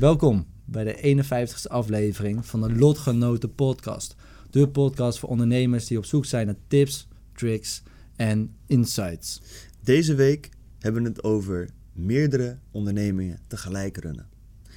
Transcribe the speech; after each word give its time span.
Welkom 0.00 0.46
bij 0.64 0.84
de 0.84 1.24
51ste 1.24 1.70
aflevering 1.70 2.46
van 2.46 2.60
de 2.60 2.72
Lotgenoten 2.72 3.54
podcast. 3.54 4.16
De 4.50 4.68
podcast 4.68 5.18
voor 5.18 5.28
ondernemers 5.28 5.86
die 5.86 5.98
op 5.98 6.04
zoek 6.04 6.24
zijn 6.24 6.46
naar 6.46 6.56
tips, 6.66 7.08
tricks 7.32 7.82
en 8.16 8.54
insights. 8.66 9.40
Deze 9.82 10.14
week 10.14 10.48
hebben 10.78 11.02
we 11.02 11.08
het 11.08 11.22
over 11.24 11.68
meerdere 11.92 12.58
ondernemingen 12.70 13.38
tegelijk 13.46 13.96
runnen. 13.96 14.28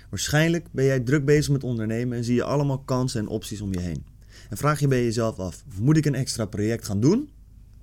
Waarschijnlijk 0.09 0.67
ben 0.71 0.85
jij 0.85 0.99
druk 0.99 1.25
bezig 1.25 1.51
met 1.51 1.63
ondernemen 1.63 2.17
en 2.17 2.23
zie 2.23 2.35
je 2.35 2.43
allemaal 2.43 2.79
kansen 2.79 3.19
en 3.19 3.27
opties 3.27 3.61
om 3.61 3.73
je 3.73 3.79
heen. 3.79 4.05
En 4.49 4.57
vraag 4.57 4.79
je 4.79 4.87
bij 4.87 5.03
jezelf 5.03 5.37
af, 5.37 5.63
moet 5.79 5.97
ik 5.97 6.05
een 6.05 6.15
extra 6.15 6.45
project 6.45 6.85
gaan 6.85 6.99
doen? 6.99 7.29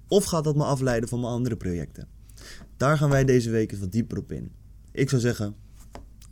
Of 0.09 0.25
gaat 0.25 0.45
dat 0.45 0.57
me 0.57 0.65
afleiden 0.65 1.09
van 1.09 1.21
mijn 1.21 1.33
andere 1.33 1.57
projecten? 1.57 2.09
Daar 2.77 2.97
gaan 2.97 3.11
wij 3.11 3.25
deze 3.25 3.51
week 3.51 3.71
eens 3.73 3.81
wat 3.81 3.93
dieper 3.93 4.19
op 4.19 4.33
in. 4.33 4.53
Ik 4.93 5.09
zou 5.09 5.21
zeggen, 5.21 5.55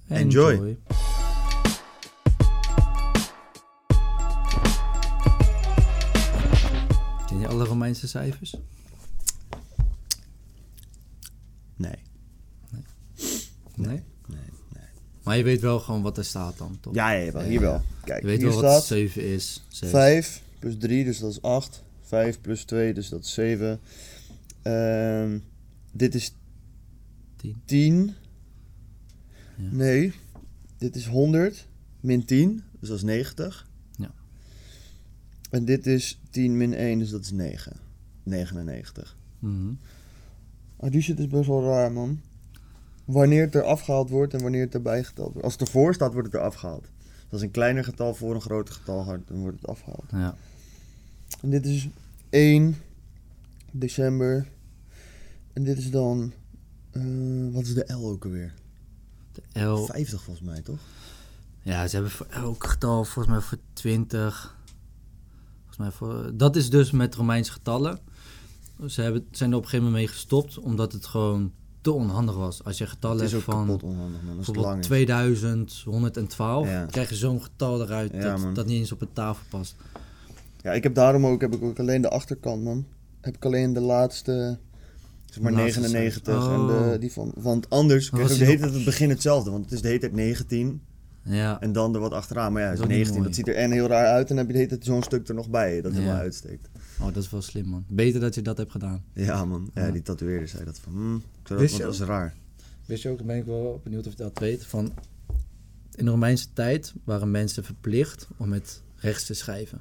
Enjoy. 0.09 0.77
Ken 7.27 7.39
je 7.39 7.47
alle 7.49 7.65
Romeinse 7.65 8.09
cijfers? 8.09 8.57
nee. 11.77 11.93
Nee? 13.75 14.03
Nee, 14.27 14.39
nee. 14.73 14.83
Maar 15.23 15.37
je 15.37 15.43
weet 15.43 15.61
wel 15.61 15.81
gewoon 15.81 16.03
wat 16.03 16.19
er 16.19 16.25
staat 16.25 16.59
dan, 16.59 16.79
toch? 16.81 16.95
Ja, 16.95 17.11
ja, 17.11 17.33
wel, 17.33 17.43
hier 17.43 17.61
wel. 17.61 17.83
Kijk, 18.05 18.21
Je 18.21 18.27
weet 18.27 18.39
hier 18.39 18.49
wel 18.49 18.61
wat 18.61 18.71
staat 18.71 18.85
7 18.85 19.25
is. 19.25 19.65
7. 19.69 19.99
5 19.99 20.43
plus 20.59 20.77
3, 20.79 21.05
dus 21.05 21.19
dat 21.19 21.31
is 21.31 21.43
8. 21.43 21.83
5 22.03 22.41
plus 22.41 22.65
2, 22.65 22.95
dus 22.95 23.09
dat 23.09 23.25
is 23.25 23.33
7. 23.33 23.81
Ehm, 24.63 25.39
dit 25.93 26.15
is 26.15 26.33
10. 27.37 27.63
10. 27.65 28.15
Ja. 29.59 29.69
Nee, 29.71 30.13
dit 30.79 30.97
is 30.97 31.07
100 31.07 31.67
min 32.01 32.25
10, 32.25 32.63
dus 32.81 32.89
dat 32.89 32.97
is 32.99 33.05
90. 33.05 33.69
Ja. 33.97 34.11
En 35.51 35.65
dit 35.65 35.87
is 35.87 36.21
10 36.31 36.57
min 36.57 36.75
1, 36.75 36.99
dus 36.99 37.11
dat 37.11 37.21
is 37.21 37.31
9. 37.31 37.77
99. 38.23 39.17
Mhm. 39.39 39.73
Ah, 40.77 40.91
die 40.91 41.01
shit 41.01 41.19
is 41.19 41.27
best 41.27 41.47
wel 41.49 41.65
raar, 41.65 41.93
man. 41.93 42.21
Wanneer 43.05 43.45
het 43.45 43.55
er 43.55 43.63
afgehaald 43.63 44.11
wordt 44.11 44.35
en 44.35 44.43
wanneer 44.43 44.61
het 44.65 44.75
erbij 44.75 45.05
geteld 45.05 45.29
wordt. 45.29 45.43
Als 45.43 45.53
het 45.53 45.63
ervoor 45.63 45.95
staat, 45.95 46.13
wordt 46.13 46.27
het 46.33 46.37
er 46.37 46.47
afgehaald. 46.47 46.87
Dus 47.09 47.33
als 47.33 47.43
een 47.43 47.51
kleiner 47.51 47.85
getal 47.85 48.15
voor 48.15 48.35
een 48.35 48.41
groter 48.41 48.75
getal 48.75 49.05
gaat, 49.05 49.21
dan 49.27 49.39
wordt 49.39 49.61
het 49.61 49.71
afgehaald. 49.71 50.05
Ja. 50.11 50.37
En 51.43 51.51
dit 51.51 51.67
is 51.67 51.89
1 52.31 52.77
december. 53.73 54.47
En 55.53 55.65
dit 55.65 55.79
is 55.79 55.91
dan... 55.91 56.33
eh, 56.91 57.03
wat 57.51 57.63
is 57.63 57.75
de 57.75 57.93
L 57.93 58.07
ook 58.07 58.25
alweer? 58.25 58.55
De 59.53 59.61
L. 59.61 59.85
50 59.85 60.23
volgens 60.23 60.47
mij, 60.47 60.63
toch? 60.63 60.79
Ja, 61.63 61.87
ze 61.89 61.95
hebben 61.95 62.13
voor 62.13 62.27
elk 62.31 62.67
getal 62.67 63.05
volgens 63.05 63.35
mij 63.35 63.41
voor 63.43 63.59
20. 63.73 64.57
Volgens 65.57 65.77
mij 65.79 65.91
voor, 65.91 66.31
dat 66.35 66.57
is 66.57 66.71
dus 66.71 66.91
met 66.91 67.15
Romeinse 67.15 67.53
getallen. 67.53 67.99
Ze 68.87 69.03
hebben, 69.03 69.27
zijn 69.31 69.51
er 69.51 69.57
op 69.57 69.63
een 69.63 69.69
gegeven 69.69 69.91
moment 69.91 70.07
mee 70.07 70.15
gestopt, 70.17 70.59
omdat 70.59 70.93
het 70.93 71.07
gewoon 71.07 71.53
te 71.81 71.93
onhandig 71.93 72.35
was. 72.35 72.65
Als 72.65 72.79
je 72.79 72.87
getallen 72.87 73.31
hebt 73.31 73.43
van 73.43 73.67
bijvoorbeeld 73.67 74.57
lang 74.67 74.79
is. 74.79 74.87
2112, 74.87 76.69
Ja. 76.69 76.87
krijg 76.87 77.09
je 77.09 77.15
zo'n 77.15 77.43
getal 77.43 77.83
eruit 77.83 78.13
Ja, 78.13 78.37
dat, 78.37 78.55
dat 78.55 78.67
niet 78.67 78.79
eens 78.79 78.93
op 78.93 79.01
een 79.01 79.13
tafel 79.13 79.45
past. 79.49 79.77
Ja, 80.63 80.73
ik 80.73 80.83
heb 80.83 80.95
daarom 80.95 81.27
ook, 81.27 81.41
heb 81.41 81.55
ik 81.55 81.63
ook 81.63 81.79
alleen 81.79 82.03
de 82.03 82.11
achterkant, 82.11 82.63
man. 82.65 82.87
Heb 83.21 83.37
ik 83.37 83.45
alleen 83.45 83.73
de 83.73 83.81
laatste, 83.81 84.59
zeg 85.31 85.43
maar 85.43 85.53
De 85.53 85.59
laatste 85.59 85.81
99 85.81 86.35
cijfer. 86.35 86.53
en 86.55 86.61
Oh. 86.61 86.91
de, 86.93 86.99
die 86.99 87.13
van... 87.13 87.33
Want 87.37 87.71
anders 87.71 88.11
krijg 88.11 88.33
je 88.33 88.39
de 88.39 88.45
hele 88.45 88.59
tijd 88.59 88.75
het 88.75 88.85
begin 88.85 89.09
hetzelfde. 89.09 89.51
Want 89.51 89.65
het 89.65 89.73
is 89.73 89.81
de 89.81 89.87
hele 89.89 90.01
tijd 90.01 90.13
19 90.13 90.81
Ja, 91.23 91.61
en 91.61 91.73
dan 91.73 91.95
er 91.95 92.01
wat 92.01 92.13
achteraan. 92.13 92.53
Maar 92.53 92.63
ja, 92.63 92.69
het 92.69 92.79
Dat 92.79 92.89
is 92.91 92.97
is 92.97 93.01
ook 93.09 93.15
niet 93.15 93.15
19. 93.17 93.23
Dat 93.23 93.35
ziet 93.35 93.49
er 93.57 93.63
en 93.63 93.71
heel 93.71 93.87
raar 93.87 94.07
uit. 94.07 94.31
En 94.31 94.37
dan 94.37 94.37
heb 94.37 94.47
je 94.47 94.53
de 94.53 94.59
hele 94.59 94.69
tijd 94.71 94.85
zo'n 94.85 95.03
stuk 95.03 95.29
er 95.29 95.35
nog 95.35 95.51
bij 95.51 95.81
dat 95.81 95.93
Ja. 95.93 95.99
helemaal 95.99 96.21
uitsteekt. 96.21 96.69
oh, 97.01 97.07
dat 97.07 97.17
is 97.23 97.31
wel 97.31 97.43
slim 97.43 97.67
man. 97.67 97.85
Beter 97.89 98.21
dat 98.21 98.35
je 98.35 98.43
dat 98.43 98.57
hebt 98.57 98.71
gedaan. 98.71 99.05
Ja, 99.13 99.45
man. 99.45 99.71
Ja, 99.75 99.87
Ja. 99.87 99.93
die 99.93 100.03
tatoeëerder 100.03 100.49
zei 100.49 100.65
dat 100.65 100.79
van... 100.79 101.23
Ik 101.41 101.47
zou 101.49 101.61
Wist 101.61 101.79
dat, 101.79 101.93
is 101.95 102.01
raar. 102.01 102.35
Wist 102.87 103.03
je 103.03 103.09
ook, 103.09 103.25
ben 103.25 103.37
ik 103.37 103.45
wel 103.45 103.81
benieuwd 103.85 104.07
of 104.07 104.13
je 104.13 104.19
dat 104.19 104.39
weet, 104.39 104.67
van 104.67 104.93
in 105.95 106.05
de 106.05 106.11
Romeinse 106.11 106.47
tijd 106.53 106.95
waren 107.05 107.31
mensen 107.31 107.65
verplicht 107.65 108.29
om 108.37 108.49
met 108.49 108.83
rechts 108.97 109.27
te 109.27 109.35
schrijven. 109.35 109.81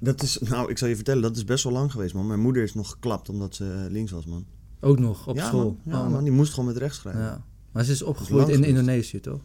Dat 0.00 0.22
is, 0.22 0.38
nou, 0.38 0.70
ik 0.70 0.78
zal 0.78 0.88
je 0.88 0.94
vertellen, 0.94 1.22
dat 1.22 1.36
is 1.36 1.44
best 1.44 1.64
wel 1.64 1.72
lang 1.72 1.90
geweest, 1.92 2.14
man. 2.14 2.26
Mijn 2.26 2.40
moeder 2.40 2.62
is 2.62 2.74
nog 2.74 2.90
geklapt 2.90 3.28
omdat 3.28 3.54
ze 3.54 3.86
links 3.90 4.10
was, 4.10 4.26
man. 4.26 4.46
Ook 4.80 4.98
nog 4.98 5.26
op 5.26 5.36
ja, 5.36 5.46
school. 5.46 5.78
Man. 5.84 5.98
Ja, 5.98 6.04
Oh, 6.06 6.12
man. 6.12 6.22
Die 6.24 6.32
moest 6.32 6.50
gewoon 6.54 6.68
met 6.68 6.76
rechts 6.76 6.98
schrijven. 6.98 7.22
Ja. 7.22 7.44
Maar 7.72 7.84
ze 7.84 7.92
is 7.92 8.02
opgegroeid 8.02 8.48
in. 8.48 8.64
Indonesië, 8.64 9.20
toch? 9.20 9.40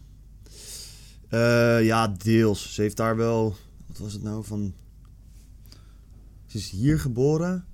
Eh, 1.30 1.86
ja, 1.86 2.08
deels. 2.08 2.74
Ze 2.74 2.82
heeft 2.82 2.98
daar 2.98 3.16
wel... 3.16 3.56
Wat 3.88 3.98
was 3.98 4.14
het 4.14 4.24
nou? 4.24 4.44
Van... 4.44 4.74
Ze 6.46 6.58
is 6.58 6.70
hier 6.70 7.00
geboren. 7.00 7.66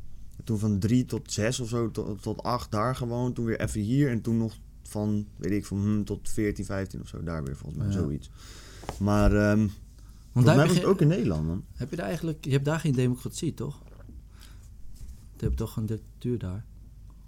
Toen 0.44 0.60
van 0.60 0.80
drie 0.80 1.06
tot 1.06 1.32
zes 1.32 1.60
of 1.60 1.70
zo, 1.70 1.92
tot, 1.92 2.22
tot 2.22 2.44
acht 2.44 2.72
daar 2.72 2.96
gewoond. 2.96 3.36
Toen 3.36 3.46
weer 3.46 3.60
even 3.60 3.82
hier. 3.82 4.10
En 4.10 4.22
toen 4.22 4.38
nog 4.38 4.58
van, 4.84 5.28
weet 5.36 5.52
ik, 5.52 5.66
van 5.66 5.78
hm, 5.82 6.04
tot 6.04 6.30
14, 6.30 6.66
15 6.66 7.02
of 7.02 7.08
zo. 7.08 7.24
Daar 7.24 7.44
weer, 7.44 7.56
volgens 7.56 7.82
mij, 7.84 7.88
Ja. 7.92 7.94
zoiets. 7.94 8.30
Maar 9.00 9.36
ehm 9.36 9.68
Want 10.32 10.46
daar 10.46 10.56
mij 10.56 10.68
was 10.68 10.76
het 10.76 10.86
ook 10.86 11.02
in 11.02 11.08
Nederland, 11.08 11.48
man. 11.48 11.64
heb 11.74 11.90
je 11.90 11.96
daar 11.96 12.06
eigenlijk, 12.06 12.46
je 12.46 12.52
hebt 12.52 12.66
daar 12.66 12.80
geen 12.80 12.92
democratie, 12.94 13.54
toch? 13.54 13.82
Je 15.38 15.44
hebt 15.46 15.58
toch 15.58 15.76
een 15.78 15.86
dictatuur 15.86 16.38
daar? 16.38 16.66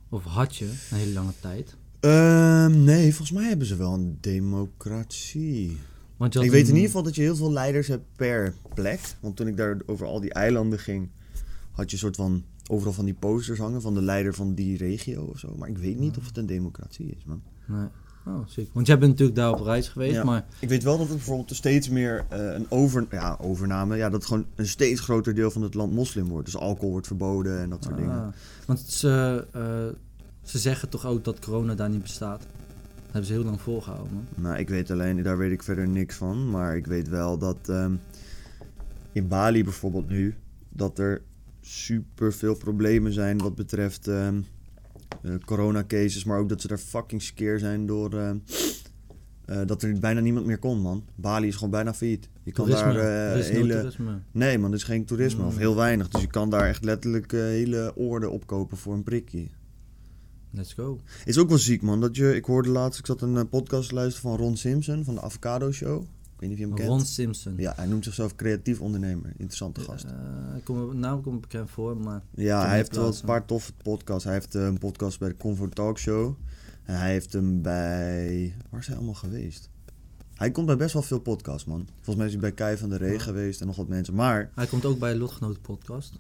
Of 0.09 0.24
had 0.24 0.56
je 0.56 0.66
een 0.66 0.97
hele 0.97 1.14
lange 1.14 1.34
tijd? 1.40 1.75
Ehm, 2.00 2.84
nee, 2.84 3.16
volgens 3.16 3.38
mij 3.38 3.47
hebben 3.47 3.68
ze 3.68 3.75
wel 3.75 3.94
een 3.94 4.18
democratie. 4.22 5.78
Want 6.18 6.36
Ik 6.36 6.52
weet 6.52 6.68
in 6.68 6.74
ieder 6.74 6.86
geval 6.86 7.03
dat 7.03 7.16
je 7.16 7.22
heel 7.22 7.36
veel 7.36 7.52
leiders 7.52 7.88
hebt 7.88 8.06
per 8.16 8.53
plek. 8.74 9.00
Want 9.20 9.36
toen 9.36 9.47
ik 9.47 9.58
daar 9.58 9.78
over 9.86 10.06
al 10.06 10.20
die 10.20 10.34
eilanden 10.34 10.80
ging, 10.80 11.09
had 11.72 11.92
je 11.92 11.97
soort 11.97 12.16
van 12.16 12.44
overal 12.68 12.94
van 12.94 13.06
die 13.06 13.14
posters 13.14 13.59
hangen 13.59 13.81
van 13.81 13.94
de 13.94 14.02
leider 14.02 14.34
van 14.34 14.53
die 14.53 14.78
regio 14.78 15.24
of 15.24 15.40
zo. 15.40 15.56
Maar 15.58 15.70
ik 15.70 15.78
weet 15.78 16.00
niet 16.00 16.18
of 16.18 16.26
het 16.26 16.38
een 16.38 16.46
democratie 16.46 17.16
is, 17.18 17.26
man. 17.26 17.41
Nee. 17.68 17.88
Oh, 18.25 18.47
ziek. 18.47 18.69
Want 18.74 18.88
jij 18.88 18.97
bent 18.97 19.12
natuurlijk 19.12 19.38
daar 19.38 19.52
op 19.52 19.62
reis 19.62 19.88
geweest, 19.88 20.13
Ja. 20.16 20.24
maar 20.24 20.46
Ik 20.59 20.69
weet 20.69 20.84
wel 20.84 20.97
dat 20.97 21.07
het 21.07 21.16
bijvoorbeeld 21.16 21.56
steeds 21.56 21.90
meer 21.90 22.25
eh, 22.30 22.53
een 22.53 22.66
over, 22.69 23.06
ja, 23.12 23.38
overname, 23.41 23.96
ja, 23.97 24.09
dat 24.09 24.25
gewoon 24.25 24.46
een 24.56 24.68
steeds 24.68 25.00
groter 25.02 25.35
deel 25.35 25.52
van 25.52 25.62
het 25.62 25.74
land 25.74 25.94
moslim 25.94 26.28
wordt. 26.28 26.46
Dus 26.46 26.58
alcohol 26.58 26.91
wordt 26.91 27.08
verboden 27.08 27.59
en 27.59 27.69
dat 27.69 27.84
soort 27.84 27.97
dingen. 27.97 28.22
Ah, 28.22 28.28
want 28.66 28.79
ze, 28.79 29.46
eh, 29.52 29.88
ze 30.44 30.59
zeggen 30.59 30.90
toch 30.90 31.06
ook 31.06 31.24
dat 31.24 31.40
corona 31.40 31.75
daar 31.75 31.90
niet 31.90 32.02
bestaat. 32.02 32.40
Dat 32.40 32.47
hebben 33.18 33.25
ze 33.25 33.34
heel 33.34 33.44
lang 33.44 33.62
volgehouden, 33.62 34.13
man. 34.13 34.25
Nou, 34.35 34.58
ik 34.58 34.69
weet 34.69 34.91
alleen, 34.91 35.24
daar 35.24 35.38
weet 35.38 35.52
ik 35.52 35.63
verder 35.63 35.88
niks 35.88 36.16
van. 36.16 36.50
Maar 36.50 36.75
ik 36.78 36.88
weet 36.88 37.09
wel 37.09 37.38
dat 37.38 37.58
ehm, 37.66 37.94
in 39.12 39.28
Bali 39.28 39.63
bijvoorbeeld 39.63 40.09
nu, 40.09 40.35
dat 40.69 41.00
er 41.00 41.22
super 41.62 42.34
veel 42.34 42.56
problemen 42.56 43.13
zijn 43.13 43.38
wat 43.38 43.56
betreft 43.56 44.08
ehm 44.08 44.40
eh, 45.24 45.31
coronacases. 45.46 46.24
Maar 46.24 46.40
ook 46.40 46.50
dat 46.50 46.62
ze 46.62 46.68
daar 46.68 46.78
fucking 46.78 47.22
skeer 47.22 47.59
zijn 47.59 47.85
door 47.85 48.13
ehm, 48.19 48.38
eh, 49.46 49.62
dat 49.66 49.84
er 49.84 49.99
bijna 49.99 50.20
niemand 50.20 50.46
meer 50.46 50.58
kon, 50.59 50.79
man. 50.82 51.03
Bali 51.16 51.47
is 51.47 51.55
gewoon 51.55 51.70
bijna 51.70 51.93
failliet. 51.93 52.29
Je 52.43 52.52
kan 52.52 52.66
Toerisme. 52.66 52.93
daar 52.93 53.32
eh, 53.34 53.40
is 53.40 53.49
hele... 53.49 53.73
toerisme. 53.73 54.20
Nee, 54.32 54.58
man, 54.58 54.70
er 54.72 54.78
is 54.78 54.84
geen 54.84 55.05
toerisme. 55.05 55.46
Of 55.46 55.53
Mm. 55.53 55.59
heel 55.59 55.76
weinig. 55.76 56.08
Dus 56.09 56.22
je 56.22 56.28
kan 56.28 56.49
daar 56.49 56.67
echt 56.67 56.84
letterlijk 56.84 57.34
eh, 57.34 57.40
hele 57.40 57.91
oorden 57.96 58.32
opkopen 58.32 58.78
voor 58.78 58.93
een 58.93 59.03
prikje. 59.03 59.47
Let's 60.52 60.73
go. 60.73 60.99
Is 61.26 61.38
ook 61.38 61.49
wel 61.49 61.58
ziek, 61.58 61.82
man. 61.82 62.02
Dat 62.02 62.16
je, 62.16 62.35
ik 62.35 62.46
hoorde 62.46 62.70
laatst, 62.70 62.99
ik 62.99 63.05
zat 63.05 63.22
een 63.22 63.38
eh, 63.38 63.43
podcast 63.49 63.90
te 63.90 63.96
luisteren 63.96 64.29
van 64.29 64.40
Ron 64.40 64.58
Simpson 64.58 65.03
van 65.03 65.16
de 65.16 65.22
Avocado 65.22 65.72
Show. 65.72 66.03
Ik 66.40 66.47
weet 66.47 66.58
niet 66.58 66.68
of 66.68 66.78
je 66.78 66.82
hem 66.82 66.86
kent. 66.88 67.00
Ron 67.00 67.06
Simpson. 67.08 67.53
Ja, 67.58 67.74
hij 67.76 67.86
noemt 67.86 68.03
zichzelf 68.03 68.36
creatief 68.36 68.82
ondernemer. 68.82 69.26
Interessante 69.38 69.82
gast. 69.82 70.06
Ik 70.58 70.64
kom, 70.64 71.00
naam 71.00 71.22
komt 71.22 71.41
bekend 71.41 71.70
voor, 71.70 71.97
maar... 71.97 72.22
ja, 72.36 72.66
hij 72.68 72.76
heeft 72.76 72.96
wel 72.96 73.08
een 73.08 73.26
paar 73.26 73.46
toffe 73.46 73.74
podcasts. 73.84 74.24
Hij 74.24 74.34
heeft 74.34 74.56
eh, 74.56 74.66
een 74.66 74.78
podcast 74.78 75.20
bij 75.20 75.30
de 75.30 75.38
Comfort 75.38 75.76
Talk 75.76 75.97
Show. 76.00 76.36
En 76.84 76.97
hij 77.00 77.12
heeft 77.12 77.34
hem 77.34 77.62
bij... 77.62 78.53
Waar 78.70 78.80
is 78.80 78.88
hij 78.88 78.96
allemaal 78.96 79.14
geweest? 79.14 79.70
Hij 80.36 80.52
komt 80.52 80.66
bij 80.66 80.78
best 80.78 80.94
wel 80.94 81.02
veel 81.02 81.20
podcasts, 81.20 81.66
man. 81.68 81.88
Volgens 81.96 82.16
mij 82.16 82.26
is 82.26 82.32
hij 82.32 82.41
bij 82.41 82.52
Kai 82.52 82.78
van 82.78 82.90
der 82.90 83.00
Ree 83.00 83.14
Ja. 83.14 83.20
geweest 83.20 83.62
en 83.62 83.68
nog 83.68 83.76
wat 83.76 83.88
mensen. 83.88 84.14
Maar 84.16 84.52
Hij 84.56 84.66
komt 84.68 84.86
ook 84.86 85.00
bij 85.00 85.14
de 85.14 85.20
Lotgenoten 85.20 85.62
podcast. 85.62 86.14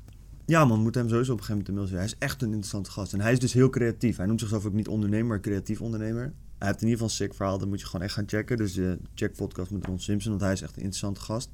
ja, 0.45 0.65
man, 0.65 0.79
moet 0.81 0.95
hem 0.95 1.09
sowieso 1.09 1.31
op 1.31 1.37
een 1.39 1.43
gegeven 1.45 1.73
moment 1.73 1.87
de 1.89 1.95
mail. 1.95 2.03
Hij 2.05 2.13
is 2.13 2.27
echt 2.27 2.41
een 2.41 2.47
interessante 2.47 2.91
gast. 2.91 3.13
En 3.13 3.21
hij 3.21 3.31
is 3.31 3.39
dus 3.39 3.53
heel 3.53 3.69
creatief. 3.69 4.17
Hij 4.17 4.25
noemt 4.25 4.39
zichzelf 4.39 4.65
ook 4.65 4.73
niet 4.73 4.87
ondernemer, 4.87 5.27
maar 5.27 5.39
creatief 5.39 5.81
ondernemer. 5.81 6.33
Hij 6.59 6.67
heeft 6.67 6.81
in 6.81 6.87
ieder 6.87 7.01
geval 7.01 7.07
een 7.07 7.09
sick 7.09 7.33
verhaal. 7.33 7.57
Dat 7.57 7.67
moet 7.67 7.79
je 7.79 7.85
gewoon 7.85 8.05
echt 8.05 8.13
gaan 8.13 8.27
checken. 8.27 8.57
Dus 8.57 8.77
eh, 8.77 8.91
check 9.13 9.35
podcast 9.35 9.71
met 9.71 9.85
Ron 9.85 9.99
Simpson. 9.99 10.31
Want 10.31 10.43
hij 10.43 10.53
is 10.53 10.61
echt 10.61 10.71
een 10.75 10.81
interessante 10.81 11.19
gast. 11.19 11.49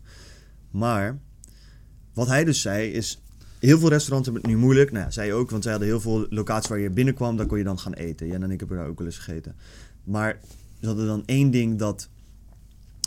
Maar 0.72 1.20
wat 2.14 2.28
hij 2.28 2.44
dus 2.44 2.62
zei 2.62 2.92
is... 2.92 3.20
Heel 3.60 3.80
veel 3.80 3.90
restaurants 3.90 4.28
hebben 4.28 4.44
het 4.44 4.52
nu 4.52 4.58
moeilijk. 4.66 4.92
Nou 4.92 5.06
ja, 5.06 5.12
zij 5.12 5.34
ook. 5.34 5.50
Want 5.50 5.64
zij 5.64 5.72
hadden 5.72 5.90
heel 5.90 6.02
veel 6.02 6.26
locaties 6.30 6.70
waar 6.70 6.80
je 6.80 6.90
binnenkwam. 6.90 7.38
Daar 7.38 7.46
kon 7.46 7.58
je 7.58 7.64
dan 7.64 7.80
gaan 7.80 7.94
eten. 7.94 8.28
Jan 8.28 8.44
en 8.44 8.52
ik 8.52 8.60
hebben 8.60 8.78
daar 8.78 8.88
ook 8.88 8.98
wel 8.98 9.08
eens 9.08 9.18
gegeten. 9.18 9.56
Maar 10.04 10.40
ze 10.80 10.88
hadden 10.88 11.08
dan 11.08 11.24
één 11.26 11.52
ding 11.52 11.80
dat... 11.80 12.10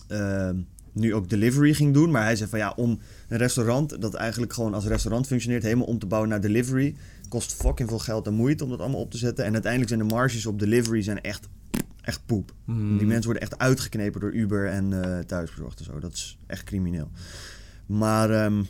ehm, 0.06 0.56
nu 0.92 1.14
ook 1.14 1.28
delivery 1.28 1.74
ging 1.74 1.94
doen. 1.94 2.10
Maar 2.10 2.22
hij 2.22 2.36
zei 2.36 2.50
van 2.50 2.58
ja, 2.58 2.72
om 2.76 2.98
een 3.28 3.38
restaurant 3.38 4.00
dat 4.00 4.14
eigenlijk 4.14 4.52
gewoon 4.52 4.74
als 4.74 4.86
restaurant 4.86 5.26
functioneert, 5.26 5.62
helemaal 5.62 5.86
om 5.86 5.98
te 5.98 6.06
bouwen 6.06 6.30
naar 6.30 6.40
delivery, 6.40 6.96
kost 7.28 7.54
fucking 7.54 7.88
veel 7.88 7.98
geld 7.98 8.26
en 8.26 8.34
moeite 8.34 8.64
om 8.64 8.70
dat 8.70 8.80
allemaal 8.80 9.00
op 9.00 9.10
te 9.10 9.18
zetten. 9.18 9.44
En 9.44 9.52
uiteindelijk 9.52 9.92
zijn 9.92 10.08
de 10.08 10.14
marges 10.14 10.46
op 10.46 10.58
delivery 10.58 11.02
zijn 11.02 11.20
echt, 11.20 11.48
echt 12.08 12.26
poep. 12.26 12.54
Hmm. 12.64 12.98
Die 12.98 13.06
mensen 13.06 13.24
worden 13.24 13.42
echt 13.42 13.58
uitgeknepen 13.58 14.20
door 14.20 14.32
Uber 14.32 14.66
en 14.66 15.02
eh 15.02 15.18
thuisbezorgd 15.18 15.78
en 15.78 15.84
zo. 15.84 15.98
Dat 15.98 16.12
is 16.12 16.38
echt 16.46 16.64
crimineel. 16.64 17.10
Maar 17.86 18.30
ehm, 18.30 18.62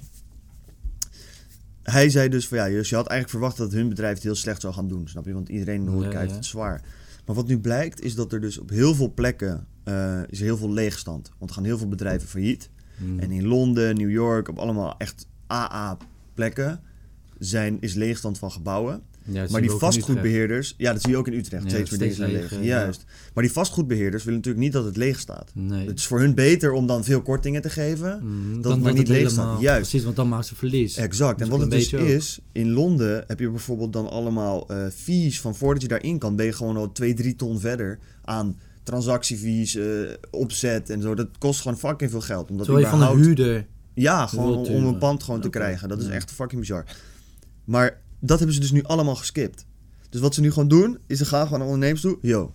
hij 1.83 2.11
zei 2.11 2.29
dus 2.29 2.49
van 2.49 2.59
ja, 2.59 2.69
dus 2.69 2.89
je 2.89 2.95
had 2.95 3.07
eigenlijk 3.07 3.39
verwacht 3.39 3.57
dat 3.57 3.73
hun 3.73 3.89
bedrijf 3.89 4.15
het 4.15 4.23
heel 4.23 4.35
slecht 4.35 4.61
zou 4.61 4.75
gaan 4.75 4.89
doen. 4.89 5.09
Snap 5.09 5.25
je? 5.25 5.33
Want 5.33 5.49
iedereen 5.49 5.75
in 5.75 5.85
de 5.85 5.91
horeca 5.91 6.13
Ja, 6.13 6.19
heeft 6.19 6.31
ja. 6.31 6.37
het 6.37 6.47
zwaar. 6.47 6.83
Maar 7.27 7.35
wat 7.35 7.47
nu 7.47 7.59
blijkt 7.59 8.01
is 8.01 8.15
dat 8.15 8.33
er 8.33 8.41
dus 8.41 8.59
op 8.59 8.71
heel 8.71 8.95
veel 8.95 9.13
plekken 9.15 9.67
eh, 9.85 10.21
is 10.29 10.41
heel 10.41 10.57
veel 10.57 10.73
leegstand. 10.73 11.31
Want 11.39 11.51
er 11.51 11.57
gaan 11.57 11.65
heel 11.65 11.79
veel 11.79 11.89
bedrijven 11.89 12.29
failliet. 12.29 12.71
Hmm. 12.97 13.19
En 13.19 13.31
in 13.31 13.47
Londen, 13.47 13.97
New 13.97 14.11
York, 14.11 14.49
op 14.49 14.59
allemaal 14.59 14.95
echt 14.99 15.27
AA-plekken 15.47 16.81
zijn, 17.39 17.77
is 17.81 17.95
leegstand 17.95 18.39
van 18.39 18.51
gebouwen. 18.51 19.03
Ja, 19.31 19.47
maar 19.51 19.61
die 19.61 19.71
vastgoedbeheerders, 19.71 20.75
ja, 20.77 20.93
dat 20.93 21.03
zie 21.03 21.11
je 21.11 21.17
ook 21.17 21.27
in 21.27 21.33
Utrecht. 21.33 21.63
Ja, 21.63 21.69
steeds 21.69 21.91
meer 21.91 21.99
dingen 21.99 22.15
zijn 22.15 22.31
leeg. 22.33 22.63
Juist. 22.63 23.05
Maar 23.35 23.43
die 23.43 23.53
vastgoedbeheerders 23.53 24.25
willen 24.25 24.39
natuurlijk 24.39 24.65
niet 24.65 24.73
dat 24.75 24.85
het 24.85 24.97
leeg 24.97 25.19
staat. 25.19 25.51
Nee. 25.55 25.87
Het 25.87 25.99
is 25.99 26.07
voor 26.07 26.21
hun 26.21 26.35
beter 26.35 26.73
om 26.73 26.87
dan 26.87 27.05
veel 27.05 27.23
kortingen 27.23 27.63
te 27.63 27.71
geven. 27.71 28.21
Mhm, 28.23 28.55
dat 28.55 28.63
dan 28.63 28.73
het 28.73 28.83
maar 28.83 28.93
niet 28.93 29.09
het 29.09 29.17
leeg 29.17 29.31
staat. 29.31 29.61
Juist. 29.61 29.81
Precies, 29.89 30.05
want 30.05 30.17
dan 30.17 30.29
maakt 30.29 30.47
ze 30.47 30.55
verlies. 30.55 30.97
Exact. 30.97 31.41
En 31.41 31.49
wat 31.49 31.61
het 31.61 31.71
dus 31.71 31.95
ook. 31.95 32.01
is, 32.01 32.39
in 32.53 32.71
Londen 32.71 33.25
heb 33.27 33.41
je 33.41 33.51
bijvoorbeeld 33.51 33.93
dan 33.93 34.11
allemaal 34.11 34.69
eh, 34.69 34.87
fees 34.95 35.41
van 35.41 35.55
voordat 35.57 35.83
je 35.83 35.89
daarin 35.89 36.19
kan, 36.19 36.37
ben 36.37 36.47
je 36.47 36.53
gewoon 36.53 36.77
al 36.77 36.93
2, 36.93 37.15
3 37.15 37.37
ton 37.37 37.61
verder 37.61 37.99
aan 38.25 38.57
transactiefees, 38.83 39.75
eh, 39.77 39.85
opzet 40.31 40.91
en 40.91 41.03
zo. 41.03 41.15
Dat 41.15 41.29
kost 41.39 41.61
gewoon 41.61 41.79
fucking 41.79 42.11
veel 42.11 42.21
geld. 42.21 42.51
Omdat 42.51 42.65
Terwijl 42.67 42.87
je 42.87 42.91
van 42.93 43.03
een 43.03 43.07
überhaupt- 43.09 43.39
huurder... 43.39 43.67
Ja, 43.95 44.27
gewoon 44.27 44.67
om 44.67 44.85
een 44.87 44.99
pand 44.99 45.23
gewoon 45.23 45.41
te 45.41 45.49
krijgen. 45.51 45.89
Dat 45.89 46.01
is 46.01 46.09
echt 46.09 46.31
fucking 46.33 46.61
bizar. 46.61 46.85
Maar 47.65 48.01
dat 48.21 48.39
hebben 48.39 48.55
ze 48.55 48.61
dus 48.61 48.73
nu 48.73 48.83
allemaal 48.83 49.17
geskipt. 49.17 49.67
Dus 50.11 50.21
wat 50.21 50.35
ze 50.35 50.41
nu 50.41 50.53
gewoon 50.53 50.69
doen, 50.69 50.99
is 51.07 51.19
ze 51.19 51.25
gaan 51.25 51.45
gewoon 51.45 51.59
naar 51.59 51.69
ondernemers 51.69 52.01
toe. 52.01 52.19
Yo, 52.21 52.55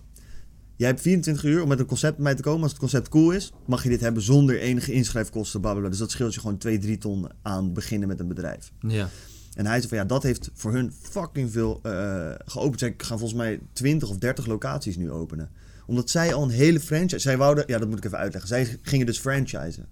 jij 0.76 0.88
hebt 0.88 1.00
24 1.00 1.44
uur 1.44 1.62
om 1.62 1.68
met 1.68 1.78
een 1.78 1.86
concept 1.86 2.14
bij 2.14 2.24
mij 2.24 2.34
te 2.34 2.42
komen. 2.42 2.62
Als 2.62 2.70
het 2.70 2.80
concept 2.80 3.08
cool 3.08 3.30
is, 3.30 3.52
mag 3.66 3.82
je 3.82 3.88
dit 3.88 4.00
hebben 4.00 4.22
zonder 4.22 4.60
enige 4.60 4.92
inschrijfkosten. 4.92 5.60
Blablabla. 5.60 5.88
Dus 5.90 5.98
dat 5.98 6.10
scheelt 6.10 6.34
je 6.34 6.40
gewoon 6.40 6.58
2, 6.58 6.78
3 6.78 6.98
ton 6.98 7.28
aan 7.42 7.72
beginnen 7.72 8.08
met 8.08 8.20
een 8.20 8.28
bedrijf. 8.28 8.72
Ja. 8.80 9.08
En 9.54 9.66
hij 9.66 9.76
zei 9.76 9.88
van 9.88 9.98
ja, 9.98 10.04
dat 10.04 10.22
heeft 10.22 10.50
voor 10.54 10.72
hun 10.72 10.92
fucking 11.00 11.52
veel 11.52 11.80
eh, 11.82 12.30
geopend. 12.44 12.78
Zij 12.78 12.94
gaan 12.96 13.18
volgens 13.18 13.38
mij 13.38 13.60
20 13.72 14.08
of 14.08 14.18
30 14.18 14.46
locaties 14.46 14.96
nu 14.96 15.10
openen. 15.10 15.50
Omdat 15.86 16.10
zij 16.10 16.34
al 16.34 16.42
een 16.42 16.50
hele 16.50 16.80
franchise... 16.80 17.18
Zij 17.18 17.36
wouden... 17.36 17.64
Ja, 17.66 17.78
dat 17.78 17.88
moet 17.88 17.98
ik 17.98 18.04
even 18.04 18.18
uitleggen. 18.18 18.48
Zij 18.48 18.78
gingen 18.82 19.06
dus 19.06 19.18
franchisen. 19.18 19.86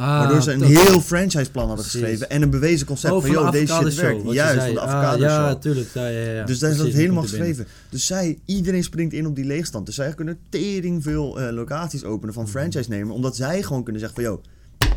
Ah, 0.00 0.18
Waardoor 0.18 0.42
ze 0.42 0.52
een 0.52 0.58
dat- 0.58 0.68
heel 0.68 1.00
franchiseplan 1.00 1.66
hadden 1.66 1.84
geschreven. 1.84 2.30
En 2.30 2.42
een 2.42 2.50
bewezen 2.50 2.86
concept 2.86 3.12
Oh, 3.14 3.20
van, 3.20 3.30
joh, 3.30 3.50
deze 3.50 3.74
shit 3.74 3.92
show, 3.92 4.02
werkt. 4.02 4.32
Juist, 4.32 4.64
van 4.64 4.74
de 4.74 4.80
Ah, 4.80 4.88
avocado 4.94 5.22
Ja, 5.22 5.48
show. 5.50 5.60
tuurlijk. 5.60 5.88
Ja, 5.94 6.06
ja, 6.06 6.30
ja. 6.30 6.44
Dus 6.44 6.58
daar 6.58 6.70
is 6.70 6.76
dat 6.76 6.86
helemaal 6.86 7.22
geschreven. 7.22 7.66
Dus 7.90 8.06
zij, 8.06 8.38
iedereen 8.44 8.82
springt 8.84 9.12
in 9.12 9.26
op 9.26 9.36
die 9.36 9.44
leegstand. 9.44 9.86
Dus 9.86 9.94
zij 9.94 10.14
kunnen 10.14 10.38
tering 10.48 11.02
veel 11.02 11.40
eh, 11.40 11.52
locaties 11.52 12.04
openen 12.04 12.34
van 12.34 12.48
franchise-nemer. 12.48 13.14
Omdat 13.14 13.36
zij 13.36 13.62
gewoon 13.62 13.82
kunnen 13.82 14.00
zeggen 14.02 14.22
van, 14.22 14.32
joh, 14.32 14.42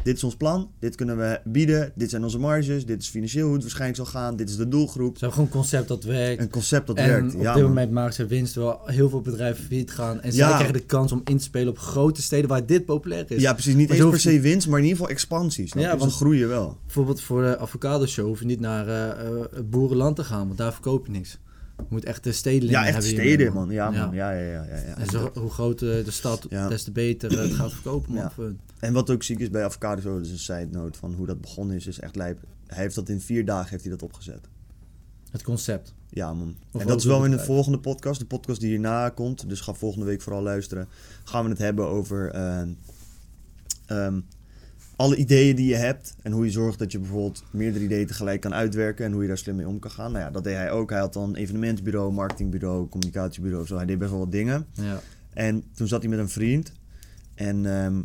dit 0.03 0.15
is 0.15 0.23
ons 0.23 0.35
plan. 0.35 0.69
Dit 0.79 0.95
kunnen 0.95 1.17
we 1.17 1.39
bieden. 1.43 1.91
Dit 1.95 2.09
zijn 2.09 2.23
onze 2.23 2.39
marges. 2.39 2.85
Dit 2.85 3.01
is 3.01 3.07
financieel 3.09 3.43
hoe 3.45 3.53
het 3.53 3.61
waarschijnlijk 3.61 3.99
zal 3.99 4.09
gaan. 4.21 4.35
Dit 4.35 4.49
is 4.49 4.55
de 4.55 4.67
doelgroep. 4.67 5.17
Ze 5.17 5.25
hebben 5.25 5.31
gewoon 5.31 5.45
een 5.45 5.59
concept 5.59 5.87
dat 5.87 6.03
werkt. 6.03 6.41
Een 6.41 6.49
concept 6.49 6.87
dat 6.87 6.97
en 6.97 7.07
werkt. 7.07 7.35
op 7.35 7.41
Ja, 7.41 7.53
dit 7.53 7.61
man. 7.61 7.71
moment 7.71 7.91
maken 7.91 8.13
ze 8.13 8.25
winst 8.25 8.53
terwijl 8.53 8.79
heel 8.85 9.09
veel 9.09 9.21
bedrijven 9.21 9.63
failliet 9.65 9.91
gaan. 9.91 10.21
En 10.21 10.31
Ja. 10.31 10.35
zij 10.37 10.47
krijgen 10.53 10.73
de 10.73 10.79
kans 10.85 11.11
om 11.11 11.21
in 11.23 11.37
te 11.37 11.43
spelen 11.43 11.69
op 11.69 11.79
grote 11.79 12.21
steden 12.21 12.49
waar 12.49 12.65
dit 12.65 12.85
populair 12.85 13.25
is. 13.27 13.41
Ja, 13.41 13.53
precies. 13.53 13.75
Niet 13.75 13.89
eens 13.89 14.09
per 14.09 14.19
se 14.19 14.39
winst, 14.39 14.67
maar 14.67 14.77
in 14.79 14.83
ieder 14.85 14.97
geval 14.99 15.11
expansie. 15.13 15.67
Snap 15.67 15.83
Ja, 15.83 15.97
want- 15.97 16.11
Ze 16.11 16.17
groeien 16.17 16.47
wel. 16.47 16.77
Bijvoorbeeld 16.85 17.21
voor 17.21 17.41
de 17.41 17.57
avocado 17.57 18.05
show 18.05 18.25
hoef 18.27 18.39
je 18.39 18.45
niet 18.45 18.59
naar 18.59 18.87
eh, 18.87 19.09
eh, 19.27 19.41
het 19.55 19.69
boerenland 19.69 20.15
te 20.15 20.23
gaan, 20.23 20.45
want 20.45 20.57
daar 20.57 20.73
verkoop 20.73 21.05
je 21.05 21.11
niks. 21.11 21.37
Je 21.77 21.83
moet 21.89 22.05
echt 22.05 22.23
de 22.23 22.31
stedelingen 22.31 22.79
Ja, 22.79 22.85
echt 22.85 22.93
hebben 22.93 23.11
steden, 23.11 23.53
man. 23.53 23.69
Ja, 23.69 23.89
man. 23.89 24.13
Ja, 24.13 24.31
ja, 24.31 24.51
ja. 24.51 24.63
ja, 24.63 24.75
ja. 24.75 24.97
En 24.97 25.05
zo, 25.05 25.31
hoe 25.33 25.49
groter 25.49 26.05
de 26.05 26.11
stad, 26.11 26.47
des 26.49 26.83
te 26.83 26.91
beter 26.91 27.39
het 27.39 27.53
gaat 27.53 27.73
verkopen, 27.73 28.13
man. 28.13 28.59
En 28.79 28.93
wat 28.93 29.09
ook 29.09 29.23
ziek 29.23 29.39
is 29.39 29.49
bij 29.49 29.63
avocado, 29.63 30.01
zo, 30.01 30.17
dat 30.17 30.25
is 30.25 30.31
een 30.31 30.39
side 30.39 30.67
note 30.71 30.99
van 30.99 31.13
hoe 31.13 31.25
dat 31.25 31.41
begonnen 31.41 31.75
is, 31.75 31.87
is 31.87 31.99
echt 31.99 32.15
lijp. 32.15 32.39
Hij 32.67 32.83
heeft 32.83 32.95
dat 32.95 33.09
in 33.09 33.21
vier 33.21 33.45
dagen 33.45 33.69
heeft 33.69 33.81
hij 33.81 33.91
dat 33.91 34.03
opgezet. 34.03 34.47
Het 35.31 35.43
concept. 35.43 35.93
Ja, 36.09 36.33
man. 36.33 36.55
Of 36.71 36.81
en 36.81 36.87
dat 36.87 36.99
is 36.99 37.05
wel 37.05 37.25
in 37.25 37.31
de 37.31 37.39
volgende 37.39 37.79
podcast, 37.79 38.19
de 38.19 38.25
podcast 38.25 38.59
die 38.59 38.69
hierna 38.69 39.09
komt. 39.09 39.49
Dus 39.49 39.61
ga 39.61 39.73
volgende 39.73 40.05
week 40.05 40.21
vooral 40.21 40.41
luisteren. 40.41 40.87
Gaan 41.23 41.43
we 41.43 41.49
het 41.49 41.59
hebben 41.59 41.87
over 41.87 42.31
ehm, 42.31 42.69
ehm, 43.85 44.19
alle 44.95 45.15
ideeën 45.15 45.55
die 45.55 45.69
je 45.69 45.75
hebt. 45.75 46.15
En 46.21 46.31
hoe 46.31 46.45
je 46.45 46.51
zorgt 46.51 46.79
dat 46.79 46.91
je 46.91 46.99
bijvoorbeeld 46.99 47.43
meerdere 47.51 47.83
ideeën 47.83 48.07
tegelijk 48.07 48.41
kan 48.41 48.53
uitwerken. 48.53 49.05
En 49.05 49.11
hoe 49.11 49.21
je 49.21 49.27
daar 49.27 49.37
slim 49.37 49.55
mee 49.55 49.67
om 49.67 49.79
kan 49.79 49.91
gaan. 49.91 50.11
Nou 50.11 50.23
ja, 50.23 50.31
dat 50.31 50.43
deed 50.43 50.55
hij 50.55 50.71
ook. 50.71 50.89
Hij 50.89 50.99
had 50.99 51.13
dan 51.13 51.35
evenementenbureau, 51.35 52.13
marketingbureau, 52.13 52.89
communicatiebureau. 52.89 53.65
Zo. 53.65 53.75
Hij 53.75 53.85
deed 53.85 53.97
best 53.97 54.11
wel 54.11 54.19
wat 54.19 54.31
dingen. 54.31 54.65
Ja. 54.71 54.99
En 55.33 55.63
toen 55.73 55.87
zat 55.87 56.01
hij 56.01 56.09
met 56.09 56.19
een 56.19 56.29
vriend. 56.29 56.71
En 57.35 57.55
ehm, 57.65 58.01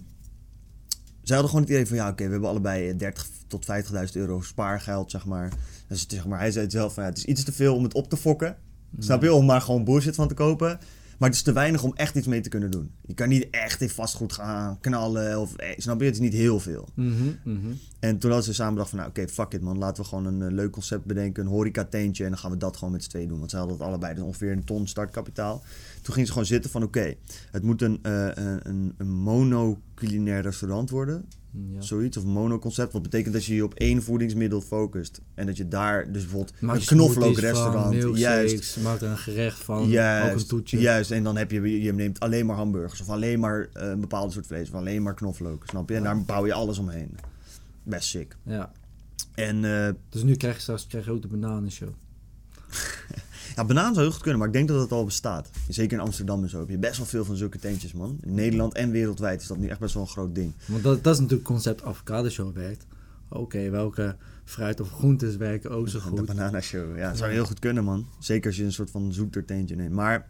zij 1.23 1.37
hadden 1.37 1.49
gewoon 1.49 1.61
het 1.61 1.71
idee 1.71 1.87
van... 1.87 1.97
Ja, 1.97 2.09
oké, 2.09 2.25
we 2.25 2.31
hebben 2.31 2.49
allebei 2.49 2.97
30 2.97 3.29
tot 3.47 3.67
50.000 3.67 4.13
euro 4.13 4.41
spaargeld, 4.41 5.11
zeg 5.11 5.27
maar. 5.27 5.53
Dus 5.89 6.07
zeg 6.09 6.27
maar, 6.27 6.39
hij 6.39 6.51
zei 6.51 6.65
het 6.65 6.73
zelf 6.73 6.95
van... 6.95 7.03
Ja, 7.03 7.09
het 7.09 7.19
is 7.19 7.25
iets 7.25 7.45
te 7.45 7.53
veel 7.53 7.75
om 7.75 7.83
het 7.83 7.95
op 7.95 8.11
te 8.11 8.17
fokken. 8.17 8.57
Snap 8.99 9.23
je? 9.23 9.33
Om 9.33 9.47
maar 9.47 9.61
gewoon 9.61 9.85
bullshit 9.85 10.15
van 10.15 10.29
te 10.29 10.35
kopen. 10.35 10.79
Maar 11.19 11.29
het 11.29 11.39
is 11.39 11.45
te 11.45 11.53
weinig 11.53 11.83
om 11.83 11.93
echt 11.95 12.17
iets 12.17 12.27
mee 12.27 12.41
te 12.41 12.49
kunnen 12.49 12.71
doen. 12.71 12.91
Je 13.07 13.15
kan 13.15 13.29
niet 13.29 13.51
echt 13.51 13.81
in 13.81 13.89
vastgoed 13.89 14.33
gaan 14.33 14.81
knallen. 14.81 15.41
Of, 15.41 15.57
eh, 15.57 15.79
snap 15.79 15.99
je? 15.99 16.05
Het 16.05 16.15
is 16.15 16.21
niet 16.21 16.33
heel 16.33 16.61
veel. 16.61 16.89
Mhm, 16.95 17.13
mhm. 17.45 17.73
En 17.99 18.19
toen 18.19 18.31
hadden 18.31 18.49
ze 18.49 18.55
samen 18.55 18.73
bedacht 18.73 18.91
van... 18.91 18.99
Nou, 18.99 19.11
oké, 19.11 19.29
fuck 19.29 19.53
it 19.53 19.61
man. 19.61 19.79
Laten 19.79 20.03
we 20.03 20.09
gewoon 20.09 20.25
een 20.27 20.43
eh, 20.43 20.51
leuk 20.51 20.71
concept 20.71 21.05
bedenken. 21.05 21.43
Een 21.43 21.51
horeca-teentje. 21.51 22.25
En 22.25 22.31
dan 22.31 22.39
gaan 22.39 22.51
we 22.51 22.57
dat 22.57 22.77
gewoon 22.77 22.93
met 22.93 23.03
z'n 23.03 23.11
tweeën 23.11 23.29
doen. 23.29 23.39
Want 23.39 23.51
ze 23.51 23.57
hadden 23.57 23.77
het 23.77 23.87
allebei 23.87 24.15
dus 24.15 24.23
ongeveer 24.23 24.53
een 24.53 24.65
ton 24.65 24.87
startkapitaal. 24.87 25.63
Toen 26.03 26.13
gingen 26.13 26.27
ze 26.27 26.33
gewoon 26.33 26.47
zitten 26.47 26.71
van... 26.71 26.83
Oké, 26.83 27.15
het 27.51 27.63
moet 27.63 27.83
een, 27.83 27.99
eh, 28.03 28.27
een, 28.35 28.69
een, 28.69 28.95
een 28.97 29.11
mono-culinair 29.11 30.43
restaurant 30.43 30.91
worden. 30.91 31.25
Ja. 31.51 31.81
Zoiets. 31.81 32.17
Of 32.17 32.25
mono-concept. 32.25 32.93
Wat 32.93 33.03
betekent 33.03 33.35
dat 33.35 33.45
je 33.45 33.55
je 33.55 33.65
op 33.65 33.75
één 33.75 34.03
voedingsmiddel 34.03 34.61
focust. 34.61 35.21
En 35.35 35.47
dat 35.47 35.57
je 35.57 35.69
daar 35.69 36.13
dus 36.13 36.23
bijvoorbeeld 36.23 36.61
Maak 36.61 36.77
een 36.77 36.85
knoflookrestaurant... 36.85 38.19
Juist. 38.19 38.77
Maak 38.83 39.01
er 39.01 39.09
een 39.09 39.19
gerecht 39.19 39.59
van, 39.59 39.77
ook 39.77 39.83
een 39.85 39.91
Juist, 39.91 40.49
toetje. 40.49 40.79
juist, 40.81 41.11
en 41.11 41.23
dan 41.23 41.37
heb 41.37 41.51
je, 41.51 41.83
je 41.83 41.93
neemt 41.93 42.21
alleen 42.21 42.47
maar 42.47 42.57
hamburgers 42.57 43.01
of 43.01 43.09
alleen 43.09 43.41
maar 43.41 43.69
eh, 43.73 43.89
een 43.89 44.01
bepaalde 44.01 44.33
soort 44.33 44.47
vlees 44.47 44.69
of 44.69 44.75
alleen 44.75 45.03
maar 45.03 45.15
knoflook, 45.15 45.65
snap 45.67 45.89
je? 45.89 45.95
En 45.95 46.03
daar 46.03 46.23
bouw 46.23 46.47
je 46.47 46.53
alles 46.53 46.79
omheen. 46.79 47.11
Best 47.83 48.09
sick. 48.09 48.37
Ja. 48.43 48.73
En 49.35 49.65
eh 49.65 49.89
Dus 50.09 50.23
nu 50.23 50.35
krijg 50.35 50.55
je 50.55 50.61
straks 50.61 50.87
krijg 50.87 51.05
je 51.05 51.11
ook 51.11 51.23
de 51.23 51.29
bananenshow. 51.29 51.89
ja, 53.59 53.65
banaan 53.65 53.93
zou 53.95 54.05
heel 54.05 54.13
goed 54.13 54.23
kunnen, 54.23 54.39
maar 54.39 54.49
ik 54.49 54.55
denk 54.55 54.69
dat 54.69 54.81
het 54.81 54.93
al 54.93 55.05
bestaat. 55.05 55.51
Zeker 55.69 55.99
in 55.99 56.05
Amsterdam 56.05 56.43
en 56.43 56.49
zo 56.49 56.59
heb 56.59 56.69
je 56.69 56.79
best 56.79 56.97
wel 56.97 57.07
veel 57.07 57.25
van 57.25 57.37
zulke 57.37 57.59
tentjes, 57.59 57.93
man. 57.93 58.19
In 58.23 58.35
Nederland 58.35 58.75
en 58.75 58.91
wereldwijd 58.91 59.41
is 59.41 59.47
dat 59.47 59.59
nu 59.59 59.69
echt 59.69 59.81
best 59.81 59.95
wel 59.95 60.03
een 60.03 60.09
groot 60.09 60.35
ding. 60.35 60.55
Want 60.67 60.83
dat, 60.83 61.05
dat 61.05 61.15
is 61.15 61.21
natuurlijk 61.21 61.49
het 61.49 61.57
concept 61.57 61.83
avocado 61.83 62.29
show 62.29 62.55
werkt. 62.55 62.87
Oké, 63.29 63.71
welke 63.71 64.17
fruit 64.45 64.81
of 64.81 64.91
groentes 64.91 65.37
werken 65.37 65.71
ook 65.71 65.89
zo 65.89 65.99
De 65.99 66.05
goed. 66.05 66.27
banana 66.27 66.61
show, 66.61 66.97
ja, 66.99 67.09
dat 67.09 67.19
zou 67.19 67.31
heel 67.31 67.45
goed 67.45 67.59
kunnen, 67.59 67.85
man. 67.85 68.07
Zeker 68.19 68.47
als 68.47 68.57
je 68.57 68.65
een 68.65 68.73
soort 68.73 68.91
van 68.91 69.13
zoeter 69.13 69.45
tentje 69.45 69.77
neemt. 69.77 69.93
Maar 69.93 70.27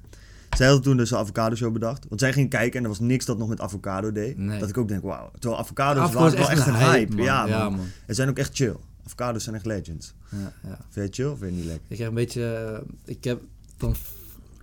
zij 0.57 0.67
hadden 0.67 0.85
toen 0.85 0.97
dus 0.97 1.09
de 1.09 1.17
avocado 1.17 1.55
show 1.57 1.73
bedacht. 1.73 2.07
Want 2.09 2.21
zij 2.21 2.33
ging 2.33 2.51
kijken 2.51 2.77
en 2.79 2.83
er 2.83 2.89
was 2.89 3.01
niks 3.01 3.25
dat 3.25 3.39
nog 3.39 3.49
met 3.49 3.61
avocado 3.61 4.13
deed. 4.13 4.37
Nee. 4.39 4.59
Dat 4.61 4.69
ik 4.69 4.79
ook 4.79 4.89
denk, 4.89 5.03
wauw. 5.03 5.31
Terwijl 5.39 5.61
avocado's 5.61 6.03
Avocado 6.03 6.25
waren 6.25 6.39
wel 6.39 6.51
echt 6.51 6.67
een 6.67 6.75
hype. 6.77 7.15
man. 7.17 7.25
Ja, 7.25 7.41
man. 7.41 7.51
Ja, 7.51 7.69
man. 7.71 7.87
Het 8.07 8.17
zijn 8.17 8.29
ook 8.29 8.39
echt 8.39 8.55
chill. 8.57 8.77
Avocados 9.09 9.45
zijn 9.45 9.55
echt 9.55 9.67
legends. 9.67 10.15
Ja, 10.31 10.53
ja. 10.63 10.79
Vind 10.89 11.17
je 11.17 11.23
chill 11.23 11.33
of 11.33 11.39
vind 11.39 11.51
je 11.51 11.57
niet 11.57 11.67
lekker? 11.67 11.85
Ik 11.89 11.95
krijg 11.97 12.09
een 12.09 12.15
beetje... 12.15 12.45
eh, 12.45 12.81
ik, 13.05 13.25
heb 13.25 13.41
dan, 13.77 13.95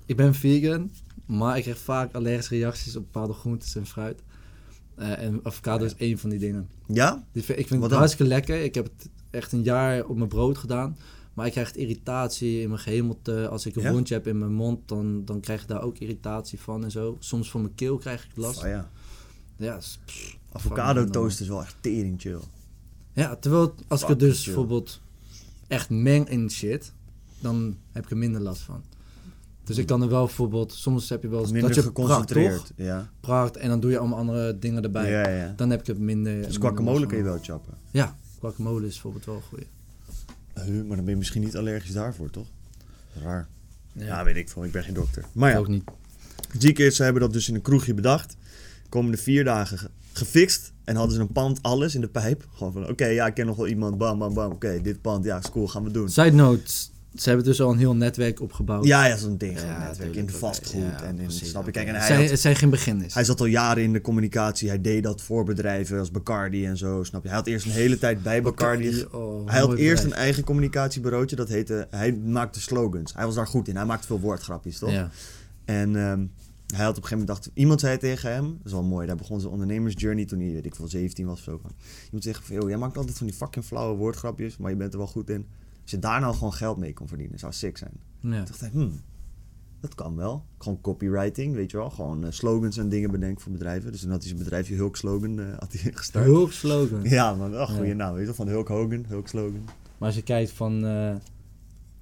ik 0.05 0.15
ben 0.15 0.35
vegan, 0.35 0.91
maar 1.25 1.57
ik 1.57 1.63
krijg 1.63 1.77
vaak 1.77 2.13
allergische 2.13 2.55
reacties 2.55 2.95
op 2.95 3.03
bepaalde 3.03 3.33
groentes 3.33 3.75
en 3.75 3.85
fruit. 3.85 4.21
Eh, 4.95 5.21
en 5.23 5.39
avocado 5.43 5.85
is 5.85 5.95
één 5.95 6.17
van 6.17 6.29
die 6.29 6.39
dingen. 6.39 6.67
Ja? 6.87 7.23
Ik 7.31 7.43
vind 7.43 7.57
Wat 7.69 7.79
het 7.81 7.89
dan? 7.89 7.97
hartstikke 7.99 8.27
lekker. 8.31 8.63
Ik 8.63 8.75
heb 8.75 8.83
het 8.83 9.09
echt 9.29 9.51
een 9.51 9.63
jaar 9.63 10.05
op 10.05 10.17
mijn 10.17 10.29
brood 10.29 10.57
gedaan. 10.57 10.97
Maar 11.33 11.45
ik 11.45 11.51
krijg 11.51 11.73
irritatie 11.75 12.61
in 12.61 12.69
mijn 12.69 12.81
gehemelte. 12.81 13.47
Als 13.47 13.65
ik 13.65 13.75
een 13.75 13.81
Ja? 13.81 13.91
wondje 13.91 14.13
heb 14.13 14.27
in 14.27 14.37
mijn 14.39 14.53
mond, 14.53 14.87
dan, 14.87 15.25
dan 15.25 15.39
krijg 15.39 15.61
ik 15.61 15.67
daar 15.67 15.81
ook 15.81 15.97
irritatie 15.97 16.59
van 16.59 16.83
en 16.83 16.91
zo. 16.91 17.15
Soms 17.19 17.51
van 17.51 17.61
mijn 17.61 17.75
keel 17.75 17.97
krijg 17.97 18.23
ik 18.25 18.35
last. 18.35 18.63
Oh, 18.63 18.69
ja. 18.69 18.89
Ja, 19.57 19.79
Avocado 20.51 21.05
toast 21.05 21.39
is 21.41 21.47
wel 21.47 21.61
echt 21.61 21.75
tering 21.79 22.21
chill. 22.21 22.39
Ja, 23.15 23.35
terwijl 23.35 23.75
als 23.87 24.01
ik 24.01 24.07
het 24.07 24.19
dus 24.19 24.45
bijvoorbeeld 24.45 25.01
echt 25.67 25.89
meng 25.89 26.29
in 26.29 26.51
shit, 26.51 26.91
dan 27.39 27.77
heb 27.91 28.03
ik 28.03 28.09
er 28.11 28.17
minder 28.17 28.41
last 28.41 28.61
van. 28.61 28.83
Dus 29.63 29.77
ik 29.77 29.85
kan 29.85 30.01
er 30.01 30.09
wel 30.09 30.25
bijvoorbeeld, 30.25 30.73
soms 30.73 31.09
heb 31.09 31.21
je 31.21 31.27
wel 31.27 31.39
eens 31.41 31.51
Minder 31.51 31.69
dat 31.69 31.77
je 31.79 31.85
geconcentreerd. 31.85 32.57
toch? 32.57 32.71
Ja. 32.75 33.09
Pracht 33.19 33.57
en 33.57 33.69
dan 33.69 33.79
doe 33.79 33.91
je 33.91 33.97
allemaal 33.97 34.17
andere 34.19 34.59
dingen 34.59 34.83
erbij. 34.83 35.09
Ja, 35.11 35.29
ja. 35.29 35.53
Dan 35.55 35.69
heb 35.69 35.79
ik 35.79 35.87
het 35.87 35.99
minder... 35.99 36.41
Dus 36.41 36.57
guacamole 36.57 37.05
kun 37.05 37.17
je 37.17 37.23
van. 37.23 37.31
wel 37.33 37.41
chappen. 37.43 37.73
Ja, 37.91 38.17
guacamole 38.39 38.85
is 38.87 38.91
bijvoorbeeld 38.93 39.25
wel 39.25 39.35
een 39.35 39.41
goeie. 39.41 39.67
Huh, 40.53 40.85
maar 40.87 40.95
dan 40.95 41.05
ben 41.05 41.13
je 41.13 41.15
misschien 41.19 41.41
niet 41.41 41.57
allergisch 41.57 41.91
daarvoor, 41.91 42.29
toch? 42.29 42.47
Raar. 43.23 43.47
Ja, 43.91 44.05
Ja, 44.05 44.23
weet 44.23 44.35
ik 44.35 44.49
veel. 44.49 44.63
Ik 44.65 44.71
ben 44.71 44.83
geen 44.83 44.93
dokter. 44.93 45.25
Maar 45.31 45.51
ja, 45.51 45.57
ook 45.57 45.67
niet. 45.67 45.83
G-Kids 46.59 46.97
hebben 46.97 47.21
dat 47.21 47.33
dus 47.33 47.49
in 47.49 47.55
een 47.55 47.61
kroegje 47.61 47.93
bedacht. 47.93 48.35
Komende 48.89 49.17
vier 49.17 49.43
dagen 49.43 49.77
ge- 49.77 49.89
gefixt. 50.17 50.73
En 50.83 50.95
hadden 50.95 51.15
ze 51.15 51.21
een 51.21 51.31
pand, 51.31 51.59
alles 51.61 51.95
in 51.95 52.01
de 52.01 52.07
pijp. 52.07 52.45
Gewoon 52.55 52.73
van, 52.73 52.89
oké, 52.89 53.05
ja, 53.05 53.27
ik 53.27 53.33
ken 53.33 53.45
nog 53.45 53.55
wel 53.55 53.67
iemand. 53.67 53.97
Bam, 53.97 54.19
bam, 54.19 54.33
bam. 54.33 54.51
Oké, 54.51 54.81
dit 54.81 55.01
pand, 55.01 55.25
ja, 55.25 55.37
is 55.37 55.49
cool, 55.51 55.67
gaan 55.67 55.83
we 55.83 55.91
doen. 55.91 56.09
Side 56.09 56.31
note, 56.31 56.61
ze 57.15 57.27
hebben 57.29 57.45
dus 57.45 57.61
al 57.61 57.71
een 57.71 57.77
heel 57.77 57.95
netwerk 57.95 58.41
opgebouwd. 58.41 58.85
Ja, 58.85 59.05
ja, 59.05 59.17
zo'n 59.17 59.37
ding. 59.37 59.59
Ja, 59.59 59.87
netwerk. 59.87 60.15
In 60.15 60.25
de 60.25 60.33
vastgoed. 60.33 60.81
Ja, 60.81 61.03
en 61.03 61.19
in, 61.19 61.25
precies, 61.25 61.49
snap 61.49 61.65
je? 61.65 61.71
Kijk, 61.71 61.87
en 61.87 61.95
het, 61.95 62.07
hij, 62.07 62.17
had- 62.21 62.29
het 62.29 62.39
zijn 62.39 62.55
geen 62.55 62.69
beginners. 62.69 63.13
hij 63.13 63.23
zat 63.23 63.39
al 63.39 63.45
jaren 63.45 63.83
in 63.83 63.93
de 63.93 64.01
communicatie. 64.01 64.67
Hij 64.69 64.81
deed 64.81 65.03
dat 65.03 65.21
voor 65.21 65.43
bedrijven 65.45 65.99
als 65.99 66.11
Bacardi 66.11 66.65
en 66.65 66.77
zo, 66.77 67.03
snap 67.03 67.21
je? 67.21 67.27
Hij 67.27 67.37
had 67.37 67.47
eerst 67.47 67.65
een 67.65 67.71
hele 67.71 67.97
tijd 67.97 68.23
bij 68.23 68.41
Bacardi... 68.41 69.05
oh, 69.11 69.49
Hij 69.49 69.59
had 69.59 69.73
eerst 69.75 70.03
een 70.03 70.13
eigen 70.13 70.43
communicatiebureautje, 70.43 71.35
dat 71.35 71.49
heette... 71.49 71.87
Hij 71.89 72.13
maakte 72.13 72.61
slogans. 72.61 73.13
Hij 73.15 73.25
was 73.25 73.35
daar 73.35 73.47
goed 73.47 73.67
in. 73.67 73.75
Hij 73.75 73.85
maakte 73.85 74.07
veel 74.07 74.19
woordgrapjes, 74.19 74.79
toch? 74.79 74.91
Ja. 74.91 75.09
En 75.65 75.95
ehm, 75.95 76.25
hij 76.75 76.85
had 76.85 76.97
op 76.97 77.03
een 77.03 77.09
gegeven 77.09 77.25
moment 77.27 77.45
dacht... 77.45 77.57
Iemand 77.57 77.79
zei 77.79 77.97
tegen 77.97 78.31
hem... 78.33 78.43
Dat 78.57 78.65
is 78.65 78.71
wel 78.71 78.83
mooi. 78.83 79.07
Daar 79.07 79.15
begon 79.15 79.39
zijn 79.39 79.51
ondernemersjourney 79.51 80.25
toen 80.25 80.39
hij, 80.39 80.51
weet 80.51 80.65
ik 80.65 80.75
veel, 80.75 80.87
17 80.87 81.25
was 81.25 81.37
of 81.37 81.43
zo. 81.43 81.51
Iemand 82.05 82.23
zei 82.23 82.35
van... 82.41 82.55
"Yo, 82.55 82.67
jij 82.69 82.77
maakt 82.77 82.97
altijd 82.97 83.17
van 83.17 83.27
die 83.27 83.35
fucking 83.35 83.65
flauwe 83.65 83.97
woordgrapjes... 83.97 84.57
Maar 84.57 84.71
je 84.71 84.77
bent 84.77 84.91
er 84.93 84.97
wel 84.97 85.07
goed 85.07 85.29
in. 85.29 85.45
Als 85.81 85.91
je 85.91 85.99
daar 85.99 86.19
nou 86.21 86.33
gewoon 86.33 86.53
geld 86.53 86.77
mee 86.77 86.93
kon 86.93 87.07
verdienen... 87.07 87.39
Zou 87.39 87.53
sick 87.53 87.77
zijn. 87.77 87.91
Ja. 88.19 88.29
Toen 88.29 88.45
dacht 88.45 88.59
hij... 88.59 88.69
Hmm, 88.69 89.01
dat 89.79 89.95
kan 89.95 90.15
wel. 90.15 90.45
Gewoon 90.57 90.81
copywriting, 90.81 91.53
weet 91.55 91.71
je 91.71 91.77
wel. 91.77 91.89
Gewoon 91.89 92.25
eh, 92.25 92.31
slogans 92.31 92.77
en 92.77 92.89
dingen 92.89 93.11
bedenken 93.11 93.41
voor 93.41 93.51
bedrijven. 93.51 93.91
Dus 93.91 94.01
toen 94.01 94.09
had 94.09 94.19
hij 94.19 94.27
zijn 94.27 94.43
bedrijfje 94.43 94.75
Hulk 94.75 94.95
Slogan 94.97 95.39
eh, 95.39 95.45
had 95.59 95.73
hij 95.73 95.91
gestart. 95.93 96.25
Hulk 96.25 96.51
slogan. 96.51 97.03
Ja, 97.17 97.33
man. 97.35 97.51
Wel 97.51 97.67
goede 97.67 97.85
Ja. 97.87 97.93
naam. 97.93 98.11
Weet 98.11 98.19
je 98.19 98.25
wel. 98.25 98.35
Van 98.35 98.47
Hulk 98.47 98.67
Hogan. 98.67 99.05
Hulk 99.07 99.27
Slogan. 99.27 99.63
Maar 99.97 100.07
als 100.07 100.15
je 100.15 100.23
kijkt 100.23 100.51
van... 100.51 100.85
eh, 100.85 101.15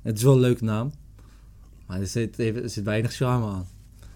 het 0.01 0.17
is 0.17 0.23
wel 0.23 0.33
een 0.33 0.39
leuke 0.39 0.63
naam. 0.63 0.91
Maar 1.87 1.99
er 1.99 2.07
zit, 2.07 2.39
er 2.39 2.69
zit 2.69 2.83
weinig 2.83 3.13
charme 3.13 3.45
aan. 3.45 3.65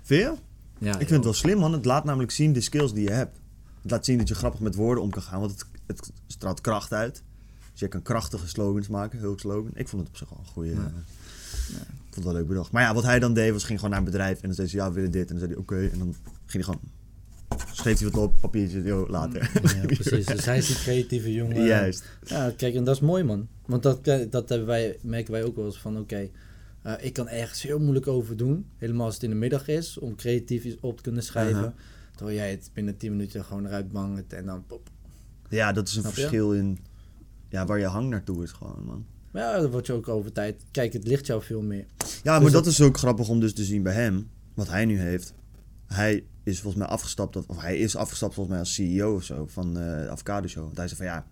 Vind 0.01 0.21
je? 0.21 0.33
Ja, 0.79 0.91
Ik 0.91 0.97
vind 0.97 1.09
het 1.09 1.23
wel 1.23 1.33
slim, 1.33 1.57
man. 1.57 1.73
Het 1.73 1.85
laat 1.85 2.03
namelijk 2.03 2.31
zien 2.31 2.53
de 2.53 2.61
skills 2.61 2.93
die 2.93 3.03
je 3.03 3.11
hebt. 3.13 3.37
Het 3.81 3.91
laat 3.91 4.05
zien 4.05 4.17
dat 4.17 4.27
je 4.27 4.35
grappig 4.35 4.59
met 4.59 4.75
woorden 4.75 5.03
om 5.03 5.09
kan 5.09 5.21
gaan, 5.21 5.39
want 5.39 5.51
het, 5.51 5.65
het 5.85 6.11
straalt 6.27 6.61
kracht 6.61 6.93
uit. 6.93 7.23
Dus 7.71 7.79
je 7.79 7.87
kan 7.87 8.01
krachtige 8.01 8.47
slogans 8.47 8.87
maken, 8.87 9.19
hulk 9.19 9.39
slogan. 9.39 9.71
Ik 9.73 9.87
vond 9.87 10.01
het 10.01 10.11
op 10.11 10.17
zich 10.17 10.29
wel 10.29 10.39
een 10.39 10.45
goede. 10.51 10.69
Ja. 10.69 10.75
eh, 10.75 11.81
Ik 11.81 12.13
vond 12.13 12.15
het 12.15 12.23
wel 12.23 12.33
leuk 12.33 12.47
bedacht. 12.47 12.71
Maar 12.71 12.83
ja, 12.83 12.93
wat 12.93 13.03
hij 13.03 13.19
dan 13.19 13.33
deed 13.33 13.51
was 13.51 13.63
ging 13.63 13.77
gewoon 13.79 13.89
naar 13.93 13.99
een 14.05 14.11
bedrijf 14.11 14.35
en 14.41 14.45
dan 14.47 14.53
zei 14.55 14.67
ze 14.67 14.75
ja, 14.77 14.87
we 14.87 14.93
willen 14.93 15.11
dit. 15.11 15.21
En 15.29 15.37
dan 15.37 15.37
zei 15.39 15.51
hij 15.51 15.59
oké. 15.59 15.89
En 15.91 15.97
dan 15.99 16.15
ging 16.45 16.63
hij 16.65 16.73
gewoon. 16.73 16.79
Schreef 17.71 17.99
hij 17.99 18.09
wat 18.09 18.21
op, 18.23 18.33
papiertje, 18.41 18.81
yo, 18.83 19.05
later. 19.09 19.51
Ja, 19.75 19.85
precies. 19.95 20.25
Dus 20.25 20.45
hij 20.45 20.57
is 20.57 20.67
die 20.67 20.75
creatieve 20.75 21.33
jongen. 21.33 21.63
Juist. 21.65 22.03
Ja, 22.23 22.53
kijk, 22.57 22.75
en 22.75 22.83
dat 22.83 22.95
is 22.95 23.01
mooi, 23.01 23.23
man. 23.23 23.47
Want 23.65 23.83
dat, 23.83 24.03
dat 24.05 24.49
hebben 24.49 24.67
wij, 24.67 24.97
merken 25.01 25.31
wij 25.31 25.43
ook 25.43 25.55
wel 25.55 25.65
eens 25.65 25.79
van, 25.79 25.97
oké, 25.97 26.29
eh, 26.87 27.05
ik 27.05 27.13
kan 27.13 27.27
ergens 27.27 27.61
heel 27.61 27.79
moeilijk 27.79 28.07
over 28.07 28.37
doen. 28.37 28.65
Helemaal 28.77 29.05
als 29.05 29.13
het 29.13 29.23
in 29.23 29.29
de 29.29 29.35
middag 29.35 29.67
is, 29.67 29.97
om 29.97 30.15
creatief 30.15 30.63
iets 30.63 30.77
op 30.81 30.97
te 30.97 31.03
kunnen 31.03 31.23
schrijven. 31.23 31.73
Terwijl 32.15 32.37
jij 32.37 32.51
het 32.51 32.69
binnen 32.73 32.97
10 32.97 33.11
minuten 33.11 33.43
gewoon 33.45 33.65
eruit 33.65 33.91
bangt 33.91 34.33
en 34.33 34.45
dan 34.45 34.65
pop. 34.67 34.89
Ja, 35.49 35.71
dat 35.71 35.87
is 35.87 35.95
een 35.95 36.01
Snap 36.01 36.13
je? 36.13 36.19
verschil 36.21 36.53
in 36.53 36.79
ja, 37.49 37.65
waar 37.65 37.79
je 37.79 37.85
hang 37.85 38.09
naartoe 38.09 38.43
is 38.43 38.51
gewoon, 38.51 38.83
man. 38.85 39.05
Maar 39.31 39.41
ja, 39.41 39.61
dan 39.61 39.71
word 39.71 39.85
je 39.85 39.93
ook 39.93 40.07
over 40.07 40.31
tijd. 40.31 40.63
Kijk, 40.71 40.93
het 40.93 41.07
ligt 41.07 41.25
jou 41.25 41.43
veel 41.43 41.61
meer. 41.61 41.85
Ja, 42.23 42.31
maar 42.31 42.39
Dus 42.41 42.51
dat 42.51 42.63
dat- 42.63 42.73
is 42.73 42.81
ook 42.81 42.97
grappig 42.97 43.29
om 43.29 43.39
dus 43.39 43.53
te 43.53 43.63
zien 43.63 43.83
bij 43.83 43.93
hem, 43.93 44.29
wat 44.53 44.67
hij 44.69 44.85
nu 44.85 44.99
heeft. 44.99 45.33
Hij 45.85 46.23
is 46.43 46.59
volgens 46.61 46.83
mij 46.83 46.91
afgestapt, 46.91 47.35
of 47.35 47.61
hij 47.61 47.77
is 47.77 47.95
afgestapt 47.95 48.33
volgens 48.33 48.55
mij 48.55 48.63
als 48.65 48.73
CEO 48.73 49.15
of 49.15 49.23
zo 49.23 49.45
van 49.47 49.67
eh, 49.77 50.01
de 50.03 50.09
Avocado 50.09 50.47
Show. 50.47 50.63
Want 50.63 50.77
hij 50.77 50.87
zei 50.87 50.97
van 50.99 51.05
ja, 51.09 51.25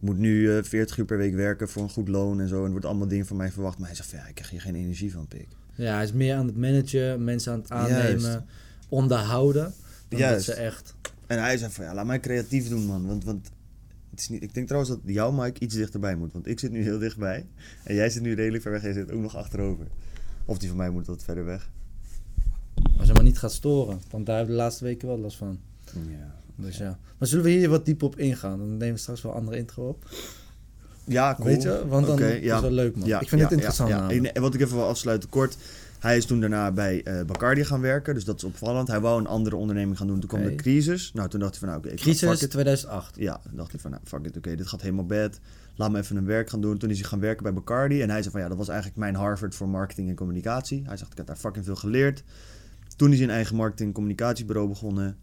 moet 0.00 0.18
nu 0.18 0.56
eh 0.56 0.62
40 0.62 0.96
uur 0.98 1.04
per 1.04 1.18
week 1.18 1.34
werken 1.34 1.68
voor 1.68 1.82
een 1.82 1.90
goed 1.90 2.08
loon 2.08 2.40
en 2.40 2.48
zo. 2.48 2.58
En 2.58 2.64
er 2.64 2.70
wordt 2.70 2.86
allemaal 2.86 3.08
dingen 3.08 3.26
van 3.26 3.36
mij 3.36 3.50
verwacht. 3.50 3.78
Maar 3.78 3.86
hij 3.86 3.96
zegt 3.96 4.08
van 4.08 4.18
ja, 4.18 4.26
ik 4.26 4.34
krijg 4.34 4.50
hier 4.50 4.60
geen 4.60 4.74
energie 4.74 5.12
van, 5.12 5.26
pik. 5.26 5.48
Ja, 5.74 5.94
hij 5.94 6.04
is 6.04 6.12
meer 6.12 6.34
aan 6.34 6.46
het 6.46 6.56
managen, 6.56 7.24
mensen 7.24 7.52
aan 7.52 7.58
het 7.60 7.70
aannemen, 7.70 8.20
Juist. 8.20 8.42
onderhouden. 8.88 9.72
Dan 10.08 10.18
Juist. 10.18 10.46
dat 10.46 10.54
ze 10.56 10.62
echt... 10.62 10.94
En 11.26 11.38
hij 11.38 11.56
zei 11.58 11.72
van 11.72 11.84
ja, 11.84 11.94
laat 11.94 12.06
mij 12.06 12.20
creatief 12.20 12.68
doen 12.68 12.84
man. 12.86 13.06
Want, 13.06 13.24
want 13.24 13.50
het 14.10 14.20
is 14.20 14.28
niet, 14.28 14.42
ik 14.42 14.54
denk 14.54 14.66
trouwens 14.66 14.94
dat 14.94 15.14
jouw 15.14 15.30
mic 15.30 15.58
iets 15.58 15.74
dichterbij 15.74 16.16
moet. 16.16 16.32
Want 16.32 16.46
ik 16.46 16.58
zit 16.60 16.70
nu 16.70 16.82
heel 16.82 16.98
dichtbij. 16.98 17.46
En 17.84 17.94
jij 17.94 18.10
zit 18.10 18.22
nu 18.22 18.34
redelijk 18.34 18.62
ver 18.62 18.72
weg 18.72 18.80
en 18.82 18.92
jij 18.92 18.96
zit 19.02 19.12
ook 19.12 19.20
nog 19.20 19.36
achterover. 19.36 19.86
Of 20.44 20.58
die 20.58 20.68
van 20.68 20.78
mij 20.78 20.90
moet 20.90 21.06
wat 21.06 21.22
verder 21.24 21.44
weg. 21.44 21.70
Als 22.98 23.06
je 23.06 23.12
maar 23.14 23.22
niet 23.22 23.38
gaat 23.38 23.52
storen. 23.52 24.00
Want 24.10 24.26
daar 24.26 24.36
hebben 24.36 24.54
we 24.54 24.60
de 24.60 24.66
laatste 24.66 24.84
weken 24.84 25.08
wel 25.08 25.18
last 25.18 25.36
van. 25.36 25.58
Ja. 25.92 26.34
Dus 26.60 26.76
ja. 26.76 26.98
Maar 27.18 27.28
zullen 27.28 27.44
we 27.44 27.50
hier 27.50 27.68
wat 27.68 27.84
dieper 27.84 28.06
op 28.06 28.18
ingaan? 28.18 28.58
Dan 28.58 28.76
nemen 28.76 28.94
we 28.94 29.00
straks 29.00 29.22
wel 29.22 29.32
andere 29.34 29.56
intro 29.56 29.88
op. 29.88 30.04
Ja, 31.04 31.34
cool. 31.34 31.46
Weet 31.46 31.62
je? 31.62 31.86
Want 31.88 32.06
dan 32.06 32.18
is 32.22 32.50
het 32.50 32.60
wel 32.60 32.70
leuk, 32.70 32.96
man. 32.96 33.08
Ja, 33.08 33.20
ik 33.20 33.28
vind 33.28 33.40
het 33.40 33.50
interessant. 33.52 33.90
Namelijk. 33.90 34.26
En 34.36 34.42
wat 34.42 34.54
ik 34.54 34.60
even 34.60 34.76
wil 34.76 34.86
afsluiten 34.86 35.28
kort. 35.28 35.56
Hij 35.98 36.16
is 36.16 36.26
toen 36.26 36.40
daarna 36.40 36.72
bij 36.72 37.02
eh 37.02 37.24
Bacardi 37.24 37.64
gaan 37.64 37.80
werken, 37.80 38.14
dus 38.14 38.24
dat 38.24 38.36
is 38.36 38.44
opvallend. 38.44 38.88
Hij 38.88 39.00
wou 39.00 39.20
een 39.20 39.26
andere 39.26 39.56
onderneming 39.56 39.96
gaan 39.98 40.06
doen, 40.06 40.20
toen 40.20 40.28
kwam 40.28 40.42
de 40.42 40.54
crisis. 40.54 41.10
Nou, 41.14 41.28
toen 41.28 41.40
dacht 41.40 41.50
hij 41.52 41.60
van, 41.60 41.68
nou 41.68 41.80
oké, 41.80 41.88
ga- 41.88 41.96
Crisis 42.02 42.28
fuck 42.28 42.40
it. 42.40 42.50
2008. 42.50 43.16
Ja, 43.18 43.40
toen 43.48 43.56
dacht 43.56 43.70
hij 43.72 43.80
van, 43.80 43.90
nou, 43.90 44.02
fuck 44.06 44.24
it, 44.26 44.36
oké, 44.36 44.54
dit 44.56 44.66
gaat 44.66 44.80
helemaal 44.82 45.06
bad. 45.06 45.38
Laat 45.76 45.90
me 45.90 45.98
even 45.98 46.16
een 46.16 46.24
werk 46.24 46.50
gaan 46.50 46.60
doen. 46.60 46.78
Toen 46.78 46.90
is 46.90 46.98
hij 47.00 47.08
gaan 47.08 47.20
werken 47.20 47.42
bij 47.42 47.52
Bacardi 47.52 48.02
en 48.02 48.10
hij 48.10 48.18
zei 48.20 48.30
van, 48.32 48.40
ja, 48.40 48.48
dat 48.48 48.56
was 48.56 48.68
eigenlijk 48.68 48.98
mijn 48.98 49.14
Harvard 49.14 49.54
voor 49.54 49.68
marketing 49.68 50.08
en 50.08 50.14
communicatie. 50.14 50.82
Hij 50.86 50.96
zegt, 50.96 51.10
ik 51.10 51.16
heb 51.16 51.26
daar 51.26 51.36
fucking 51.36 51.64
veel 51.64 51.76
geleerd. 51.76 52.22
Toen 52.96 53.10
is 53.12 53.18
hij 53.18 53.28
een 53.28 53.34
eigen 53.34 53.56
marketing 53.56 53.88
en 53.88 53.94
communicatiebureau 53.94 54.68
begonnen. 54.68 55.16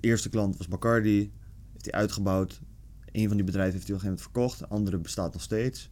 De 0.00 0.08
eerste 0.08 0.28
klant 0.28 0.56
was 0.56 0.68
Bacardi, 0.68 1.32
heeft 1.72 1.84
hij 1.84 1.92
uitgebouwd. 1.92 2.60
Een 3.12 3.28
van 3.28 3.36
die 3.36 3.46
bedrijven 3.46 3.74
heeft 3.74 3.86
hij 3.86 3.96
op 3.96 4.02
een 4.02 4.08
gegeven 4.08 4.32
moment 4.34 4.48
verkocht, 4.50 4.58
de 4.58 4.68
andere 4.68 4.98
bestaat 4.98 5.32
nog 5.32 5.42
steeds. 5.42 5.90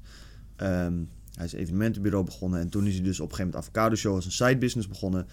Ehm, 0.57 0.95
hij 1.35 1.45
is 1.45 1.53
evenementenbureau 1.53 2.25
begonnen 2.25 2.61
en 2.61 2.69
toen 2.69 2.87
is 2.87 2.95
hij 2.95 3.03
dus 3.03 3.21
op 3.21 3.31
een 3.31 3.35
gegeven 3.35 3.53
moment 3.53 3.77
Avocado 3.77 3.95
Show 3.95 4.15
als 4.15 4.25
een 4.25 4.33
side 4.33 4.59
business 4.59 4.89
begonnen. 4.89 5.27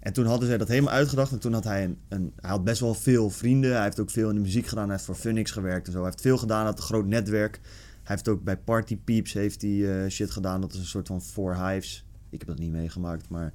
En 0.00 0.12
toen 0.12 0.26
hadden 0.26 0.48
zij 0.48 0.58
dat 0.58 0.68
helemaal 0.68 0.92
uitgedacht 0.92 1.32
en 1.32 1.38
toen 1.38 1.52
had 1.52 1.64
hij 1.64 1.84
een, 1.84 1.98
een... 2.08 2.32
Hij 2.36 2.50
had 2.50 2.64
best 2.64 2.80
wel 2.80 2.94
veel 2.94 3.30
vrienden, 3.30 3.72
hij 3.72 3.82
heeft 3.82 4.00
ook 4.00 4.10
veel 4.10 4.28
in 4.28 4.34
de 4.34 4.40
muziek 4.40 4.66
gedaan, 4.66 4.84
hij 4.84 4.92
heeft 4.92 5.04
voor 5.04 5.14
Funix 5.14 5.50
gewerkt 5.50 5.86
en 5.86 5.92
zo. 5.92 5.98
Hij 5.98 6.08
heeft 6.08 6.20
veel 6.20 6.38
gedaan, 6.38 6.58
hij 6.58 6.66
had 6.66 6.78
een 6.78 6.84
groot 6.84 7.06
netwerk. 7.06 7.60
Hij 8.02 8.14
heeft 8.14 8.28
ook 8.28 8.42
bij 8.42 8.56
Party 8.56 8.96
Peeps 8.96 9.32
heeft 9.32 9.62
hij, 9.62 10.04
eh, 10.04 10.10
shit 10.10 10.30
gedaan, 10.30 10.60
dat 10.60 10.72
is 10.72 10.78
een 10.78 10.84
soort 10.84 11.06
van 11.06 11.22
Four 11.22 11.66
Hives. 11.66 12.04
Ik 12.30 12.38
heb 12.38 12.48
dat 12.48 12.58
niet 12.58 12.70
meegemaakt, 12.70 13.28
maar 13.28 13.52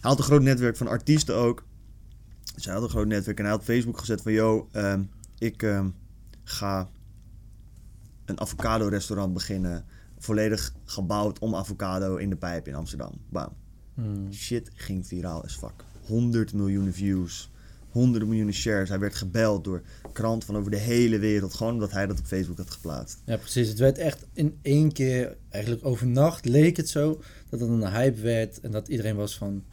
hij 0.00 0.10
had 0.10 0.18
een 0.18 0.24
groot 0.24 0.42
netwerk 0.42 0.76
van 0.76 0.88
artiesten 0.88 1.34
ook. 1.34 1.64
Dus 2.54 2.64
hij 2.64 2.74
had 2.74 2.82
een 2.82 2.88
groot 2.88 3.06
netwerk 3.06 3.38
en 3.38 3.44
hij 3.44 3.52
had 3.52 3.64
Facebook 3.64 3.98
gezet 3.98 4.22
van... 4.22 4.32
Yo, 4.32 4.68
ehm, 4.72 5.02
ik 5.38 5.62
ehm, 5.62 5.88
ga 6.44 6.88
een 8.24 8.40
avocado 8.40 8.88
restaurant 8.88 9.32
beginnen. 9.32 9.84
Volledig 10.18 10.74
gebouwd 10.84 11.38
om 11.38 11.54
avocado 11.54 12.16
in 12.16 12.30
de 12.30 12.36
pijp 12.36 12.68
in 12.68 12.74
Amsterdam. 12.74 13.12
Bam. 13.28 13.52
Hmm. 13.94 14.32
Shit 14.32 14.70
ging 14.74 15.06
viraal 15.06 15.44
as 15.44 15.56
fuck. 15.56 15.84
100 16.06 16.52
miljoen 16.52 16.92
views. 16.92 17.50
Honderden 17.90 18.28
miljoenen 18.28 18.54
shares. 18.54 18.88
Hij 18.88 18.98
werd 18.98 19.14
gebeld 19.14 19.64
door 19.64 19.82
kranten 20.12 20.46
van 20.46 20.56
over 20.56 20.70
de 20.70 20.76
hele 20.76 21.18
wereld. 21.18 21.54
Gewoon 21.54 21.72
omdat 21.72 21.92
hij 21.92 22.06
dat 22.06 22.18
op 22.18 22.26
Facebook 22.26 22.56
had 22.56 22.70
geplaatst. 22.70 23.22
Ja, 23.24 23.36
precies. 23.36 23.68
Het 23.68 23.78
werd 23.78 23.98
echt 23.98 24.26
in 24.32 24.58
één 24.62 24.92
keer, 24.92 25.36
eigenlijk 25.48 25.84
overnacht, 25.84 26.44
leek 26.44 26.76
het 26.76 26.88
zo 26.88 27.22
dat 27.48 27.60
het 27.60 27.68
een 27.68 27.90
hype 27.90 28.20
werd. 28.20 28.60
En 28.60 28.70
dat 28.70 28.88
iedereen 28.88 29.16
was 29.16 29.36
van. 29.36 29.64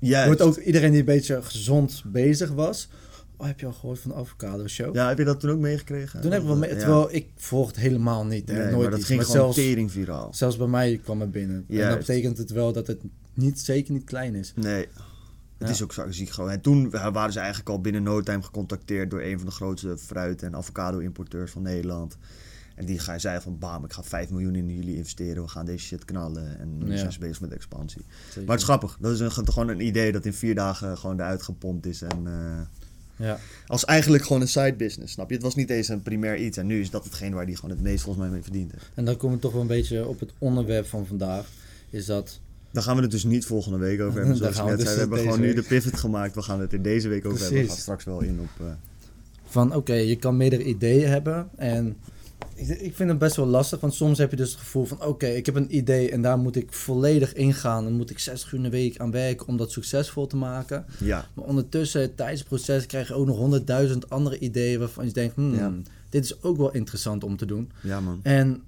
Ja, 0.00 0.26
Wordt 0.26 0.40
ook 0.40 0.56
iedereen 0.56 0.90
die 0.90 1.00
een 1.00 1.04
beetje 1.06 1.42
gezond 1.42 2.02
bezig 2.06 2.50
was. 2.50 2.88
Oh, 3.36 3.46
heb 3.46 3.60
je 3.60 3.66
al 3.66 3.72
gehoord 3.72 3.98
van 3.98 4.10
de 4.10 4.16
Avocado 4.16 4.66
Show? 4.66 4.94
ja, 4.94 5.08
heb 5.08 5.18
je 5.18 5.24
dat 5.24 5.40
toen 5.40 5.50
ook 5.50 5.58
meegekregen? 5.58 6.20
Toen 6.20 6.30
heb 6.30 6.40
ik 6.40 6.46
wel 6.46 6.56
mee, 6.56 6.70
Ja. 6.70 6.76
terwijl 6.76 7.08
ik 7.14 7.28
volg 7.36 7.66
het 7.66 7.76
helemaal 7.76 8.26
niet. 8.26 8.48
Hè, 8.48 8.54
Nee, 8.54 8.62
nooit 8.64 8.76
maar 8.82 8.90
dat 8.90 8.98
iets. 8.98 9.06
ging 9.08 9.18
maar 9.20 9.28
gewoon 9.30 9.54
zelfs, 9.54 9.92
viraal. 9.92 10.28
zelfs 10.34 10.56
bij 10.56 10.66
mij 10.66 11.00
kwam 11.02 11.20
het 11.20 11.30
binnen. 11.30 11.64
En 11.68 11.74
Juist. 11.76 11.88
dat 11.96 12.06
betekent 12.06 12.38
het 12.38 12.50
wel 12.50 12.72
dat 12.72 12.86
het 12.86 12.98
niet, 13.34 13.60
zeker 13.60 13.92
niet 13.92 14.04
klein 14.04 14.34
is. 14.34 14.52
Nee. 14.56 14.80
Het 15.58 15.68
Ja. 15.68 15.74
is 15.74 15.82
ook 15.82 15.92
zo 15.92 16.10
ziek 16.10 16.30
gewoon. 16.30 16.50
En 16.50 16.60
toen 16.60 16.90
waren 16.90 17.32
ze 17.32 17.38
eigenlijk 17.38 17.68
al 17.68 17.80
binnen 17.80 18.02
no 18.02 18.20
time 18.20 18.42
gecontacteerd 18.42 19.10
door 19.10 19.22
een 19.22 19.36
van 19.36 19.46
de 19.46 19.52
grootste 19.52 19.98
fruit- 19.98 20.42
en 20.42 20.56
avocado-importeurs 20.56 21.50
van 21.50 21.62
Nederland. 21.62 22.16
En 22.80 22.86
die 22.86 22.98
ga- 22.98 23.18
zei 23.18 23.40
van, 23.40 23.58
bam, 23.58 23.84
ik 23.84 23.92
ga 23.92 24.02
5 24.02 24.30
miljoen 24.30 24.54
in 24.54 24.74
jullie 24.74 24.96
investeren. 24.96 25.42
We 25.42 25.48
gaan 25.48 25.66
deze 25.66 25.84
shit 25.86 26.04
knallen. 26.04 26.58
En 26.60 26.78
nu 26.78 26.90
Ja. 26.90 26.96
zijn 26.98 27.12
ze 27.12 27.18
bezig 27.18 27.40
met 27.40 27.52
expansie. 27.52 28.02
Zeker. 28.26 28.40
Maar 28.42 28.50
het 28.50 28.58
is 28.58 28.64
grappig. 28.64 28.96
Dat 29.00 29.12
is 29.12 29.20
een, 29.20 29.30
gewoon 29.32 29.68
een 29.68 29.80
idee 29.86 30.12
dat 30.12 30.24
in 30.26 30.32
vier 30.32 30.54
dagen 30.54 30.98
gewoon 30.98 31.16
eruit 31.20 31.42
gepompt 31.42 31.86
is. 31.86 32.02
En 32.02 32.26
eh, 32.26 33.26
Ja. 33.26 33.38
als 33.66 33.84
eigenlijk 33.84 34.22
gewoon 34.24 34.42
een 34.42 34.48
side 34.48 34.74
business, 34.74 35.12
snap 35.12 35.28
je? 35.28 35.34
Het 35.34 35.44
was 35.44 35.54
niet 35.54 35.70
eens 35.70 35.88
een 35.88 36.02
primair 36.02 36.36
iets. 36.38 36.56
En 36.56 36.66
nu 36.66 36.80
is 36.80 36.90
dat 36.90 37.04
hetgeen 37.04 37.32
waar 37.34 37.46
die 37.46 37.54
gewoon 37.56 37.70
het 37.70 37.80
meest 37.80 38.02
volgens 38.02 38.24
mij 38.24 38.32
mee 38.34 38.42
verdient 38.42 38.72
heeft. 38.72 38.84
En 38.94 39.04
dan 39.04 39.16
komen 39.16 39.36
we 39.36 39.42
toch 39.42 39.52
wel 39.52 39.60
een 39.60 39.66
beetje 39.66 40.06
op 40.06 40.20
het 40.20 40.32
onderwerp 40.38 40.86
van 40.86 41.06
vandaag. 41.06 41.46
Is 41.90 42.06
dat. 42.06 42.40
Daar 42.70 42.82
gaan 42.82 42.96
we 42.96 43.02
het 43.02 43.10
dus 43.10 43.24
niet 43.24 43.44
volgende 43.46 43.78
week 43.78 44.00
over 44.00 44.18
hebben. 44.18 44.36
Zoals 44.36 44.54
gaan 44.56 44.64
we 44.64 44.70
net 44.70 44.80
dus 44.80 44.88
zei. 44.88 45.00
We 45.00 45.14
hebben 45.14 45.32
gewoon 45.32 45.40
nu 45.48 45.54
de 45.54 45.62
pivot 45.62 45.96
gemaakt. 45.98 46.34
We 46.34 46.42
gaan 46.42 46.60
het 46.60 46.72
er 46.72 46.82
deze 46.82 47.08
week 47.08 47.24
over 47.26 47.40
hebben. 47.40 47.60
We 47.62 47.68
gaan 47.68 47.76
straks 47.76 48.04
wel 48.04 48.20
in 48.20 48.40
op... 48.40 48.66
eh, 48.66 48.72
Van 49.44 49.74
oké, 49.74 49.94
je 49.94 50.16
kan 50.16 50.36
meerdere 50.36 50.64
ideeën 50.64 51.08
hebben. 51.08 51.48
En 51.56 51.96
Ik, 52.54 52.68
ik 52.68 52.94
vind 52.94 53.08
het 53.10 53.18
best 53.18 53.36
wel 53.36 53.46
lastig, 53.46 53.80
want 53.80 53.94
soms 53.94 54.18
heb 54.18 54.30
je 54.30 54.36
dus 54.36 54.50
het 54.50 54.58
gevoel 54.60 54.84
van... 54.84 55.04
oké, 55.04 55.26
ik 55.26 55.46
heb 55.46 55.54
een 55.54 55.76
idee 55.76 56.10
en 56.10 56.22
daar 56.22 56.38
moet 56.38 56.56
ik 56.56 56.72
volledig 56.72 57.32
ingaan. 57.34 57.84
Dan 57.84 57.92
moet 57.92 58.10
ik 58.10 58.18
60 58.18 58.48
uur 58.52 58.56
in 58.58 58.62
de 58.62 58.70
week 58.70 58.98
aan 58.98 59.10
werken 59.10 59.46
om 59.46 59.56
dat 59.56 59.70
succesvol 59.72 60.26
te 60.26 60.36
maken. 60.36 60.84
Ja, 60.98 61.28
Maar 61.34 61.44
ondertussen, 61.44 62.14
tijdens 62.14 62.38
het 62.40 62.48
proces, 62.48 62.86
krijg 62.86 63.08
je 63.08 63.14
ook 63.14 63.26
nog 63.26 63.36
honderdduizend 63.36 64.10
andere 64.10 64.38
ideeën... 64.38 64.78
waarvan 64.78 65.06
je 65.06 65.12
denkt, 65.12 65.34
hmm, 65.34 65.54
Ja. 65.54 65.72
dit 66.08 66.24
is 66.24 66.42
ook 66.42 66.56
wel 66.56 66.72
interessant 66.72 67.24
om 67.24 67.36
te 67.36 67.46
doen. 67.46 67.70
ja 67.82 68.00
man. 68.00 68.20
En 68.22 68.62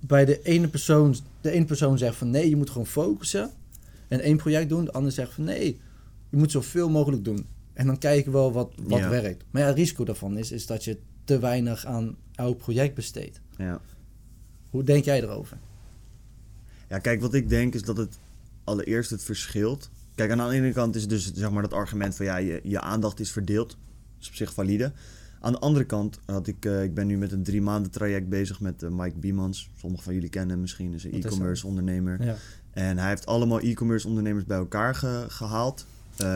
bij 0.00 0.24
de 0.24 0.42
ene 0.42 0.68
persoon, 0.68 1.16
de 1.40 1.50
ene 1.50 1.64
persoon 1.64 1.98
zegt 1.98 2.16
van 2.16 2.30
nee, 2.30 2.48
je 2.48 2.56
moet 2.56 2.70
gewoon 2.70 2.86
focussen 2.86 3.50
en 4.08 4.20
één 4.20 4.36
project 4.36 4.68
doen. 4.68 4.84
De 4.84 4.92
ander 4.92 5.12
zegt 5.12 5.32
van 5.32 5.44
nee, 5.44 5.80
je 6.30 6.36
moet 6.36 6.50
zoveel 6.50 6.88
mogelijk 6.90 7.24
doen. 7.24 7.46
En 7.72 7.86
dan 7.86 7.98
kijken 7.98 8.32
we 8.32 8.38
wel 8.38 8.52
wat, 8.52 8.72
wat 8.82 8.98
Ja. 8.98 9.08
werkt. 9.08 9.44
Maar 9.50 9.62
ja, 9.62 9.68
het 9.68 9.76
risico 9.76 10.04
daarvan 10.04 10.36
is, 10.38 10.52
is 10.52 10.66
dat 10.66 10.84
je 10.84 10.98
te 11.24 11.38
weinig 11.38 11.86
aan 11.86 12.16
elk 12.34 12.58
project 12.58 12.94
besteedt. 12.94 13.40
Ja. 13.56 13.80
Hoe 14.70 14.82
denk 14.82 15.04
jij 15.04 15.22
erover? 15.22 15.58
Ja, 16.88 16.98
kijk, 16.98 17.20
wat 17.20 17.34
ik 17.34 17.48
denk 17.48 17.74
is 17.74 17.82
dat 17.82 17.96
het 17.96 18.18
allereerst 18.64 19.10
het 19.10 19.22
verschilt. 19.24 19.90
Kijk, 20.14 20.30
aan 20.30 20.48
de 20.48 20.54
ene 20.54 20.72
kant 20.72 20.94
is 20.96 21.08
dus 21.08 21.32
zeg 21.34 21.50
maar 21.50 21.62
dat 21.62 21.72
argument 21.72 22.14
van 22.16 22.26
ja, 22.26 22.36
je, 22.36 22.60
je 22.62 22.80
aandacht 22.80 23.20
is 23.20 23.30
verdeeld. 23.32 23.68
Dat 23.70 23.78
is 24.20 24.28
op 24.28 24.34
zich 24.34 24.54
valide. 24.54 24.92
Aan 25.40 25.52
de 25.52 25.58
andere 25.58 25.84
kant 25.84 26.18
had 26.26 26.46
ik, 26.46 26.64
eh, 26.64 26.82
ik 26.82 26.94
ben 26.94 27.06
nu 27.06 27.16
met 27.18 27.32
een 27.32 27.42
drie 27.42 27.62
maanden 27.62 27.90
traject 27.90 28.28
bezig 28.28 28.60
met 28.60 28.82
eh, 28.82 28.90
Mike 28.90 29.18
Biemans. 29.18 29.70
Sommigen 29.76 30.04
van 30.04 30.14
jullie 30.14 30.28
kennen 30.28 30.50
hem 30.50 30.60
misschien, 30.60 30.92
is 30.94 31.04
een 31.04 31.12
e-commerce 31.12 31.66
ondernemer. 31.66 32.24
Ja. 32.24 32.36
En 32.70 32.98
hij 32.98 33.08
heeft 33.08 33.26
allemaal 33.26 33.60
e-commerce 33.60 34.08
ondernemers 34.08 34.44
bij 34.44 34.56
elkaar 34.56 34.94
ge- 34.94 35.24
gehaald. 35.28 35.86
Eh, 36.16 36.26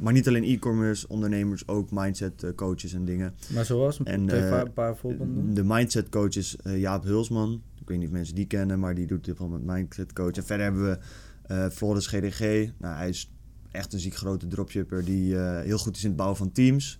maar 0.00 0.12
niet 0.12 0.28
alleen 0.28 0.44
e-commerce 0.44 1.08
ondernemers, 1.08 1.68
ook 1.68 1.90
mindset 1.90 2.42
eh, 2.42 2.50
coaches 2.54 2.92
en 2.92 3.04
dingen. 3.04 3.34
Maar 3.52 3.64
zoals, 3.64 4.02
En, 4.02 4.26
kun 4.26 4.36
je 4.36 4.42
eh, 4.42 4.48
een 4.48 4.50
paar, 4.50 4.70
paar 4.70 4.96
voorbeelden? 4.96 5.54
De 5.54 5.64
mindset 5.64 6.08
coach 6.08 6.36
is 6.36 6.56
Jaap 6.64 7.04
Hulsman. 7.04 7.62
Ik 7.80 7.88
weet 7.88 7.98
niet 7.98 8.06
of 8.06 8.12
mensen 8.12 8.34
die 8.34 8.46
kennen, 8.46 8.78
maar 8.78 8.94
die 8.94 9.06
doet 9.06 9.24
dit 9.24 9.38
wel 9.38 9.48
met 9.48 9.64
mindset 9.64 10.12
coach. 10.12 10.32
En 10.32 10.44
verder 10.44 10.66
hebben 10.66 10.98
we 11.46 11.70
Floris 11.70 12.06
GDG. 12.06 12.70
Nou, 12.78 12.96
hij 12.96 13.08
is 13.08 13.30
echt 13.70 13.92
een 13.92 13.98
ziek 13.98 14.14
grote 14.14 14.46
dropshipper 14.46 15.04
die 15.04 15.36
heel 15.36 15.78
goed 15.78 15.96
is 15.96 16.02
in 16.02 16.08
het 16.08 16.16
bouwen 16.16 16.38
van 16.38 16.52
teams. 16.52 16.98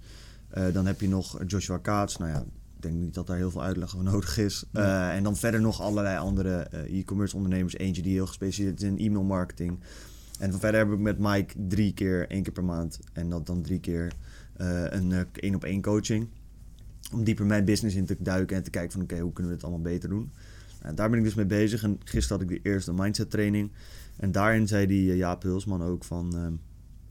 Dan 0.72 0.86
heb 0.86 1.00
je 1.00 1.08
nog 1.08 1.38
Joshua 1.46 1.78
Kaats. 1.78 2.16
Nou 2.16 2.30
ja, 2.30 2.38
ik 2.76 2.82
denk 2.82 2.94
niet 2.94 3.14
dat 3.14 3.26
daar 3.26 3.36
heel 3.36 3.50
veel 3.50 3.62
uitleg 3.62 3.94
over 3.94 4.10
nodig 4.12 4.38
is. 4.38 4.64
Nee. 4.70 4.84
En 4.84 5.22
dan 5.22 5.36
verder 5.36 5.60
nog 5.60 5.80
allerlei 5.80 6.18
andere 6.18 6.52
e-commerce 6.70 7.36
ondernemers. 7.36 7.76
Eentje 7.76 8.02
die 8.02 8.12
heel 8.12 8.26
gespecialiseerd 8.26 8.82
is 8.82 8.88
in 8.88 8.98
e-mail 8.98 9.24
marketing. 9.24 9.78
En 10.38 10.50
van 10.50 10.60
verder 10.60 10.80
heb 10.80 10.92
ik 10.92 10.98
met 10.98 11.18
Mike 11.18 11.54
drie 11.68 11.94
keer, 11.94 12.28
één 12.28 12.42
keer 12.42 12.52
per 12.52 12.64
maand. 12.64 12.98
En 13.12 13.30
dat 13.30 13.46
dan 13.46 13.62
drie 13.62 13.80
keer 13.80 14.12
eh, 14.56 14.84
een 14.88 15.12
eh, 15.12 15.20
één 15.32 15.54
op 15.54 15.64
één 15.64 15.82
coaching 15.82 16.28
om 17.12 17.24
dieper 17.24 17.46
mijn 17.46 17.64
business 17.64 17.96
in 17.96 18.06
te 18.06 18.16
duiken 18.18 18.56
en 18.56 18.62
te 18.62 18.70
kijken 18.70 18.92
van 18.92 19.02
oké, 19.02 19.18
hoe 19.18 19.32
kunnen 19.32 19.52
we 19.52 19.58
het 19.58 19.66
allemaal 19.66 19.92
beter 19.92 20.08
doen. 20.08 20.30
Nou, 20.82 20.94
daar 20.94 21.10
ben 21.10 21.18
ik 21.18 21.24
dus 21.24 21.34
mee 21.34 21.46
bezig. 21.46 21.82
En 21.82 22.00
gisteren 22.04 22.38
had 22.38 22.50
ik 22.50 22.62
de 22.62 22.70
eerste 22.70 22.92
mindset 22.92 23.30
training. 23.30 23.70
En 24.16 24.32
daarin 24.32 24.68
zei 24.68 24.86
die 24.86 25.10
eh, 25.10 25.16
Jaap 25.16 25.42
Hulsman 25.42 25.82
ook 25.82 26.04
van... 26.04 26.36
ehm, 26.36 26.52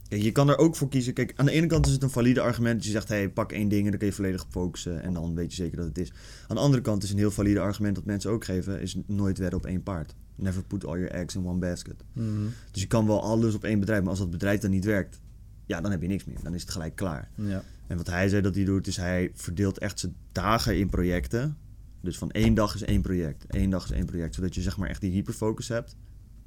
kijk, 0.08 0.22
je 0.22 0.32
kan 0.32 0.48
er 0.48 0.58
ook 0.58 0.76
voor 0.76 0.88
kiezen. 0.88 1.12
Kijk, 1.12 1.32
aan 1.36 1.46
de 1.46 1.52
ene 1.52 1.66
kant 1.66 1.86
is 1.86 1.92
het 1.92 2.02
een 2.02 2.10
valide 2.10 2.40
argument. 2.40 2.76
Dat 2.76 2.84
je 2.84 2.90
zegt, 2.90 3.08
hey, 3.08 3.30
pak 3.30 3.52
één 3.52 3.68
ding 3.68 3.84
en 3.84 3.90
dan 3.90 3.98
kun 3.98 4.08
je 4.08 4.14
volledig 4.14 4.46
focussen. 4.50 5.02
En 5.02 5.12
dan 5.12 5.34
weet 5.34 5.50
je 5.54 5.62
zeker 5.62 5.76
dat 5.76 5.86
het 5.86 5.98
is. 5.98 6.12
Aan 6.46 6.56
de 6.56 6.62
andere 6.62 6.82
kant 6.82 7.02
is 7.02 7.10
een 7.10 7.18
heel 7.18 7.30
valide 7.30 7.60
argument 7.60 7.94
dat 7.94 8.04
mensen 8.04 8.30
ook 8.30 8.44
geven... 8.44 8.80
is 8.80 8.96
nooit 9.06 9.38
wedden 9.38 9.58
op 9.58 9.66
één 9.66 9.82
paard. 9.82 10.14
Never 10.38 10.62
put 10.64 10.84
all 10.86 10.98
your 10.98 11.10
eggs 11.14 11.34
in 11.34 11.46
one 11.46 11.58
basket. 11.58 12.02
Mhm. 12.12 12.26
Dus 12.70 12.82
je 12.82 12.88
kan 12.88 13.06
wel 13.06 13.22
alles 13.22 13.54
op 13.54 13.64
één 13.64 13.80
bedrijf. 13.80 14.00
Maar 14.00 14.10
als 14.10 14.18
dat 14.18 14.30
bedrijf 14.30 14.60
dan 14.60 14.70
niet 14.70 14.84
werkt... 14.84 15.20
ja, 15.66 15.80
dan 15.80 15.90
heb 15.90 16.02
je 16.02 16.08
niks 16.08 16.24
meer. 16.24 16.36
Dan 16.42 16.54
is 16.54 16.60
het 16.62 16.70
gelijk 16.70 16.96
klaar. 16.96 17.30
Ja. 17.34 17.62
En 17.86 17.96
wat 17.96 18.06
hij 18.06 18.28
zei 18.28 18.42
dat 18.42 18.54
hij 18.54 18.64
doet, 18.64 18.86
is 18.86 18.96
hij 18.96 19.30
verdeelt 19.34 19.78
echt 19.78 19.98
zijn 20.00 20.14
dagen 20.32 20.78
in 20.78 20.88
projecten. 20.88 21.56
Dus 22.00 22.18
van 22.18 22.30
één 22.30 22.54
dag 22.54 22.74
is 22.74 22.82
één 22.82 23.02
project. 23.02 23.44
Eén 23.48 23.70
dag 23.70 23.84
is 23.84 23.90
één 23.90 24.06
project. 24.06 24.34
Zodat 24.34 24.54
je 24.54 24.62
zeg 24.62 24.76
maar 24.76 24.88
echt 24.88 25.00
die 25.00 25.10
hyperfocus 25.10 25.68
hebt. 25.68 25.96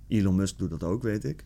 Elon 0.08 0.36
Musk 0.36 0.58
doet 0.58 0.70
dat 0.70 0.84
ook, 0.84 1.04
weet 1.04 1.24
ik. 1.24 1.46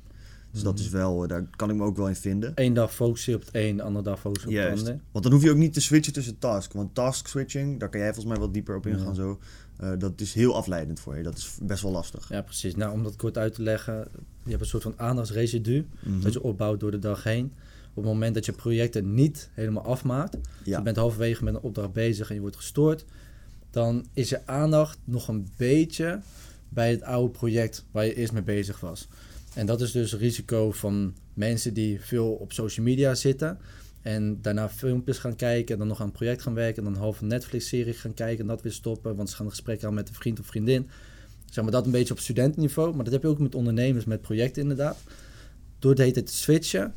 Dus 0.51 0.63
dat 0.63 0.73
Mhm. 0.73 0.83
is 0.83 0.89
wel, 0.89 1.23
eh, 1.23 1.29
daar 1.29 1.47
kan 1.55 1.69
ik 1.69 1.75
me 1.75 1.83
ook 1.83 1.97
wel 1.97 2.07
in 2.07 2.15
vinden. 2.15 2.51
Eén 2.55 2.73
dag 2.73 2.93
focus 2.93 3.25
je 3.25 3.35
op 3.35 3.41
het 3.41 3.49
een, 3.51 3.77
de 3.77 3.83
andere 3.83 4.03
dag 4.05 4.19
focus 4.19 4.43
je 4.43 4.47
op 4.49 4.55
het 4.69 4.79
ander. 4.79 4.99
Want 5.11 5.23
dan 5.23 5.33
hoef 5.33 5.43
je 5.43 5.51
ook 5.51 5.57
niet 5.57 5.73
te 5.73 5.81
switchen 5.81 6.13
tussen 6.13 6.37
tasks. 6.39 6.73
Want 6.73 6.95
task 6.95 7.27
switching, 7.27 7.79
daar 7.79 7.89
kan 7.89 7.99
jij 7.99 8.13
volgens 8.13 8.33
mij 8.33 8.43
wat 8.43 8.53
dieper 8.53 8.75
op 8.75 8.87
ingaan 8.87 9.07
Ja. 9.07 9.13
zo. 9.13 9.39
Eh, 9.77 9.91
dat 9.97 10.21
is 10.21 10.33
heel 10.33 10.55
afleidend 10.55 10.99
voor 10.99 11.17
je. 11.17 11.23
Dat 11.23 11.37
is 11.37 11.57
best 11.61 11.81
wel 11.83 11.91
lastig. 11.91 12.29
Ja, 12.29 12.41
precies. 12.41 12.75
Nou, 12.75 12.91
om 12.93 13.03
dat 13.03 13.15
kort 13.15 13.37
uit 13.37 13.53
te 13.53 13.61
leggen, 13.61 14.07
je 14.43 14.49
hebt 14.49 14.61
een 14.61 14.67
soort 14.67 14.83
van 14.83 14.93
aandachtsresidu 14.97 15.87
Mhm. 15.99 16.19
dat 16.21 16.33
je 16.33 16.43
opbouwt 16.43 16.79
door 16.79 16.91
de 16.91 16.99
dag 16.99 17.23
heen. 17.23 17.53
Op 17.93 18.03
het 18.03 18.13
moment 18.13 18.33
dat 18.35 18.45
je 18.45 18.51
projecten 18.51 19.13
niet 19.13 19.49
helemaal 19.53 19.83
afmaakt, 19.83 20.31
dus 20.31 20.41
je 20.75 20.81
bent 20.81 20.95
halverwege 20.97 21.43
met 21.43 21.53
een 21.53 21.61
opdracht 21.61 21.93
bezig 21.93 22.29
en 22.29 22.35
je 22.35 22.41
wordt 22.41 22.55
gestoord, 22.55 23.05
dan 23.71 24.05
is 24.13 24.29
je 24.29 24.47
aandacht 24.47 24.97
nog 25.03 25.27
een 25.27 25.47
beetje 25.57 26.19
bij 26.69 26.91
het 26.91 27.01
oude 27.01 27.31
project 27.31 27.85
waar 27.91 28.05
je 28.05 28.15
eerst 28.15 28.33
mee 28.33 28.41
bezig 28.43 28.79
was. 28.79 29.07
En 29.53 29.65
dat 29.65 29.81
is 29.81 29.91
dus 29.91 30.13
risico 30.13 30.71
van 30.71 31.13
mensen 31.33 31.73
die 31.73 32.01
veel 32.01 32.27
op 32.31 32.51
social 32.53 32.85
media 32.85 33.15
zitten 33.15 33.57
en 34.05 34.41
daarna 34.41 34.69
filmpjes 34.69 35.17
gaan 35.17 35.35
kijken 35.35 35.73
en 35.73 35.79
dan 35.79 35.87
nog 35.87 35.99
aan 35.99 36.05
een 36.05 36.11
project 36.11 36.41
gaan 36.41 36.53
werken 36.53 36.77
en 36.77 36.83
dan 36.83 36.93
een 36.93 36.99
halve 36.99 37.25
Netflix-serie 37.25 37.93
gaan 37.93 38.13
kijken 38.13 38.39
en 38.39 38.47
dat 38.47 38.61
weer 38.61 38.71
stoppen, 38.71 39.15
want 39.15 39.29
ze 39.29 39.35
gaan 39.35 39.45
een 39.45 39.51
gesprek 39.51 39.83
aan 39.83 39.93
met 39.93 40.09
een 40.09 40.15
vriend 40.15 40.39
of 40.39 40.45
vriendin. 40.45 40.89
Zeg 41.45 41.63
maar 41.63 41.73
dat 41.73 41.85
een 41.85 41.91
beetje 41.91 42.13
op 42.13 42.19
studentenniveau, 42.19 42.95
maar 42.95 43.03
dat 43.03 43.13
heb 43.13 43.21
je 43.21 43.27
ook 43.27 43.39
met 43.39 43.55
ondernemers, 43.55 44.05
met 44.05 44.21
projecten 44.21 44.61
inderdaad. 44.61 44.97
Door 45.79 45.95
hele 45.97 46.11
tijd 46.11 46.25
te 46.25 46.33
switchen, 46.33 46.93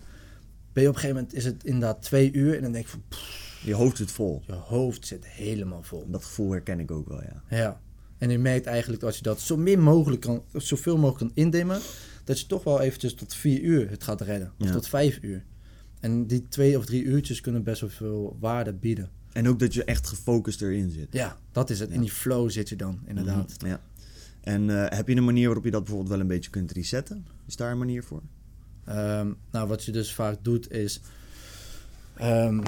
ben 0.73 0.83
je 0.83 0.89
op 0.89 0.95
een 0.95 1.01
gegeven 1.01 1.17
moment, 1.23 1.35
is 1.35 1.45
het 1.45 1.65
inderdaad 1.65 2.03
twee 2.03 2.33
uur 2.33 2.57
en 2.57 2.63
dan 2.63 2.73
denk 2.73 2.85
je 2.85 2.91
van, 2.91 3.03
pff, 3.09 3.63
Je 3.65 3.75
hoofd 3.75 3.97
zit 3.97 4.11
vol. 4.11 4.43
je 4.47 4.53
hoofd 4.53 5.07
zit 5.07 5.27
helemaal 5.27 5.83
vol. 5.83 6.05
Dat 6.11 6.25
gevoel 6.25 6.51
herken 6.51 6.81
ik 6.81 6.91
ook 6.91 7.09
wel, 7.09 7.23
ja. 7.23 7.43
Ja. 7.57 7.81
En 8.19 8.31
je 8.31 8.39
merkt 8.39 8.67
eigenlijk 8.67 9.01
dat 9.01 9.09
als 9.09 9.19
je 9.19 9.25
dat 9.25 9.41
zo 9.41 9.57
min 9.57 9.81
mogelijk 9.81 10.21
kan, 10.21 10.43
of 10.55 10.63
zoveel 10.63 10.97
mogelijk 10.97 11.19
kan 11.35 11.45
indimmen, 11.45 11.81
dat 12.25 12.41
je 12.41 12.47
toch 12.47 12.65
wel 12.65 12.81
eventjes 12.81 13.15
tot 13.15 13.35
vier 13.35 13.61
uur 13.61 13.91
het 13.91 14.05
gaat 14.05 14.21
redden. 14.21 14.53
Of 14.59 14.67
Ja. 14.67 14.73
tot 14.73 14.89
vijf 14.89 15.19
uur. 15.23 15.45
En 16.01 16.27
die 16.27 16.49
twee 16.49 16.79
of 16.79 16.85
drie 16.87 17.03
uurtjes 17.03 17.41
kunnen 17.41 17.63
best 17.63 17.81
wel 17.81 17.91
veel 17.91 18.37
waarde 18.41 18.73
bieden. 18.73 19.11
En 19.33 19.49
ook 19.49 19.59
dat 19.59 19.75
je 19.75 19.85
echt 19.85 20.07
gefocust 20.07 20.63
erin 20.63 20.91
zit. 20.91 21.07
Ja, 21.11 21.37
dat 21.53 21.71
is 21.71 21.81
het. 21.81 21.89
Ja. 21.89 21.95
In 21.95 22.01
die 22.01 22.11
flow 22.11 22.51
zit 22.51 22.69
je 22.69 22.77
dan, 22.77 23.01
inderdaad. 23.07 23.55
Mhm, 23.59 23.67
Ja. 23.71 23.81
En 24.41 24.71
eh, 24.91 24.97
heb 24.99 25.09
je 25.09 25.17
een 25.17 25.25
manier 25.25 25.45
waarop 25.47 25.65
je 25.65 25.71
dat 25.71 25.81
bijvoorbeeld 25.81 26.11
wel 26.11 26.21
een 26.21 26.27
beetje 26.27 26.51
kunt 26.51 26.73
resetten? 26.73 27.27
Is 27.47 27.57
daar 27.57 27.71
een 27.71 27.79
manier 27.79 28.03
voor? 28.03 28.23
Ehm, 28.85 29.33
nou, 29.51 29.69
wat 29.69 29.85
je 29.85 29.93
dus 29.93 30.13
vaak 30.15 30.37
doet 30.43 30.71
is. 30.71 31.01
ehm, 32.17 32.61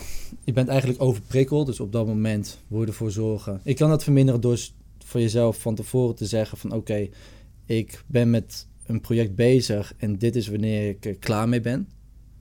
je 0.45 0.53
bent 0.53 0.69
eigenlijk 0.69 1.03
overprikkeld, 1.03 1.67
dus 1.67 1.81
op 1.81 1.93
dat 1.93 2.07
moment 2.07 2.59
wil 2.69 2.81
je 2.81 2.87
ervoor 2.87 3.11
zorgen. 3.11 3.61
Ik 3.65 3.77
kan 3.77 3.89
dat 3.89 4.03
verminderen 4.03 4.41
door 4.41 4.59
voor 5.05 5.21
jezelf 5.21 5.61
van 5.61 5.75
tevoren 5.75 6.15
te 6.15 6.27
zeggen: 6.27 6.59
van 6.59 6.73
oké, 6.73 7.09
ik 7.67 8.03
ben 8.07 8.31
met 8.31 8.67
een 8.87 9.01
project 9.01 9.35
bezig 9.35 9.93
en 9.97 10.19
dit 10.19 10.37
is 10.37 10.49
wanneer 10.49 10.89
ik 10.89 11.05
er 11.05 11.15
klaar 11.17 11.49
mee 11.49 11.61
ben. 11.61 11.89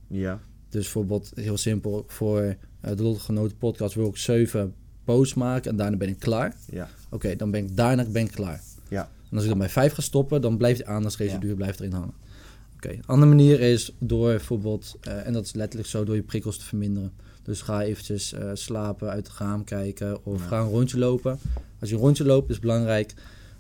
Ja. 0.07 0.41
Dus 0.69 0.83
bijvoorbeeld 0.83 1.31
heel 1.35 1.57
simpel 1.57 2.03
voor 2.07 2.39
eh, 2.81 2.95
de 2.95 3.03
Lotgenoten 3.03 3.57
podcast 3.57 3.95
wil 3.95 4.07
ik 4.07 4.17
zeven 4.17 4.73
posts 5.03 5.33
maken 5.33 5.71
en 5.71 5.77
daarna 5.77 5.97
ben 5.97 6.07
ik 6.09 6.19
klaar. 6.19 6.55
Ja. 6.71 6.89
Oké, 7.09 7.35
dan 7.35 7.51
ben 7.51 7.63
ik 7.63 7.75
daarna 7.75 8.05
ben 8.05 8.25
ik 8.25 8.31
klaar. 8.31 8.61
Ja. 8.87 9.09
En 9.29 9.35
als 9.35 9.43
ik 9.43 9.49
dan 9.49 9.57
bij 9.59 9.69
vijf 9.69 9.93
ga 9.93 10.01
stoppen, 10.01 10.41
dan 10.41 10.57
blijft 10.57 10.77
die 10.77 10.87
aandachtsresidu 10.87 11.55
blijft 11.55 11.79
erin 11.79 11.91
hangen. 11.91 12.13
Oké, 12.75 12.99
andere 13.05 13.29
manier 13.29 13.59
is 13.59 13.93
door 13.99 14.29
bijvoorbeeld, 14.29 14.95
eh, 15.01 15.27
en 15.27 15.33
dat 15.33 15.45
is 15.45 15.53
letterlijk 15.53 15.89
zo, 15.89 16.03
door 16.03 16.15
je 16.15 16.21
prikkels 16.21 16.57
te 16.57 16.65
verminderen. 16.65 17.11
Dus 17.43 17.61
ga 17.61 17.81
eventjes 17.81 18.33
eh, 18.33 18.49
slapen, 18.53 19.09
uit 19.09 19.27
het 19.27 19.37
raam 19.37 19.63
kijken 19.63 20.25
of 20.25 20.41
Ja. 20.41 20.47
ga 20.47 20.59
een 20.59 20.67
rondje 20.69 20.97
lopen. 20.97 21.39
Als 21.79 21.89
je 21.89 21.95
een 21.95 22.01
rondje 22.01 22.25
loopt, 22.25 22.49
is 22.49 22.59
belangrijk. 22.59 23.13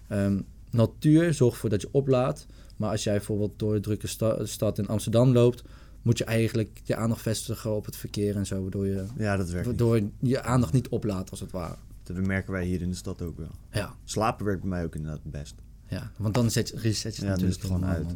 Ehm, 0.07 0.39
natuur 0.71 1.33
zorgt 1.33 1.53
ervoor 1.53 1.69
dat 1.69 1.81
je 1.81 1.87
oplaadt. 1.91 2.45
Maar 2.77 2.91
als 2.91 3.03
jij 3.03 3.15
bijvoorbeeld 3.15 3.59
door 3.59 3.73
de 3.73 3.79
drukke 3.79 4.07
sta- 4.07 4.45
stad 4.45 4.77
in 4.77 4.87
Amsterdam 4.87 5.31
loopt, 5.33 5.63
moet 6.09 6.17
je 6.17 6.23
eigenlijk 6.23 6.81
je 6.83 6.95
aandacht 6.95 7.21
vestigen 7.21 7.75
op 7.75 7.85
het 7.85 7.95
verkeer 7.95 8.35
en 8.35 8.45
zo. 8.45 8.61
Waardoor 8.61 8.87
je, 8.87 9.05
Ja, 9.17 9.37
dat 9.37 9.49
werkt 9.49 9.67
niet. 9.67 9.79
waardoor 9.79 10.09
je 10.19 10.41
aandacht 10.43 10.73
niet 10.73 10.87
oplaadt, 10.87 11.29
als 11.31 11.39
het 11.39 11.51
ware. 11.51 11.75
Dat 12.03 12.15
merken 12.17 12.51
wij 12.51 12.65
hier 12.65 12.81
in 12.81 12.89
de 12.89 12.95
stad 12.95 13.21
ook 13.21 13.37
wel. 13.37 13.51
Ja, 13.71 13.95
Slapen 14.03 14.45
werkt 14.45 14.61
bij 14.61 14.69
mij 14.69 14.83
ook 14.83 14.95
inderdaad 14.95 15.19
het 15.23 15.31
best. 15.31 15.55
ja. 15.87 16.11
want 16.17 16.33
dan 16.33 16.51
zet 16.51 16.69
je, 16.69 16.79
reset 16.79 17.15
je 17.15 17.21
Ja, 17.21 17.27
natuurlijk 17.29 17.57
het 17.61 17.65
gewoon 17.71 17.85
uit. 17.85 18.07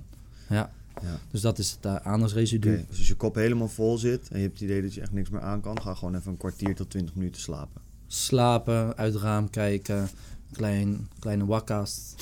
Ja. 0.50 0.72
Ja. 1.02 1.20
Dus 1.32 1.42
dat 1.42 1.60
is 1.60 1.72
het 1.72 1.86
uh, 1.86 1.96
aandachtsresidu. 1.96 2.74
Oké, 2.74 2.86
Dus 2.90 2.98
als 2.98 3.08
je 3.08 3.16
kop 3.16 3.36
helemaal 3.36 3.68
vol 3.68 3.98
zit 3.98 4.28
en 4.30 4.38
je 4.38 4.44
hebt 4.44 4.60
het 4.60 4.70
idee 4.70 4.82
dat 4.82 4.94
je 4.94 5.02
echt 5.02 5.12
niks 5.12 5.30
meer 5.30 5.42
aan 5.42 5.62
kan, 5.62 5.82
ga 5.82 5.94
gewoon 5.94 6.16
even 6.16 6.32
een 6.32 6.38
kwartier 6.38 6.76
tot 6.76 6.90
20 6.90 7.16
minuten 7.16 7.42
slapen. 7.42 7.82
Slapen, 8.08 8.98
uit 8.98 9.14
het 9.14 9.24
raam 9.24 9.50
kijken, 9.50 10.10
klein, 10.52 11.08
kleine 11.20 11.46
wakka's. 11.46 12.16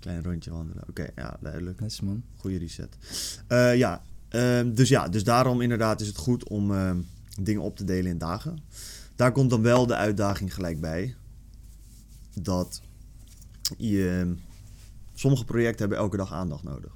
Klein 0.00 0.22
rondje 0.24 0.50
wandelen. 0.50 0.82
Oké, 0.88 1.06
ja, 1.16 1.36
duidelijk. 1.40 1.80
Net 1.80 2.02
man. 2.02 2.22
Goede 2.36 2.58
reset. 2.58 2.96
Eh, 3.46 3.76
ja, 3.76 4.02
ehm, 4.28 4.74
dus 4.74 4.88
ja, 4.88 5.08
dus 5.08 5.24
daarom 5.24 5.60
inderdaad 5.60 6.00
is 6.00 6.06
het 6.06 6.16
goed 6.16 6.48
om 6.48 6.74
ehm, 6.74 6.98
dingen 7.40 7.62
op 7.62 7.76
te 7.76 7.84
delen 7.84 8.10
in 8.10 8.18
dagen. 8.18 8.58
Daar 9.16 9.32
komt 9.32 9.50
dan 9.50 9.62
wel 9.62 9.86
de 9.86 9.94
uitdaging 9.94 10.54
gelijk 10.54 10.80
bij. 10.80 11.14
Dat 12.34 12.82
je... 13.76 14.18
ehm, 14.20 14.34
sommige 15.14 15.44
projecten 15.44 15.80
hebben 15.80 15.98
elke 15.98 16.16
dag 16.16 16.32
aandacht 16.32 16.62
nodig. 16.62 16.92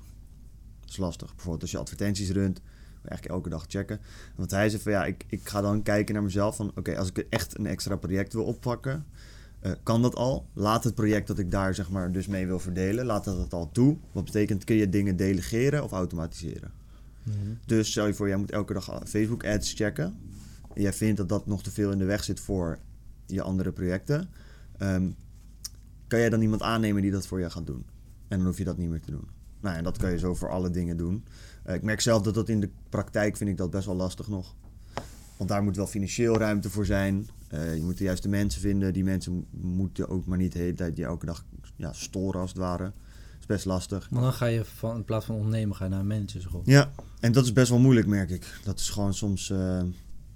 Dat 0.81 0.91
is 0.91 0.97
lastig. 0.97 1.31
Bijvoorbeeld 1.31 1.63
als 1.63 1.71
je 1.71 1.79
advertenties 1.79 2.31
runt, 2.31 2.61
eigenlijk 2.95 3.35
elke 3.35 3.49
dag 3.49 3.65
checken. 3.69 4.01
Want 4.37 4.51
hij 4.51 4.69
zei 4.69 4.83
van 4.83 4.93
ja, 4.93 5.05
ik, 5.05 5.25
ik 5.29 5.49
ga 5.49 5.61
dan 5.61 5.83
kijken 5.83 6.15
naar 6.15 6.23
mezelf 6.23 6.57
van... 6.57 6.73
Oké, 6.75 6.99
als 6.99 7.09
ik 7.09 7.27
echt 7.31 7.59
een 7.59 7.67
extra 7.67 7.97
project 7.97 8.33
wil 8.33 8.45
oppakken... 8.45 9.07
Eh, 9.61 9.73
kan 9.83 10.03
dat 10.03 10.15
al? 10.15 10.47
Laat 10.53 10.85
het 10.85 10.95
project 10.95 11.27
dat 11.27 11.39
ik 11.39 11.51
daar 11.51 11.75
zeg 11.75 11.91
maar 11.91 12.13
dus 12.13 12.27
mee 12.27 12.47
wil 12.47 12.59
verdelen, 12.59 13.07
laat 13.07 13.25
dat 13.25 13.37
het 13.37 13.53
al 13.53 13.71
toe. 13.73 13.97
Wat 14.13 14.25
betekent, 14.25 14.65
kun 14.65 14.77
je 14.77 14.89
dingen 14.89 15.17
delegeren 15.17 15.85
of 15.85 15.93
automatiseren? 15.93 16.73
Mhm. 17.23 17.37
Dus 17.67 17.91
stel 17.91 18.07
je 18.07 18.15
voor, 18.15 18.29
jij 18.29 18.37
moet 18.37 18.51
elke 18.51 18.73
dag 18.73 19.01
Facebook 19.07 19.45
ads 19.47 19.73
checken. 19.73 20.17
En 20.75 20.83
jij 20.83 20.93
vindt 20.93 21.17
dat 21.17 21.29
dat 21.29 21.47
nog 21.47 21.63
te 21.63 21.71
veel 21.71 21.91
in 21.91 21.99
de 21.99 22.05
weg 22.05 22.25
zit 22.25 22.41
voor 22.41 22.79
je 23.27 23.43
andere 23.43 23.73
projecten. 23.73 24.29
Ehm, 24.79 25.09
kan 26.07 26.19
jij 26.19 26.29
dan 26.31 26.41
iemand 26.41 26.63
aannemen 26.63 27.03
die 27.03 27.11
dat 27.11 27.27
voor 27.27 27.39
jou 27.39 27.51
gaat 27.51 27.67
doen? 27.67 27.85
En 28.29 28.39
dan 28.39 28.47
hoef 28.47 28.59
je 28.59 28.65
dat 28.65 28.77
niet 28.79 28.89
meer 28.89 29.01
te 29.01 29.11
doen. 29.11 29.29
Nou, 29.61 29.77
en 29.77 29.85
dat 29.85 29.99
kan 29.99 30.11
je 30.11 30.19
zo 30.19 30.35
voor 30.35 30.51
alle 30.51 30.71
dingen 30.71 30.97
doen. 30.97 31.25
Eh, 31.65 31.75
ik 31.75 31.83
merk 31.83 32.01
zelf 32.01 32.23
dat 32.23 32.35
dat 32.35 32.49
in 32.49 32.61
de 32.61 32.71
praktijk 32.89 33.37
vind 33.37 33.51
ik 33.51 33.57
dat 33.57 33.71
best 33.71 33.87
wel 33.87 33.95
lastig 33.97 34.29
nog. 34.29 34.55
Want 35.37 35.51
daar 35.51 35.63
moet 35.63 35.77
wel 35.77 35.87
financieel 35.87 36.37
ruimte 36.39 36.71
voor 36.71 36.87
zijn. 36.87 37.29
Eh, 37.49 37.77
je 37.77 37.83
moet 37.83 37.99
de 37.99 38.05
juiste 38.05 38.29
mensen 38.29 38.61
vinden. 38.61 38.93
Die 38.93 39.05
mensen 39.05 39.33
mo- 39.33 39.45
moeten 39.51 40.09
ook 40.09 40.27
maar 40.27 40.39
niet 40.39 40.53
de 40.53 40.59
hele 40.59 40.75
tijd 40.75 40.97
je 40.97 41.05
elke 41.05 41.27
dag 41.27 41.45
ja, 41.77 41.93
storen 41.93 42.41
als 42.41 42.51
het 42.51 42.59
ware. 42.59 42.93
Is 43.43 43.49
best 43.49 43.65
lastig. 43.65 44.11
Maar 44.11 44.23
dan 44.23 44.33
ga 44.33 44.47
je 44.47 44.65
van, 44.65 44.97
in 44.97 45.05
plaats 45.05 45.27
van 45.27 45.35
ondernemer 45.35 45.77
ga 45.77 45.85
je 45.85 45.91
naar 45.91 46.01
een 46.01 46.07
managersrol. 46.07 46.63
Ja, 46.65 46.93
en 47.21 47.33
dat 47.33 47.45
is 47.45 47.53
best 47.53 47.69
wel 47.71 47.79
moeilijk, 47.79 48.07
merk 48.07 48.31
ik. 48.31 48.55
Dat 48.65 48.79
is 48.79 48.91
gewoon 48.91 49.15
soms... 49.15 49.51
eh, 49.51 49.83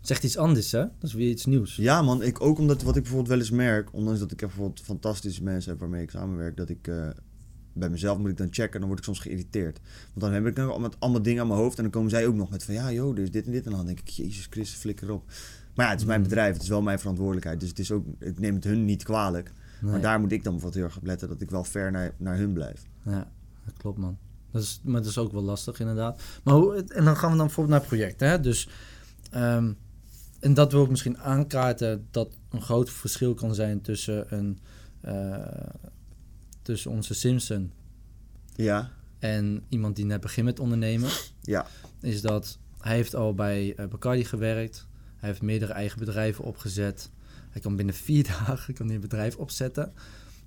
Zegt 0.00 0.24
iets 0.24 0.36
anders, 0.36 0.72
hè? 0.72 0.78
Dat 0.80 0.90
is 1.02 1.12
weer 1.12 1.30
iets 1.30 1.44
nieuws. 1.44 1.76
Ja, 1.76 2.02
man. 2.02 2.22
Ik, 2.22 2.40
ook 2.40 2.58
omdat 2.58 2.82
wat 2.82 2.96
ik 2.96 3.02
bijvoorbeeld 3.02 3.28
wel 3.30 3.38
eens 3.38 3.50
merk, 3.50 3.92
ondanks 3.92 4.20
dat 4.20 4.30
ik 4.32 4.36
bijvoorbeeld 4.38 4.80
fantastische 4.80 5.42
mensen 5.42 5.70
heb 5.70 5.80
waarmee 5.80 6.02
ik 6.02 6.10
samenwerk, 6.10 6.56
dat 6.56 6.68
ik 6.68 6.88
eh, 6.88 7.08
bij 7.72 7.88
mezelf 7.90 8.18
moet 8.18 8.30
ik 8.30 8.36
dan 8.36 8.46
checken 8.50 8.72
en 8.72 8.78
dan 8.78 8.86
word 8.88 8.98
ik 8.98 9.04
soms 9.04 9.18
geïrriteerd. 9.18 9.80
Want 10.14 10.20
dan 10.20 10.32
heb 10.32 10.46
ik 10.46 10.56
nog 10.56 10.78
met 10.78 10.96
allemaal 10.98 11.22
dingen 11.22 11.40
aan 11.42 11.48
mijn 11.48 11.60
hoofd 11.60 11.76
en 11.76 11.82
dan 11.82 11.92
komen 11.92 12.10
zij 12.10 12.26
ook 12.26 12.34
nog 12.34 12.50
met 12.50 12.64
van 12.64 12.74
ja, 12.74 12.92
joh, 12.92 13.16
er 13.16 13.22
is 13.22 13.30
dit 13.30 13.46
en 13.46 13.52
dit. 13.52 13.66
En 13.66 13.72
dan 13.72 13.86
denk 13.86 14.00
ik, 14.00 14.08
Jezus 14.08 14.46
Christus, 14.50 14.78
flikker 14.80 15.12
op. 15.12 15.24
Maar 15.74 15.84
ja, 15.84 15.90
het 15.90 16.00
is 16.00 16.06
mijn 16.06 16.20
Mm. 16.20 16.26
bedrijf, 16.28 16.52
het 16.52 16.62
is 16.62 16.68
wel 16.68 16.82
mijn 16.82 16.98
verantwoordelijkheid. 16.98 17.60
Dus 17.60 17.68
het 17.68 17.78
is 17.78 17.90
ook, 17.92 18.04
ik 18.18 18.38
neem 18.38 18.54
het 18.54 18.64
hun 18.64 18.84
niet 18.84 19.02
kwalijk. 19.02 19.52
Nee. 19.80 19.90
Maar 19.90 20.00
daar 20.00 20.20
moet 20.20 20.32
ik 20.32 20.42
dan 20.42 20.52
bijvoorbeeld 20.52 20.82
heel 20.82 20.90
erg 20.90 20.96
op 20.96 21.06
letten 21.06 21.28
dat 21.28 21.40
ik 21.40 21.50
wel 21.50 21.64
ver 21.64 21.90
naar, 21.90 22.14
naar 22.16 22.36
hun 22.36 22.52
blijf. 22.52 22.82
Ja, 23.04 23.30
dat 23.64 23.76
klopt 23.76 23.98
man. 23.98 24.18
Dat 24.50 24.62
is, 24.62 24.80
maar 24.84 25.00
dat 25.00 25.10
is 25.10 25.18
ook 25.18 25.32
wel 25.32 25.42
lastig 25.42 25.80
inderdaad. 25.80 26.22
Maar 26.44 26.54
hoe, 26.54 26.74
en 26.74 27.04
dan 27.04 27.16
gaan 27.16 27.30
we 27.30 27.36
dan 27.36 27.46
bijvoorbeeld 27.46 27.78
naar 27.78 27.88
projecten. 27.88 28.28
Hè? 28.28 28.40
Dus, 28.40 28.68
ehm, 29.30 29.72
en 30.40 30.54
dat 30.54 30.72
wil 30.72 30.82
ik 30.82 30.90
misschien 30.90 31.18
aankaarten 31.18 32.06
dat 32.10 32.36
een 32.50 32.62
groot 32.62 32.90
verschil 32.90 33.34
kan 33.34 33.54
zijn 33.54 33.80
tussen, 33.80 34.34
een, 34.34 34.58
eh, 35.00 35.36
tussen 36.62 36.90
onze 36.90 37.14
Simpson 37.14 37.72
Ja, 38.54 38.90
en 39.18 39.62
iemand 39.68 39.96
die 39.96 40.04
net 40.04 40.20
begint 40.20 40.46
met 40.46 40.60
ondernemen. 40.60 41.10
ja, 41.40 41.66
Is 42.00 42.20
dat 42.20 42.58
hij 42.80 42.94
heeft 42.94 43.14
al 43.14 43.34
bij 43.34 43.74
eh, 43.76 43.86
Bacardi 43.86 44.24
gewerkt. 44.24 44.86
Hij 45.16 45.28
heeft 45.28 45.42
meerdere 45.42 45.72
eigen 45.72 45.98
bedrijven 45.98 46.44
opgezet. 46.44 47.10
Hij 47.56 47.64
kan 47.64 47.76
binnen 47.76 47.94
vier 47.94 48.24
dagen 48.46 48.74
kan 48.74 48.90
een 48.90 49.00
bedrijf 49.00 49.36
opzetten. 49.36 49.92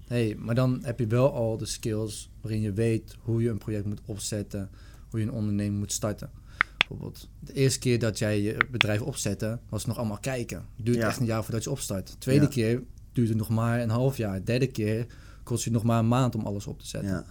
Hey, 0.08 0.36
maar 0.40 0.56
dan 0.56 0.80
heb 0.84 1.00
je 1.00 1.08
wel 1.08 1.34
al 1.34 1.58
de 1.58 1.66
skills 1.66 2.30
waarin 2.42 2.62
je 2.62 2.74
weet 2.74 3.16
hoe 3.20 3.42
je 3.42 3.50
een 3.50 3.58
project 3.58 3.86
moet 3.86 4.02
opzetten, 4.06 4.70
hoe 5.10 5.20
je 5.20 5.26
een 5.26 5.32
onderneming 5.32 5.80
moet 5.80 5.92
starten. 5.92 6.30
Bijvoorbeeld, 6.78 7.30
de 7.40 7.54
eerste 7.54 7.80
keer 7.80 8.00
dat 8.00 8.20
jij 8.20 8.42
je 8.42 8.58
bedrijf 8.72 9.02
opzette, 9.02 9.60
was 9.70 9.86
nog 9.86 9.98
allemaal 9.98 10.20
kijken. 10.20 10.66
Duurt 10.76 10.98
Ja. 10.98 11.08
echt 11.08 11.20
een 11.20 11.26
jaar 11.26 11.44
voordat 11.44 11.64
je 11.64 11.70
opstart. 11.72 12.08
De 12.08 12.18
tweede 12.18 12.44
Ja. 12.46 12.50
keer 12.50 12.84
duurt 13.14 13.30
het 13.30 13.38
nog 13.38 13.50
maar 13.50 13.82
een 13.82 13.90
half 13.90 14.18
jaar. 14.18 14.38
De 14.38 14.44
derde 14.44 14.68
keer 14.68 15.06
kost 15.44 15.64
je 15.64 15.72
nog 15.72 15.84
maar 15.84 16.00
een 16.00 16.08
maand 16.08 16.36
om 16.36 16.46
alles 16.46 16.68
op 16.68 16.80
te 16.80 16.88
zetten. 16.88 17.10
ja. 17.12 17.26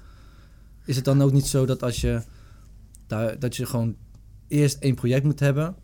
Is 0.85 0.97
het 0.97 1.05
dan 1.05 1.23
ook 1.23 1.33
niet 1.33 1.47
zo 1.47 1.67
dat 1.67 1.83
als 1.83 2.01
je 2.01 2.23
daar, 3.07 3.39
dat 3.39 3.57
je 3.57 3.67
gewoon 3.67 3.97
eerst 4.49 4.77
één 4.83 4.95
project 4.95 5.25
moet 5.25 5.41
hebben, 5.41 5.75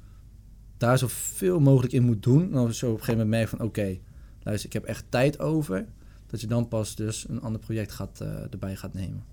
daar 0.84 0.98
zoveel 0.98 1.60
mogelijk 1.60 1.92
in 1.92 2.02
moet 2.02 2.22
doen, 2.22 2.42
en 2.42 2.52
dan 2.52 2.74
zo 2.74 2.86
op 2.86 2.92
een 2.92 2.98
gegeven 2.98 3.20
moment 3.20 3.30
merk 3.30 3.48
van 3.48 3.60
oké, 3.60 3.98
luister, 4.42 4.66
ik 4.66 4.72
heb 4.72 4.84
echt 4.84 5.04
tijd 5.08 5.38
over, 5.38 5.86
dat 6.26 6.40
je 6.40 6.46
dan 6.46 6.68
pas 6.68 6.96
dus 6.96 7.28
een 7.28 7.40
ander 7.40 7.60
project 7.60 7.92
gaat, 7.92 8.20
eh, 8.20 8.52
erbij 8.52 8.76
gaat 8.76 8.94
nemen. 8.94 9.24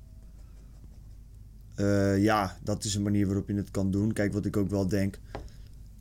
Eh, 1.75 2.23
ja, 2.23 2.57
dat 2.63 2.83
is 2.83 2.95
een 2.95 3.01
manier 3.01 3.25
waarop 3.25 3.47
je 3.47 3.55
het 3.55 3.71
kan 3.71 3.91
doen. 3.91 4.13
Kijk, 4.13 4.33
wat 4.33 4.45
ik 4.45 4.57
ook 4.57 4.69
wel 4.69 4.87
denk. 4.87 5.19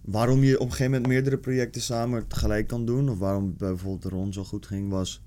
Waarom 0.00 0.42
je 0.42 0.54
op 0.54 0.64
een 0.64 0.70
gegeven 0.70 0.92
moment 0.92 1.10
meerdere 1.10 1.38
projecten 1.38 1.82
samen 1.82 2.26
tegelijk 2.26 2.66
kan 2.66 2.84
doen, 2.86 3.08
of 3.08 3.18
waarom 3.18 3.56
bijvoorbeeld 3.56 4.12
Ron 4.12 4.32
zo 4.32 4.44
goed 4.44 4.66
ging, 4.66 4.90
was. 4.90 5.22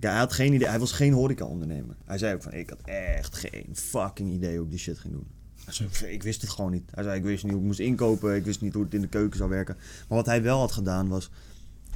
Hij 0.00 0.18
had 0.18 0.32
geen 0.32 0.52
idee. 0.52 0.68
Hij 0.68 0.78
was 0.78 0.92
geen 0.92 1.12
horeca-ondernemer. 1.12 1.96
Hij 2.04 2.18
zei 2.18 2.34
ook 2.34 2.42
van: 2.42 2.52
Ik 2.52 2.70
had 2.70 2.80
echt 2.84 3.34
geen 3.34 3.68
fucking 3.72 4.32
idee 4.32 4.56
hoe 4.56 4.64
ik 4.64 4.70
die 4.70 4.80
shit 4.80 4.98
ging 4.98 5.14
doen. 5.14 5.26
Ik 6.06 6.22
wist 6.22 6.40
het 6.40 6.50
gewoon 6.50 6.70
niet. 6.70 6.90
Hij 6.90 7.04
zei: 7.04 7.16
Ik 7.16 7.24
wist 7.24 7.42
niet 7.42 7.52
hoe 7.52 7.60
ik 7.60 7.66
moest 7.66 7.78
inkopen. 7.78 8.34
Ik 8.34 8.44
wist 8.44 8.60
niet 8.60 8.74
hoe 8.74 8.84
het 8.84 8.94
in 8.94 9.00
de 9.00 9.08
keuken 9.08 9.36
zou 9.36 9.50
werken. 9.50 9.76
Maar 10.08 10.18
wat 10.18 10.26
hij 10.26 10.42
wel 10.42 10.58
had 10.58 10.72
gedaan 10.72 11.08
was. 11.08 11.30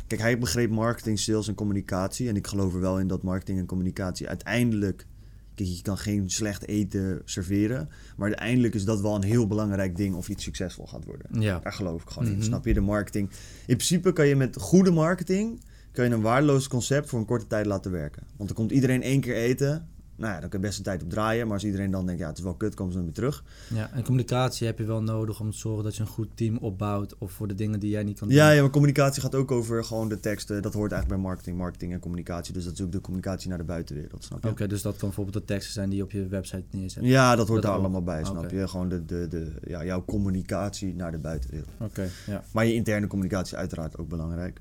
Kijk, 0.07 0.21
hij 0.21 0.39
begreep 0.39 0.71
marketing, 0.71 1.19
sales 1.19 1.49
en 1.49 1.55
communicatie. 1.55 2.29
En 2.29 2.37
ik 2.37 2.47
geloof 2.47 2.75
er 2.75 2.81
wel 2.81 2.99
in 2.99 3.09
dat 3.09 3.23
marketing 3.23 3.59
en 3.59 3.67
communicatie 3.67 4.29
uiteindelijk. 4.29 5.07
Kijk, 5.55 5.69
je 5.69 5.83
kan 5.83 5.99
geen 5.99 6.31
slecht 6.31 6.67
eten 6.67 7.23
serveren. 7.25 7.89
Maar 8.17 8.29
uiteindelijk 8.29 8.75
is 8.75 8.85
dat 8.85 9.01
wel 9.01 9.15
een 9.15 9.23
heel 9.23 9.47
belangrijk 9.47 9.97
ding 9.97 10.15
of 10.15 10.29
iets 10.29 10.45
succesvol 10.45 10.87
gaat 10.87 11.05
worden. 11.05 11.41
Ja. 11.41 11.59
Daar 11.59 11.73
geloof 11.73 12.03
ik 12.03 12.09
gewoon 12.09 12.29
in. 12.29 12.35
Mhm. 12.35 12.43
Snap 12.43 12.65
je? 12.65 12.75
De 12.75 12.81
marketing. 12.81 13.31
In 13.67 13.77
principe 13.77 14.13
kan 14.13 14.27
je 14.27 14.37
met 14.37 14.57
goede 14.57 14.91
marketing 14.91 15.61
kan 15.93 16.05
je 16.05 16.15
een 16.15 16.21
waardeloos 16.21 16.69
concept 16.69 17.09
voor 17.09 17.19
een 17.19 17.25
korte 17.25 17.47
tijd 17.47 17.67
laten 17.67 17.91
werken. 17.91 18.23
Want 18.37 18.49
dan 18.49 18.59
komt 18.59 18.71
iedereen 18.71 19.03
één 19.03 19.21
keer 19.21 19.35
eten. 19.35 19.89
Nou 20.19 20.35
ja, 20.35 20.41
dan 20.41 20.49
kun 20.49 20.61
je 20.61 20.67
best 20.67 20.79
een 20.79 20.85
tijd 20.85 21.03
op 21.03 21.11
draaien. 21.11 21.45
Maar 21.45 21.55
als 21.55 21.65
iedereen 21.65 21.91
dan 21.91 22.07
denkt, 22.07 22.21
ja, 22.21 22.29
het 22.29 22.39
is 22.39 22.45
wel 22.45 22.55
kut, 22.55 22.75
komen 22.75 22.93
ze 22.93 22.99
dan 22.99 23.07
weer 23.07 23.17
terug. 23.17 23.45
Ja, 23.75 23.91
en 23.93 24.03
communicatie 24.03 24.67
heb 24.67 24.79
je 24.79 24.85
wel 24.85 25.03
nodig 25.03 25.41
om 25.41 25.51
te 25.51 25.57
zorgen 25.57 25.85
dat 25.85 25.97
je 25.97 26.03
een 26.03 26.09
goed 26.09 26.29
team 26.35 26.57
opbouwt 26.57 27.19
of 27.19 27.33
voor 27.33 27.49
de 27.49 27.55
dingen 27.55 27.81
die 27.81 27.91
jij 27.91 28.03
niet 28.03 28.19
kan 28.19 28.29
doen. 28.29 28.37
Ja, 28.37 28.51
ja, 28.51 28.61
maar 28.61 28.71
communicatie 28.71 29.23
gaat 29.23 29.35
ook 29.35 29.51
over 29.51 29.85
gewoon 29.85 30.09
de 30.09 30.21
teksten. 30.21 30.63
Dat 30.63 30.75
hoort 30.75 30.93
eigenlijk 30.93 31.23
bij 31.23 31.31
marketing, 31.31 31.57
marketing 31.57 31.93
en 31.93 32.01
communicatie. 32.01 32.53
Dus 32.53 32.65
dat 32.65 32.73
is 32.73 32.81
ook 32.83 32.93
de 32.93 33.01
communicatie 33.01 33.49
naar 33.49 33.59
de 33.59 33.65
buitenwereld, 33.65 34.25
snap 34.25 34.43
je? 34.43 34.49
Oké, 34.49 34.67
dus 34.67 34.83
dat 34.83 34.97
kan 34.97 35.09
bijvoorbeeld 35.09 35.37
de 35.37 35.45
teksten 35.53 35.73
zijn 35.73 35.89
die 35.89 35.99
je 35.99 36.05
op 36.05 36.11
je 36.11 36.27
website 36.27 36.65
neerzet. 36.71 37.05
Ja, 37.05 37.37
dat 37.37 37.49
hoort 37.49 37.63
Dat 37.63 37.71
daar 37.71 37.81
allemaal 37.81 38.03
bij, 38.03 38.25
snap 38.25 38.51
je? 38.51 38.69
Gewoon 38.69 38.89
de, 38.89 39.05
de, 39.05 39.29
de, 39.29 39.53
ja, 39.67 39.85
jouw 39.85 40.05
communicatie 40.05 40.95
naar 40.95 41.11
de 41.11 41.19
buitenwereld. 41.19 41.71
Oké, 41.79 42.09
ja. 42.27 42.45
Maar 42.53 42.67
je 42.67 42.75
interne 42.75 43.07
communicatie 43.07 43.53
is 43.53 43.59
uiteraard 43.59 43.99
ook 43.99 44.09
belangrijk. 44.09 44.61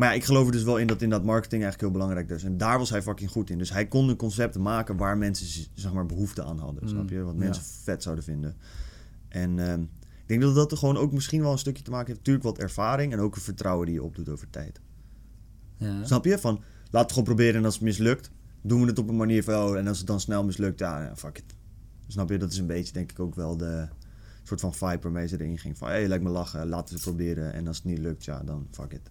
Maar 0.00 0.08
ja, 0.08 0.14
ik 0.14 0.24
geloof 0.24 0.46
er 0.46 0.52
dus 0.52 0.62
wel 0.62 0.78
in 0.78 0.86
dat 0.86 1.02
in 1.02 1.10
dat 1.10 1.24
marketing 1.24 1.62
eigenlijk 1.62 1.92
heel 1.92 2.00
belangrijk 2.00 2.30
is. 2.30 2.44
En 2.44 2.56
daar 2.56 2.78
was 2.78 2.90
hij 2.90 3.02
fucking 3.02 3.30
goed 3.30 3.50
in. 3.50 3.58
Dus 3.58 3.72
hij 3.72 3.86
kon 3.86 4.08
een 4.08 4.16
concept 4.16 4.58
maken 4.58 4.96
waar 4.96 5.18
mensen 5.18 5.68
zeg 5.74 5.92
maar 5.92 6.06
behoefte 6.06 6.44
aan 6.44 6.58
hadden. 6.58 6.82
Mm, 6.82 6.88
Snap 6.88 7.10
je? 7.10 7.22
Wat 7.22 7.34
ja. 7.34 7.38
mensen 7.38 7.62
vet 7.62 8.02
zouden 8.02 8.24
vinden. 8.24 8.56
En 9.28 9.58
ehm, 9.58 9.80
ik 9.82 10.26
denk 10.26 10.40
dat 10.40 10.54
dat 10.54 10.72
er 10.72 10.78
gewoon 10.78 10.96
ook 10.96 11.12
misschien 11.12 11.40
wel 11.42 11.52
een 11.52 11.58
stukje 11.58 11.82
te 11.82 11.90
maken 11.90 12.06
heeft. 12.06 12.18
Natuurlijk 12.18 12.44
wat 12.44 12.58
ervaring 12.58 13.12
en 13.12 13.18
ook 13.18 13.34
een 13.36 13.42
vertrouwen 13.42 13.86
die 13.86 13.94
je 13.94 14.02
opdoet 14.02 14.28
over 14.28 14.50
tijd. 14.50 14.80
ja. 15.76 16.04
Snap 16.04 16.24
je? 16.24 16.38
Van, 16.38 16.60
laten 16.90 17.08
we 17.08 17.08
gewoon 17.08 17.24
proberen 17.24 17.54
en 17.54 17.64
als 17.64 17.74
het 17.74 17.82
mislukt, 17.82 18.30
doen 18.62 18.80
we 18.80 18.86
het 18.86 18.98
op 18.98 19.08
een 19.08 19.16
manier 19.16 19.44
van, 19.44 19.54
oh, 19.54 19.76
en 19.76 19.88
als 19.88 19.98
het 19.98 20.06
dan 20.06 20.20
snel 20.20 20.44
mislukt, 20.44 20.78
ja, 20.78 21.02
ja, 21.02 21.16
fuck 21.16 21.38
it. 21.38 21.54
Snap 22.06 22.30
je? 22.30 22.38
Dat 22.38 22.52
is 22.52 22.58
een 22.58 22.66
beetje, 22.66 22.92
denk 22.92 23.10
ik, 23.10 23.20
ook 23.20 23.34
wel 23.34 23.56
de 23.56 23.88
soort 24.42 24.60
van 24.60 24.74
vibe 24.74 25.02
waarmee 25.02 25.26
ze 25.26 25.40
erin 25.40 25.58
ging. 25.58 25.78
Van, 25.78 25.88
hé, 25.88 25.94
hey, 25.94 26.08
lijkt 26.08 26.24
me 26.24 26.30
lachen, 26.30 26.68
laten 26.68 26.88
we 26.88 26.94
het 26.94 27.02
proberen. 27.02 27.52
En 27.52 27.66
als 27.66 27.76
het 27.76 27.86
niet 27.86 27.98
lukt, 27.98 28.24
ja, 28.24 28.42
dan 28.44 28.66
fuck 28.70 28.92
it. 28.92 29.10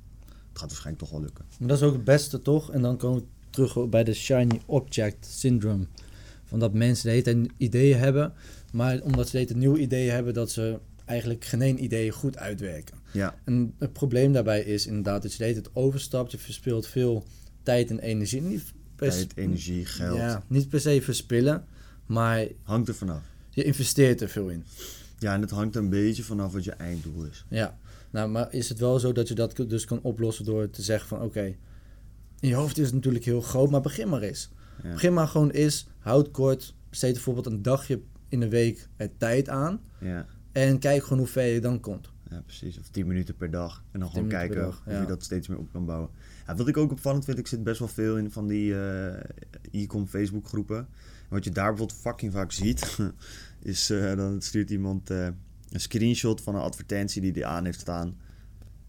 Het 0.62 0.72
gaat 0.72 0.84
waarschijnlijk 0.84 1.06
toch 1.06 1.20
wel 1.20 1.22
lukken. 1.28 1.46
Maar 1.60 1.68
dat 1.68 1.78
is 1.78 1.84
ook 1.84 1.94
het 1.94 2.04
beste 2.04 2.42
toch? 2.42 2.72
En 2.72 2.82
dan 2.82 2.98
komen 2.98 3.20
we 3.20 3.26
terug 3.50 3.90
bij 3.90 4.04
de 4.04 4.14
shiny 4.14 4.62
object 4.66 5.26
syndrome. 5.26 5.86
Van 6.44 6.60
dat 6.60 6.74
mensen 6.74 7.10
de 7.24 7.32
hele 7.32 7.50
ideeën 7.58 7.98
hebben, 7.98 8.34
maar 8.72 9.02
omdat 9.02 9.26
ze 9.30 9.32
de 9.32 9.38
hele 9.38 9.60
nieuwe 9.60 9.80
ideeën 9.80 10.12
hebben, 10.14 10.34
dat 10.34 10.52
ze 10.52 10.80
eigenlijk 11.06 11.46
geen 11.46 11.62
één 11.62 11.84
idee 11.84 12.12
goed 12.12 12.38
uitwerken. 12.38 12.98
Ja, 13.12 13.36
En 13.46 13.74
het 13.78 13.94
probleem 13.94 14.34
daarbij 14.34 14.62
is 14.62 14.88
inderdaad 14.88 15.22
dat 15.22 15.32
je 15.34 15.38
de 15.38 15.54
tijd 15.54 15.70
overstapt, 15.74 16.32
je 16.32 16.38
verspilt 16.38 16.88
veel 16.88 17.24
tijd 17.64 17.90
en 17.90 18.00
energie. 18.00 18.42
Niet 18.42 18.74
per, 18.96 19.10
tijd, 19.10 19.32
energie, 19.36 19.86
geld. 19.86 20.18
Ja, 20.18 20.44
niet 20.48 20.70
per 20.70 20.80
se 20.80 21.02
verspillen, 21.02 21.66
maar 22.06 22.48
Hangt 22.64 22.88
er 22.88 22.96
vanaf. 22.96 23.22
je 23.50 23.64
investeert 23.64 24.22
er 24.22 24.30
veel 24.30 24.50
in. 24.50 24.64
Ja, 25.20 25.34
en 25.34 25.42
het 25.42 25.50
hangt 25.50 25.76
een 25.76 25.90
beetje 25.90 26.24
vanaf 26.24 26.52
wat 26.54 26.64
je 26.64 26.72
einddoel 26.72 27.24
is. 27.26 27.46
Ja, 27.50 27.78
nou, 28.10 28.30
maar 28.30 28.54
is 28.54 28.70
het 28.70 28.80
wel 28.80 29.00
zo 29.00 29.12
dat 29.12 29.28
je 29.28 29.34
dat 29.34 29.56
dus 29.56 29.86
kan 29.86 30.02
oplossen 30.02 30.46
door 30.46 30.70
te 30.70 30.82
zeggen 30.82 31.08
van 31.08 31.22
oké, 31.22 31.56
in 32.40 32.50
je 32.50 32.56
hoofd 32.56 32.78
is 32.78 32.86
het 32.86 32.96
natuurlijk 32.96 33.26
heel 33.26 33.42
groot, 33.42 33.70
maar 33.70 33.82
begin 33.82 34.10
maar 34.10 34.22
eens. 34.22 34.50
Ja. 34.84 34.92
Begin 34.92 35.14
maar 35.14 35.28
gewoon 35.28 35.50
eens, 35.50 35.88
houd 36.00 36.32
kort, 36.32 36.76
besteed 36.90 37.14
bijvoorbeeld 37.14 37.46
een 37.46 37.62
dagje 37.62 38.02
in 38.28 38.40
de 38.40 38.50
week 38.50 38.88
tijd 39.18 39.50
aan 39.50 39.82
Ja, 40.00 40.26
en 40.52 40.80
kijk 40.80 41.04
gewoon 41.04 41.18
hoe 41.18 41.28
ver 41.28 41.46
je 41.46 41.62
dan 41.62 41.80
komt. 41.80 42.12
ja, 42.30 42.42
precies. 42.42 42.80
Of 42.80 42.90
10 42.90 43.08
minuten 43.08 43.36
per 43.36 43.52
dag. 43.52 43.84
En 43.92 44.00
dan 44.00 44.10
10 44.10 44.18
gewoon 44.18 44.30
kijken 44.30 44.62
dag, 44.62 44.84
of 44.86 44.94
ja. 44.94 45.02
je 45.02 45.08
dat 45.08 45.24
steeds 45.24 45.48
meer 45.48 45.58
op 45.58 45.72
kan 45.72 45.86
bouwen. 45.86 46.10
Ja, 46.48 46.56
wat 46.56 46.68
ik 46.68 46.78
ook 46.78 46.92
opvallend 46.92 47.26
vind, 47.26 47.38
ik 47.38 47.48
zit 47.48 47.64
best 47.64 47.80
wel 47.80 47.88
veel 47.88 48.18
in 48.18 48.32
van 48.32 48.48
die 48.48 48.76
eh 48.80 49.14
e-com 49.72 50.08
Facebook 50.08 50.48
groepen. 50.48 50.78
En 50.78 51.36
wat 51.36 51.44
je 51.44 51.52
daar 51.52 51.70
bijvoorbeeld 51.70 52.00
fucking 52.00 52.32
vaak 52.32 52.52
ziet, 52.52 52.98
is 53.60 53.90
eh, 53.90 54.16
dan 54.16 54.42
stuurt 54.42 54.70
iemand 54.70 55.10
eh, 55.10 55.28
een 55.72 55.80
screenshot 55.80 56.42
van 56.42 56.56
een 56.56 56.62
advertentie 56.62 57.22
die 57.22 57.32
hij 57.32 57.46
aan 57.46 57.66
heeft 57.66 57.80
staan. 57.80 58.18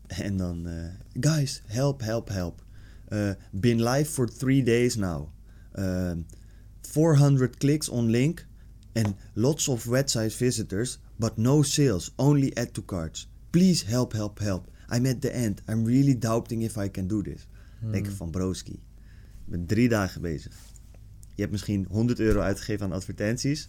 En 0.07 0.37
dan, 0.37 0.67
eh, 0.67 0.89
guys, 1.21 1.63
help, 1.67 2.01
help, 2.01 2.29
help. 2.29 2.65
Uh, 3.09 3.31
been 3.51 3.83
live 3.83 4.11
for 4.11 4.37
three 4.37 4.63
days 4.63 4.97
now. 4.97 5.29
Uh, 5.75 6.13
400 6.81 7.57
clicks 7.57 7.89
on 7.89 8.11
link 8.11 8.47
and 8.93 9.15
lots 9.35 9.69
of 9.69 9.85
website 9.85 10.37
visitors, 10.37 10.99
but 11.17 11.37
no 11.37 11.63
sales, 11.63 12.13
only 12.17 12.55
add 12.55 12.75
to 12.75 12.83
carts. 12.83 13.29
Please 13.51 13.87
help, 13.87 14.13
help, 14.13 14.39
help. 14.39 14.71
I'm 14.95 15.07
at 15.07 15.21
the 15.21 15.31
end. 15.31 15.63
I'm 15.69 15.85
really 15.85 16.19
doubting 16.19 16.63
if 16.63 16.77
I 16.77 16.91
can 16.91 17.07
do 17.07 17.23
this. 17.23 17.47
Dan 17.81 17.93
denk 17.93 18.07
ik 18.07 18.13
van 18.13 18.31
broski. 18.31 18.83
Je 19.45 19.51
bent 19.51 19.69
drie 19.69 19.89
dagen 19.89 20.21
bezig. 20.21 20.53
Je 21.35 21.41
hebt 21.41 21.51
misschien 21.51 21.87
100 21.91 22.21
euro 22.21 22.41
uitgegeven 22.41 22.87
aan 22.87 22.93
advertenties. 22.93 23.69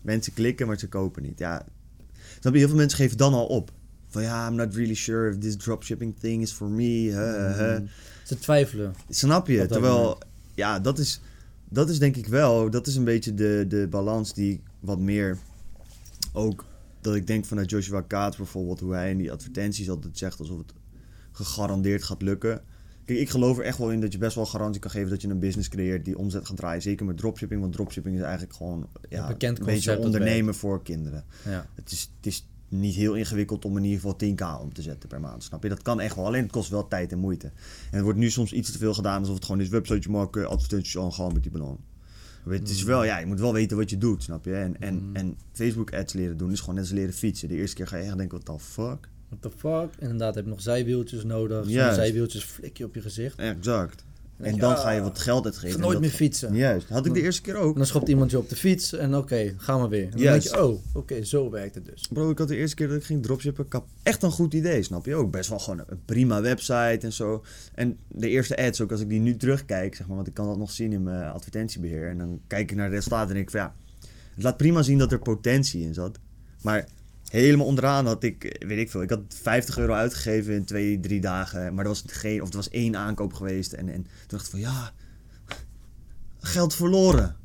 Mensen 0.00 0.32
klikken, 0.32 0.66
maar 0.66 0.78
ze 0.78 0.88
kopen 0.88 1.22
niet. 1.22 1.38
Ja, 1.38 1.66
snap 2.44 2.52
je? 2.52 2.58
Heel 2.58 2.68
veel 2.68 2.78
mensen 2.78 2.98
geven 2.98 3.16
dan 3.16 3.34
al 3.34 3.46
op. 3.46 3.70
Van 4.08 4.22
ja, 4.22 4.48
I'm 4.48 4.54
not 4.54 4.74
really 4.74 4.94
sure 4.94 5.30
if 5.30 5.38
this 5.38 5.56
dropshipping 5.56 6.14
thing 6.20 6.42
is 6.42 6.52
for 6.52 6.68
me. 6.68 7.10
Huh. 7.10 7.78
Mm. 7.78 7.88
Ze 8.24 8.38
twijfelen. 8.38 8.94
Snap 9.08 9.46
je? 9.46 9.66
Terwijl, 9.66 10.02
moment. 10.02 10.24
ja, 10.54 10.78
dat 10.80 10.98
is, 10.98 11.20
dat 11.68 11.88
is 11.88 11.98
denk 11.98 12.16
ik 12.16 12.26
wel, 12.26 12.70
dat 12.70 12.86
is 12.86 12.96
een 12.96 13.04
beetje 13.04 13.34
de, 13.34 13.64
de 13.68 13.86
balans 13.90 14.34
die 14.34 14.52
ik 14.52 14.60
wat 14.80 14.98
meer 14.98 15.38
ook, 16.32 16.64
dat 17.00 17.14
ik 17.14 17.26
denk 17.26 17.44
vanuit 17.44 17.70
Joshua 17.70 18.00
Kaat 18.00 18.36
bijvoorbeeld, 18.36 18.80
hoe 18.80 18.94
hij 18.94 19.10
in 19.10 19.18
die 19.18 19.32
advertenties 19.32 19.90
altijd 19.90 20.18
zegt 20.18 20.38
alsof 20.38 20.58
het 20.58 20.72
gegarandeerd 21.32 22.04
gaat 22.04 22.22
lukken. 22.22 22.62
Kijk, 23.04 23.18
ik 23.18 23.30
geloof 23.30 23.58
er 23.58 23.64
echt 23.64 23.78
wel 23.78 23.90
in 23.90 24.00
dat 24.00 24.12
je 24.12 24.18
best 24.18 24.34
wel 24.34 24.46
garantie 24.46 24.80
kan 24.80 24.90
geven 24.90 25.10
dat 25.10 25.22
je 25.22 25.28
een 25.28 25.38
business 25.38 25.68
creëert 25.68 26.04
die 26.04 26.18
omzet 26.18 26.46
gaat 26.46 26.56
draaien. 26.56 26.82
Zeker 26.82 27.06
met 27.06 27.16
dropshipping, 27.16 27.60
want 27.60 27.72
dropshipping 27.72 28.16
is 28.16 28.22
eigenlijk 28.22 28.54
gewoon 28.54 28.88
ja, 29.08 29.22
Een 29.22 29.28
bekend 29.28 29.58
een 29.58 29.64
beetje 29.64 29.98
ondernemen 29.98 30.54
voor 30.54 30.82
kinderen. 30.82 31.24
Ja. 31.44 31.66
Het 31.74 31.92
is, 31.92 32.10
het 32.16 32.26
is 32.26 32.46
niet 32.68 32.94
heel 32.94 33.14
ingewikkeld 33.14 33.64
om 33.64 33.76
in 33.76 33.84
ieder 33.84 34.00
geval 34.00 34.16
10k 34.58 34.62
om 34.62 34.72
te 34.72 34.82
zetten 34.82 35.08
per 35.08 35.20
maand. 35.20 35.42
Snap 35.44 35.62
je? 35.62 35.68
Dat 35.68 35.82
kan 35.82 36.00
echt 36.00 36.16
wel. 36.16 36.26
Alleen 36.26 36.42
het 36.42 36.52
kost 36.52 36.70
wel 36.70 36.88
tijd 36.88 37.12
en 37.12 37.18
moeite. 37.18 37.46
En 37.46 37.52
het 37.96 38.02
wordt 38.02 38.18
nu 38.18 38.30
soms 38.30 38.52
iets 38.52 38.72
te 38.72 38.78
veel 38.78 38.94
gedaan 38.94 39.20
alsof 39.20 39.34
het 39.34 39.44
gewoon 39.44 39.60
is 39.60 39.68
websiteje 39.68 40.10
maken, 40.16 40.48
advertenties 40.48 40.98
aan 40.98 41.12
gaan 41.12 41.32
met 41.32 41.42
die. 41.42 41.52
Maar 41.52 42.54
Het 42.54 42.68
is 42.68 42.80
Mm. 42.82 42.86
wel, 42.88 43.04
ja, 43.04 43.18
je 43.18 43.26
moet 43.26 43.40
wel 43.40 43.52
weten 43.52 43.76
wat 43.76 43.90
je 43.90 43.98
doet, 43.98 44.22
snap 44.22 44.44
je? 44.44 44.54
En, 44.54 44.80
en, 44.80 45.10
en 45.12 45.38
Facebook 45.52 45.94
ads 45.94 46.12
leren 46.12 46.36
doen 46.36 46.52
is 46.52 46.60
gewoon 46.60 46.74
net 46.74 46.84
als 46.84 46.92
leren 46.92 47.14
fietsen. 47.14 47.48
De 47.48 47.54
eerste 47.54 47.76
keer 47.76 47.86
ga 47.86 47.96
je 47.96 48.04
echt 48.04 48.16
denken, 48.16 48.40
what 48.40 48.58
the 48.58 48.64
fuck? 48.64 49.08
What 49.28 49.42
the 49.42 49.58
fuck? 49.58 49.90
Inderdaad, 49.98 50.34
heb 50.34 50.44
je 50.44 50.50
nog 50.50 50.60
zijwieltjes 50.60 51.24
nodig. 51.24 51.68
Juist. 51.68 51.96
zijwieltjes 51.96 52.44
flik 52.44 52.78
je 52.78 52.84
op 52.84 52.94
je 52.94 53.00
gezicht. 53.00 53.38
Exact. 53.38 54.04
En 54.36 54.58
dan 54.58 54.74
ah, 54.74 54.80
ga 54.80 54.90
je 54.90 55.00
wat 55.00 55.18
geld 55.18 55.44
uitgeven. 55.44 55.80
nooit 55.80 55.92
dat 55.92 56.00
meer 56.00 56.10
fietsen. 56.10 56.54
Juist, 56.54 56.88
had 56.88 57.06
ik 57.06 57.14
de 57.14 57.22
eerste 57.22 57.42
keer 57.42 57.56
ook. 57.56 57.72
En 57.72 57.78
dan 57.78 57.86
schopt 57.86 58.08
iemand 58.08 58.30
je 58.30 58.38
op 58.38 58.48
de 58.48 58.56
fiets 58.56 58.92
en 58.92 59.16
oké, 59.16 59.54
gaan 59.56 59.82
we 59.82 59.88
weer. 59.88 60.04
En 60.04 60.10
dan 60.10 60.20
Juist. 60.20 60.50
denk 60.50 60.56
je, 60.56 60.68
oh, 60.68 60.78
oké, 60.92 61.24
zo 61.24 61.50
werkt 61.50 61.74
het 61.74 61.84
dus. 61.84 62.08
Bro, 62.12 62.30
ik 62.30 62.38
had 62.38 62.48
de 62.48 62.56
eerste 62.56 62.76
keer 62.76 62.88
dat 62.88 62.96
ik 62.96 63.04
ging 63.04 63.22
dropshippen, 63.22 63.68
kap. 63.68 63.86
Echt 64.02 64.22
een 64.22 64.30
goed 64.30 64.54
idee, 64.54 64.82
snap 64.82 65.06
je 65.06 65.14
ook? 65.14 65.30
Best 65.30 65.48
wel 65.48 65.58
gewoon 65.58 65.84
een 65.86 66.04
prima 66.04 66.40
website 66.40 66.98
en 67.00 67.12
zo. 67.12 67.44
En 67.74 67.98
de 68.08 68.28
eerste 68.28 68.56
ads, 68.56 68.80
ook 68.80 68.90
als 68.90 69.00
ik 69.00 69.08
die 69.08 69.20
nu 69.20 69.36
terugkijk, 69.36 69.94
zeg 69.94 70.06
maar, 70.06 70.16
want 70.16 70.28
ik 70.28 70.34
kan 70.34 70.46
dat 70.46 70.58
nog 70.58 70.70
zien 70.70 70.92
in 70.92 71.02
mijn 71.02 71.30
advertentiebeheer. 71.30 72.08
En 72.08 72.18
dan 72.18 72.40
kijk 72.46 72.70
ik 72.70 72.76
naar 72.76 72.88
de 72.88 72.94
resultaten 72.94 73.28
en 73.28 73.34
denk 73.34 73.46
ik 73.46 73.50
van 73.50 73.60
ja, 73.60 73.74
het 74.34 74.42
laat 74.42 74.56
prima 74.56 74.82
zien 74.82 74.98
dat 74.98 75.12
er 75.12 75.18
potentie 75.18 75.82
in 75.82 75.94
zat. 75.94 76.18
Maar 76.62 76.88
helemaal 77.28 77.66
onderaan 77.66 78.06
had 78.06 78.22
ik, 78.22 78.56
weet 78.66 78.78
ik 78.78 78.90
veel, 78.90 79.02
ik 79.02 79.10
had 79.10 79.20
50 79.42 79.78
euro 79.78 79.92
uitgegeven 79.92 80.54
in 80.54 80.64
twee, 80.64 81.00
drie 81.00 81.20
dagen. 81.20 81.74
Maar 81.74 81.84
er 81.84 81.90
was 81.90 82.04
geen, 82.06 82.42
of 82.42 82.48
er 82.48 82.56
was 82.56 82.68
één 82.70 82.96
aankoop 82.96 83.32
geweest. 83.32 83.72
En, 83.72 83.88
en 83.88 84.02
toen 84.02 84.08
dacht 84.26 84.44
ik 84.44 84.50
van 84.50 84.60
ja, 84.60 84.92
geld 86.40 86.74
verloren. 86.74 87.36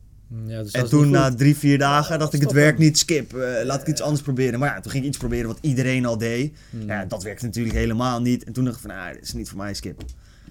Ja, 0.45 0.63
dus 0.63 0.71
En 0.71 0.89
toen 0.89 1.09
na 1.09 1.35
drie, 1.35 1.55
vier 1.55 1.77
dagen 1.77 2.19
dacht 2.19 2.33
ik, 2.33 2.41
het 2.41 2.51
werkt 2.51 2.79
niet, 2.79 2.97
skip. 2.97 3.33
eh, 3.33 3.65
laat 3.65 3.81
ik 3.81 3.87
iets 3.87 4.01
anders 4.01 4.21
proberen. 4.21 4.59
Maar 4.59 4.69
ja, 4.75 4.79
toen 4.79 4.91
ging 4.91 5.03
ik 5.03 5.09
iets 5.09 5.17
proberen 5.17 5.47
wat 5.47 5.57
iedereen 5.61 6.05
al 6.05 6.17
deed. 6.17 6.57
Hmm. 6.69 6.87
Ja, 6.87 7.05
dat 7.05 7.23
werkte 7.23 7.45
natuurlijk 7.45 7.75
helemaal 7.75 8.21
niet. 8.21 8.43
En 8.43 8.53
toen 8.53 8.63
dacht 8.63 8.75
ik 8.75 8.81
van, 8.81 8.91
nou, 8.91 9.13
dit 9.13 9.23
is 9.23 9.33
niet 9.33 9.49
voor 9.49 9.57
mij, 9.57 9.73
skip. 9.73 10.01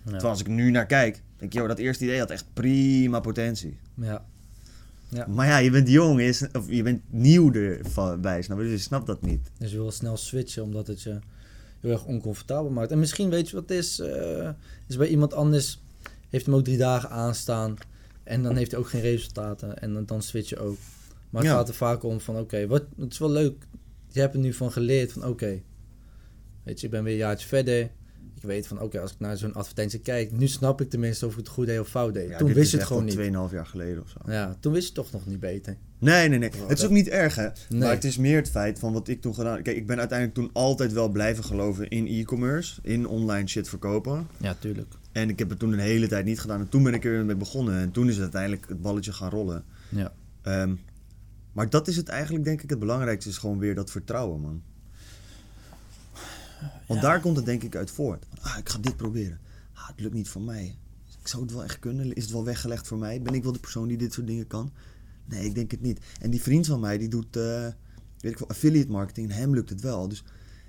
Terwijl 0.05 0.29
als 0.29 0.41
ik 0.41 0.47
nu 0.47 0.71
naar 0.71 0.87
kijk, 0.87 1.23
denk 1.37 1.53
ik, 1.53 1.59
joh, 1.59 1.69
dat 1.69 1.79
eerste 1.79 2.05
idee 2.05 2.19
had 2.19 2.31
echt 2.31 2.45
prima 2.53 3.21
potentie. 3.21 3.79
Ja. 3.95 4.25
Ja. 5.09 5.27
Maar 5.27 5.47
ja, 5.47 5.59
je 5.59 5.71
bent 5.71 5.88
jong, 5.88 6.21
je, 6.21 6.49
of 6.53 6.71
je 6.71 6.83
bent 6.83 7.01
nieuw 7.11 7.53
erbij, 7.53 8.42
snap 8.42 8.59
je? 8.59 8.64
Dus 8.64 8.73
je 8.73 8.79
snapt 8.79 9.07
dat 9.07 9.23
niet. 9.23 9.51
Dus 9.59 9.71
je 9.71 9.77
wil 9.77 9.90
snel 9.90 10.16
switchen 10.16 10.62
omdat 10.62 10.87
het 10.87 11.03
je 11.03 11.18
heel 11.81 11.90
erg 11.90 12.05
oncomfortabel 12.05 12.71
maakt. 12.71 12.90
En 12.90 12.99
misschien 12.99 13.31
weet 13.31 13.49
je 13.49 13.55
wat 13.57 13.68
het 13.68 13.79
is. 13.79 13.99
eh, 14.01 14.49
is 14.87 14.97
bij 14.97 15.09
iemand 15.09 15.35
anders 15.35 15.81
heeft 16.29 16.47
hem 16.47 16.55
ook 16.55 16.64
drie 16.64 16.77
dagen 16.77 17.11
aanstaan. 17.11 17.77
En 18.25 18.42
dan 18.42 18.57
heeft 18.57 18.71
hij 18.71 18.81
ook 18.81 18.88
geen 18.88 19.01
resultaten. 19.01 19.79
En 19.79 19.94
dan, 19.94 20.07
dan 20.07 20.23
switch 20.23 20.49
je 20.49 20.59
ook. 20.59 20.77
Maar 21.31 21.42
het 21.42 21.51
Ja. 21.51 21.57
gaat 21.57 21.68
er 21.68 21.75
vaak 21.75 22.03
om 22.03 22.21
van 22.21 22.37
oké, 22.38 22.66
wat 22.66 22.85
het 22.99 23.12
is 23.12 23.18
wel 23.18 23.31
leuk. 23.31 23.66
Je 24.11 24.21
hebt 24.21 24.35
er 24.35 24.40
nu 24.40 24.53
van 24.53 24.73
geleerd 24.73 25.12
van 25.12 25.25
oké. 25.27 25.61
weet 26.62 26.81
je, 26.81 26.87
ik 26.87 26.92
ben 26.92 27.03
weer 27.05 27.12
een 27.12 27.18
jaartje 27.18 27.49
verder. 27.49 27.90
Ik 28.40 28.44
weet 28.44 28.66
van 28.66 28.81
oké, 28.81 29.01
als 29.01 29.12
ik 29.12 29.18
naar 29.18 29.37
zo'n 29.37 29.55
advertentie 29.55 30.01
kijk, 30.01 30.33
nu 30.33 30.48
snap 30.48 30.81
ik 30.81 30.90
tenminste 30.90 31.27
of 31.27 31.33
ik 31.33 31.38
het 31.38 31.48
goed 31.48 31.66
deed 31.66 31.81
of 31.81 31.88
fout 31.88 32.14
deed. 32.14 32.29
Ja, 32.29 32.38
toen 32.38 32.46
wist 32.46 32.61
is 32.61 32.70
je 32.70 32.77
het 32.77 32.87
gewoon 32.87 33.05
niet. 33.05 33.16
2,5 33.16 33.53
jaar 33.53 33.66
geleden 33.66 34.03
of 34.03 34.09
zo. 34.09 34.33
Ja, 34.33 34.57
toen 34.61 34.72
wist 34.72 34.88
je 34.88 34.92
het 34.92 35.03
toch 35.03 35.12
nog 35.12 35.27
niet 35.27 35.40
beter. 35.40 35.77
Nee, 35.98 36.29
nee, 36.29 36.38
nee. 36.38 36.51
Het 36.66 36.79
is 36.79 36.85
ook 36.85 36.90
niet 36.90 37.09
erg, 37.09 37.35
hè. 37.35 37.48
Nee. 37.68 37.81
Maar 37.81 37.90
het 37.90 38.05
is 38.05 38.16
meer 38.16 38.37
het 38.37 38.51
feit 38.51 38.79
van 38.79 38.92
wat 38.92 39.09
ik 39.09 39.20
toen 39.20 39.35
gedaan 39.35 39.62
Kijk, 39.62 39.77
ik 39.77 39.87
ben 39.87 39.98
uiteindelijk 39.98 40.38
toen 40.38 40.51
altijd 40.53 40.92
wel 40.92 41.09
blijven 41.09 41.44
geloven 41.44 41.88
in 41.88 42.07
e-commerce. 42.07 42.81
In 42.83 43.07
online 43.07 43.48
shit 43.48 43.68
verkopen. 43.68 44.29
Ja, 44.37 44.55
tuurlijk. 44.55 44.94
En 45.12 45.29
ik 45.29 45.38
heb 45.38 45.48
het 45.48 45.59
toen 45.59 45.72
een 45.72 45.79
hele 45.79 46.09
tijd 46.09 46.24
niet 46.24 46.40
gedaan. 46.40 46.61
En 46.61 46.68
toen 46.68 46.83
ben 46.83 46.94
ik 46.94 47.05
er 47.05 47.11
weer 47.11 47.24
mee 47.24 47.37
begonnen. 47.37 47.79
En 47.79 47.90
toen 47.90 48.09
is 48.09 48.14
het 48.14 48.22
uiteindelijk 48.22 48.68
het 48.68 48.83
balletje 48.83 49.12
gaan 49.12 49.31
rollen. 49.31 49.64
Ja. 49.88 50.12
Ehm, 50.42 50.74
maar 51.53 51.70
dat 51.70 51.88
is 51.88 51.96
het 51.96 52.09
eigenlijk, 52.09 52.44
denk 52.44 52.62
ik, 52.62 52.70
het 52.70 52.79
belangrijkste. 52.79 53.31
Is 53.31 53.38
gewoon 53.38 53.59
weer 53.59 53.74
dat 53.74 53.90
vertrouwen, 53.90 54.40
man. 54.40 54.62
Want 56.87 57.01
Ja. 57.01 57.07
daar 57.09 57.21
komt 57.21 57.37
het 57.37 57.44
denk 57.44 57.62
ik 57.62 57.77
uit 57.77 57.90
voort. 57.90 58.27
Ah, 58.40 58.59
ik 58.59 58.68
ga 58.68 58.79
dit 58.79 58.97
proberen. 58.97 59.38
Ah, 59.73 59.88
het 59.88 60.01
lukt 60.01 60.14
niet 60.14 60.29
voor 60.29 60.42
mij. 60.42 60.79
Ik 61.21 61.29
zou 61.29 61.42
het 61.42 61.53
wel 61.53 61.64
echt 61.64 61.79
kunnen. 61.79 62.12
Is 62.14 62.23
het 62.23 62.33
wel 62.33 62.44
weggelegd 62.44 62.87
voor 62.87 62.99
mij? 62.99 63.23
Ben 63.23 63.35
ik 63.35 63.42
wel 63.42 63.53
de 63.53 63.59
persoon 63.59 63.88
die 63.88 63.97
dit 63.97 64.12
soort 64.12 64.27
dingen 64.27 64.47
kan? 64.47 64.73
Nee, 65.25 65.44
ik 65.44 65.55
denk 65.55 65.71
het 65.71 65.81
niet. 65.81 66.01
En 66.21 66.31
die 66.31 66.42
vriend 66.42 66.66
van 66.66 66.81
mij, 66.81 66.99
die 66.99 67.09
doet, 67.09 67.37
eh, 67.37 67.66
weet 68.18 68.33
ik 68.33 68.38
wel, 68.38 68.49
affiliate 68.49 68.90
marketing. 68.90 69.31
En 69.31 69.37
hem 69.37 69.55
lukt 69.55 69.71
het 69.71 69.81
wel. 69.81 70.09
Dus 70.09 70.25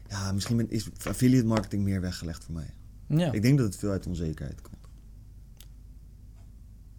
ja, 0.08 0.32
misschien 0.32 0.70
is 0.70 0.90
affiliate 1.04 1.46
marketing 1.46 1.84
meer 1.84 2.02
weggelegd 2.02 2.44
voor 2.44 2.54
mij. 2.56 2.74
Ja. 3.08 3.32
Ik 3.32 3.42
denk 3.42 3.58
dat 3.58 3.68
het 3.68 3.76
veel 3.76 3.92
uit 3.92 4.08
onzekerheid 4.08 4.62
komt. 4.62 4.78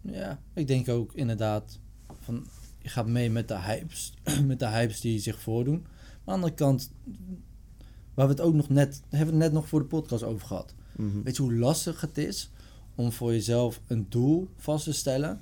Ja, 0.01 0.39
ik 0.53 0.67
denk 0.67 0.89
ook 0.89 1.13
inderdaad 1.13 1.79
van 2.19 2.47
je 2.79 2.89
gaat 2.89 3.07
mee 3.07 3.29
met 3.29 3.47
de 3.47 3.59
hypes, 3.59 4.13
met 4.45 4.59
de 4.59 4.67
hypes 4.67 5.01
die 5.01 5.19
zich 5.19 5.39
voordoen. 5.41 5.81
Maar 5.81 5.89
aan 6.15 6.25
de 6.25 6.31
andere 6.31 6.53
kant, 6.53 6.91
waar 8.13 8.27
we 8.27 8.33
het 8.33 8.41
ook 8.41 8.53
nog 8.53 8.69
net, 8.69 9.01
hebben 9.09 9.27
we 9.27 9.33
het 9.33 9.43
net 9.43 9.53
nog 9.53 9.67
voor 9.67 9.79
de 9.79 9.85
podcast 9.85 10.23
over 10.23 10.47
gehad. 10.47 10.73
Mhm. 10.95 11.21
Weet 11.21 11.35
je 11.35 11.41
hoe 11.41 11.53
lastig 11.53 12.01
het 12.01 12.17
is 12.17 12.49
om 12.95 13.11
voor 13.11 13.31
jezelf 13.31 13.81
een 13.87 14.05
doel 14.09 14.47
vast 14.57 14.83
te 14.83 14.93
stellen 14.93 15.39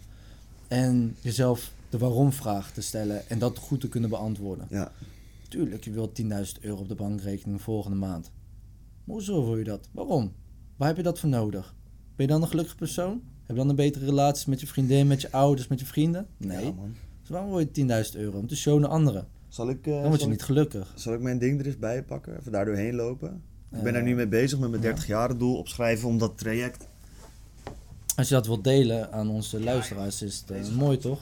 en 0.67 1.15
jezelf 1.21 1.71
de 1.89 1.97
waarom-vraag 1.97 2.71
te 2.71 2.82
stellen 2.82 3.29
en 3.29 3.39
dat 3.39 3.58
goed 3.58 3.79
te 3.79 3.89
kunnen 3.89 4.10
beantwoorden? 4.10 4.67
Ja, 4.69 4.91
Tuurlijk, 5.49 5.84
je 5.84 5.91
wilt 5.91 6.21
10.000 6.21 6.27
euro 6.62 6.82
op 6.82 6.88
de 6.88 6.95
bankrekening 6.95 7.62
volgende 7.62 7.97
maand. 7.97 8.32
Maar 9.03 9.15
hoezo 9.15 9.45
wil 9.45 9.58
je 9.58 9.63
dat? 9.63 9.89
Waarom? 9.91 10.32
Waar 10.75 10.88
heb 10.88 10.97
je 10.97 11.03
dat 11.03 11.19
voor 11.19 11.29
nodig? 11.29 11.75
Ben 12.15 12.25
je 12.25 12.32
dan 12.32 12.41
een 12.41 12.47
gelukkig 12.47 12.75
persoon? 12.75 13.12
Heb 13.12 13.55
je 13.55 13.55
dan 13.55 13.69
een 13.69 13.75
betere 13.75 14.05
relatie 14.05 14.49
met 14.49 14.60
je 14.60 14.67
vriendin, 14.67 15.08
met 15.08 15.21
je 15.21 15.32
ouders, 15.32 15.67
met 15.67 15.79
je 15.79 15.86
vrienden? 15.86 16.27
Nee. 16.38 16.65
Ja, 16.65 16.71
man. 16.71 16.95
Dus 17.21 17.29
waarom 17.29 17.49
wil 17.49 17.60
je 17.60 18.05
10.000 18.13 18.19
euro? 18.19 18.38
Om 18.38 18.47
te 18.47 18.55
showen 18.55 18.82
naar 18.82 18.89
anderen. 18.89 19.27
Zal 19.60 19.69
ik, 19.69 19.88
eh, 19.88 19.93
Dan 19.93 20.02
word 20.02 20.13
je 20.13 20.19
zal 20.19 20.30
niet 20.30 20.43
gelukkig. 20.43 20.91
Zal 20.95 21.13
ik 21.13 21.19
mijn 21.19 21.38
ding 21.39 21.60
er 21.60 21.65
eens 21.65 21.78
bij 21.78 22.04
pakken? 22.04 22.39
Even 22.39 22.52
daar 22.52 22.65
doorheen 22.65 22.95
lopen? 22.95 23.28
Ik 23.72 23.78
ben 23.78 23.88
Eh, 23.88 23.93
daar 23.93 24.04
nu 24.04 24.15
mee 24.15 24.28
bezig 24.28 24.60
met 24.60 24.69
mijn 24.69 24.82
ja. 24.82 24.88
30 24.88 25.08
jaren 25.08 25.38
doel 25.38 25.58
opschrijven 25.58 26.08
om 26.08 26.17
dat 26.17 26.38
traject. 26.38 26.88
Als 28.15 28.28
je 28.30 28.34
dat 28.34 28.48
wilt 28.48 28.63
delen 28.63 29.12
aan 29.12 29.30
onze 29.30 29.60
luisteraars, 29.60 30.22
is 30.22 30.43
het 30.48 30.67
eh, 30.67 30.76
mooi 30.76 30.98
toch? 30.98 31.19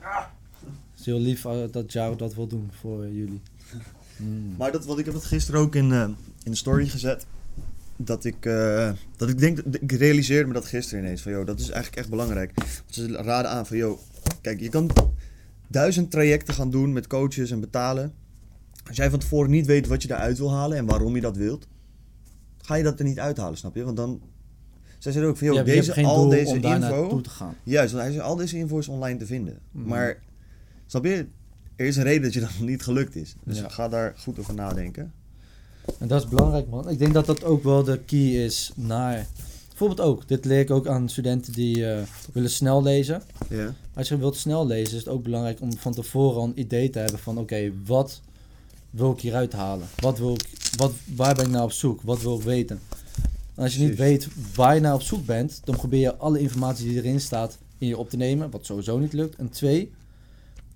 Het 0.00 0.98
is 0.98 1.04
heel 1.06 1.20
lief 1.20 1.42
dat 1.70 1.92
jou 1.92 2.16
dat 2.16 2.34
wil 2.34 2.46
doen 2.46 2.70
voor 2.80 3.08
jullie. 3.08 3.40
Mm. 4.16 4.54
Maar 4.58 4.72
dat, 4.72 4.84
wat 4.84 4.98
ik 4.98 5.04
heb 5.04 5.14
het 5.14 5.24
gisteren 5.24 5.60
ook 5.60 5.74
in, 5.74 5.92
in 5.92 6.16
de 6.50 6.54
story 6.56 6.88
gezet. 6.88 7.26
Dat 7.96 8.24
ik, 8.24 8.46
eh, 8.46 8.92
dat 9.16 9.28
ik 9.28 9.38
denk, 9.38 9.56
dat- 9.72 9.82
ik 9.82 9.92
realiseerde 9.92 10.46
me 10.46 10.52
dat 10.52 10.64
gisteren 10.64 11.04
ineens. 11.04 11.22
Van 11.22 11.32
joh, 11.32 11.46
dat 11.46 11.58
is 11.60 11.68
eigenlijk 11.68 11.96
echt 11.96 12.10
belangrijk. 12.10 12.52
Ze 12.86 13.06
raden 13.12 13.50
aan 13.50 13.66
van 13.66 13.76
joh, 13.76 13.98
kijk, 14.40 14.60
je 14.60 14.68
kan 14.68 14.90
duizend 15.70 16.10
trajecten 16.10 16.54
gaan 16.54 16.70
doen 16.70 16.92
met 16.92 17.06
coaches 17.06 17.50
en 17.50 17.60
betalen. 17.60 18.12
Als 18.86 18.96
jij 18.96 19.10
van 19.10 19.18
tevoren 19.18 19.50
niet 19.50 19.66
weet 19.66 19.86
wat 19.86 20.02
je 20.02 20.08
daaruit 20.08 20.38
wil 20.38 20.52
halen 20.52 20.76
en 20.78 20.86
waarom 20.86 21.14
je 21.14 21.20
dat 21.20 21.36
wilt, 21.36 21.66
ga 22.58 22.74
je 22.74 22.82
dat 22.82 22.98
er 22.98 23.04
niet 23.04 23.18
uithalen, 23.18 23.58
snap 23.58 23.74
je? 23.74 23.84
Want 23.84 23.96
dan, 23.96 24.20
zij 24.98 25.12
zeiden 25.12 25.32
ook 25.32 25.38
van 25.38 25.46
joh, 25.46 25.56
Je 25.56 25.62
hebt- 25.72 25.86
je 25.86 25.92
deze, 25.94 26.06
al 26.08 26.16
doel 26.20 26.28
deze 26.30 26.54
info. 26.54 26.68
naartoe 26.78 27.20
te 27.20 27.30
gaan. 27.30 27.54
Juist, 27.62 27.92
want 27.92 28.04
hij 28.04 28.12
zei, 28.12 28.24
al 28.24 28.36
deze 28.36 28.58
info 28.58 28.78
is 28.78 28.88
online 28.88 29.18
te 29.18 29.26
vinden. 29.26 29.58
Mhm. 29.70 29.88
Maar, 29.88 30.18
snap 30.86 31.04
je, 31.04 31.26
er 31.76 31.86
is 31.86 31.96
een 31.96 32.02
reden 32.02 32.22
dat 32.22 32.32
je 32.32 32.40
dat 32.40 32.50
nog 32.58 32.68
niet 32.68 32.82
gelukt 32.82 33.16
is. 33.16 33.34
Dus 33.44 33.58
Ja. 33.58 33.68
ga 33.68 33.88
daar 33.88 34.14
goed 34.18 34.38
over 34.38 34.54
nadenken. 34.54 35.12
En 35.98 36.08
dat 36.08 36.22
is 36.22 36.28
belangrijk, 36.28 36.68
man. 36.68 36.88
Ik 36.88 36.98
denk 36.98 37.12
dat 37.14 37.26
dat 37.26 37.44
ook 37.44 37.62
wel 37.62 37.84
de 37.84 37.98
key 38.06 38.44
is 38.44 38.72
naar. 38.76 39.26
Bijvoorbeeld 39.80 40.08
ook, 40.08 40.28
dit 40.28 40.44
leer 40.44 40.60
ik 40.60 40.70
ook 40.70 40.86
aan 40.86 41.08
studenten 41.08 41.52
die 41.52 41.90
eh, 41.90 42.02
willen 42.32 42.50
snel 42.50 42.82
lezen. 42.82 43.22
Ja. 43.48 43.74
Als 43.94 44.08
je 44.08 44.18
wilt 44.18 44.36
snel 44.36 44.66
lezen, 44.66 44.92
is 44.92 45.04
het 45.04 45.08
ook 45.08 45.22
belangrijk 45.22 45.60
om 45.60 45.76
van 45.76 45.92
tevoren 45.92 46.40
al 46.40 46.46
een 46.46 46.58
idee 46.58 46.90
te 46.90 46.98
hebben 46.98 47.18
van: 47.18 47.38
oké, 47.38 47.72
wat 47.86 48.20
wil 48.90 49.12
ik 49.12 49.20
hieruit 49.20 49.52
halen? 49.52 49.86
Wat 49.96 50.18
wil 50.18 50.34
ik, 50.34 50.46
wat, 50.76 50.92
waar 51.16 51.34
ben 51.34 51.44
ik 51.44 51.50
naar 51.50 51.62
op 51.62 51.72
zoek? 51.72 52.02
Wat 52.02 52.22
wil 52.22 52.36
ik 52.36 52.42
weten? 52.42 52.80
En 53.54 53.62
als 53.62 53.74
je 53.74 53.86
niet 53.86 53.96
weet 53.96 54.28
waar 54.54 54.74
je 54.74 54.80
naar 54.80 54.94
op 54.94 55.02
zoek 55.02 55.26
bent, 55.26 55.60
dan 55.64 55.76
probeer 55.76 56.00
je 56.00 56.16
alle 56.16 56.40
informatie 56.40 56.88
die 56.88 56.96
erin 56.96 57.20
staat 57.20 57.58
in 57.78 57.86
je 57.86 57.98
op 57.98 58.10
te 58.10 58.16
nemen, 58.16 58.50
wat 58.50 58.66
sowieso 58.66 58.98
niet 58.98 59.12
lukt. 59.12 59.36
En 59.36 59.50
twee, 59.50 59.92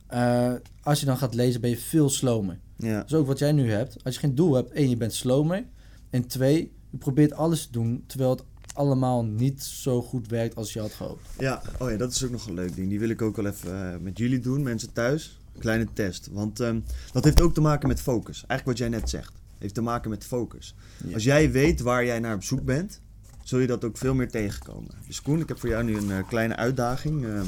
eh, 0.07 0.53
als 0.83 1.01
je 1.01 1.07
dan 1.07 1.19
gaat 1.19 1.35
lezen, 1.35 1.61
ben 1.61 1.71
je 1.71 1.79
veel 1.79 2.09
slomer. 2.09 2.59
Ja. 2.77 3.05
Is 3.05 3.15
ook 3.15 3.27
wat 3.27 3.39
jij 3.39 3.53
nu 3.53 3.71
hebt. 3.71 3.97
Als 4.05 4.15
je 4.15 4.21
geen 4.21 4.35
doel 4.35 4.55
hebt, 4.55 4.71
één, 4.71 4.89
je 4.89 4.97
bent 4.97 5.15
slomer. 5.15 5.65
En 6.11 6.27
twee, 6.27 6.73
je 6.91 6.97
probeert 6.97 7.33
alles 7.33 7.67
te 7.67 7.73
doen 7.73 8.05
terwijl 8.07 8.31
het 8.31 8.43
allemaal 8.75 9.25
niet 9.25 9.63
zo 9.63 10.03
goed 10.03 10.29
werkt 10.29 10.57
als 10.57 10.73
je 10.73 10.81
had 10.81 10.93
gehoopt. 10.93 11.27
Ja, 11.39 11.63
oh 11.79 11.91
ja, 11.91 11.97
dat 11.97 12.13
is 12.13 12.25
ook 12.25 12.31
nog 12.31 12.47
een 12.47 12.55
leuk 12.55 12.75
ding. 12.75 12.89
Die 12.89 12.99
wil 12.99 13.09
ik 13.09 13.23
ook 13.23 13.37
wel 13.37 13.47
even 13.47 13.93
eh, 13.93 13.99
met 14.01 14.19
jullie 14.19 14.41
doen, 14.41 14.63
mensen 14.63 14.93
thuis. 14.93 15.39
Een 15.55 15.61
kleine 15.61 15.87
test. 15.93 16.29
Want 16.33 16.61
ehm, 16.61 16.81
dat 17.13 17.25
heeft 17.25 17.41
ook 17.41 17.55
te 17.55 17.61
maken 17.61 17.89
met 17.89 18.01
focus. 18.01 18.45
Eigenlijk 18.47 18.65
wat 18.65 18.79
jij 18.79 18.89
net 19.01 19.11
zegt. 19.11 19.33
Heeft 19.59 19.75
te 19.75 19.81
maken 19.81 20.11
met 20.11 20.25
focus. 20.25 20.75
Ja. 21.07 21.15
Als 21.15 21.25
jij 21.25 21.51
weet 21.51 21.81
waar 21.81 22.05
jij 22.05 22.19
naar 22.21 22.35
op 22.35 22.43
zoek 22.43 22.65
bent, 22.65 23.01
zul 23.43 23.59
je 23.59 23.67
dat 23.67 23.85
ook 23.85 23.97
veel 23.99 24.15
meer 24.15 24.31
tegenkomen. 24.31 24.91
Dus 25.07 25.23
Koen, 25.23 25.41
ik 25.41 25.49
heb 25.49 25.59
voor 25.59 25.69
jou 25.69 25.85
nu 25.85 25.97
een 25.97 26.11
eh, 26.11 26.29
kleine 26.29 26.57
uitdaging. 26.57 27.25
ehm, 27.25 27.47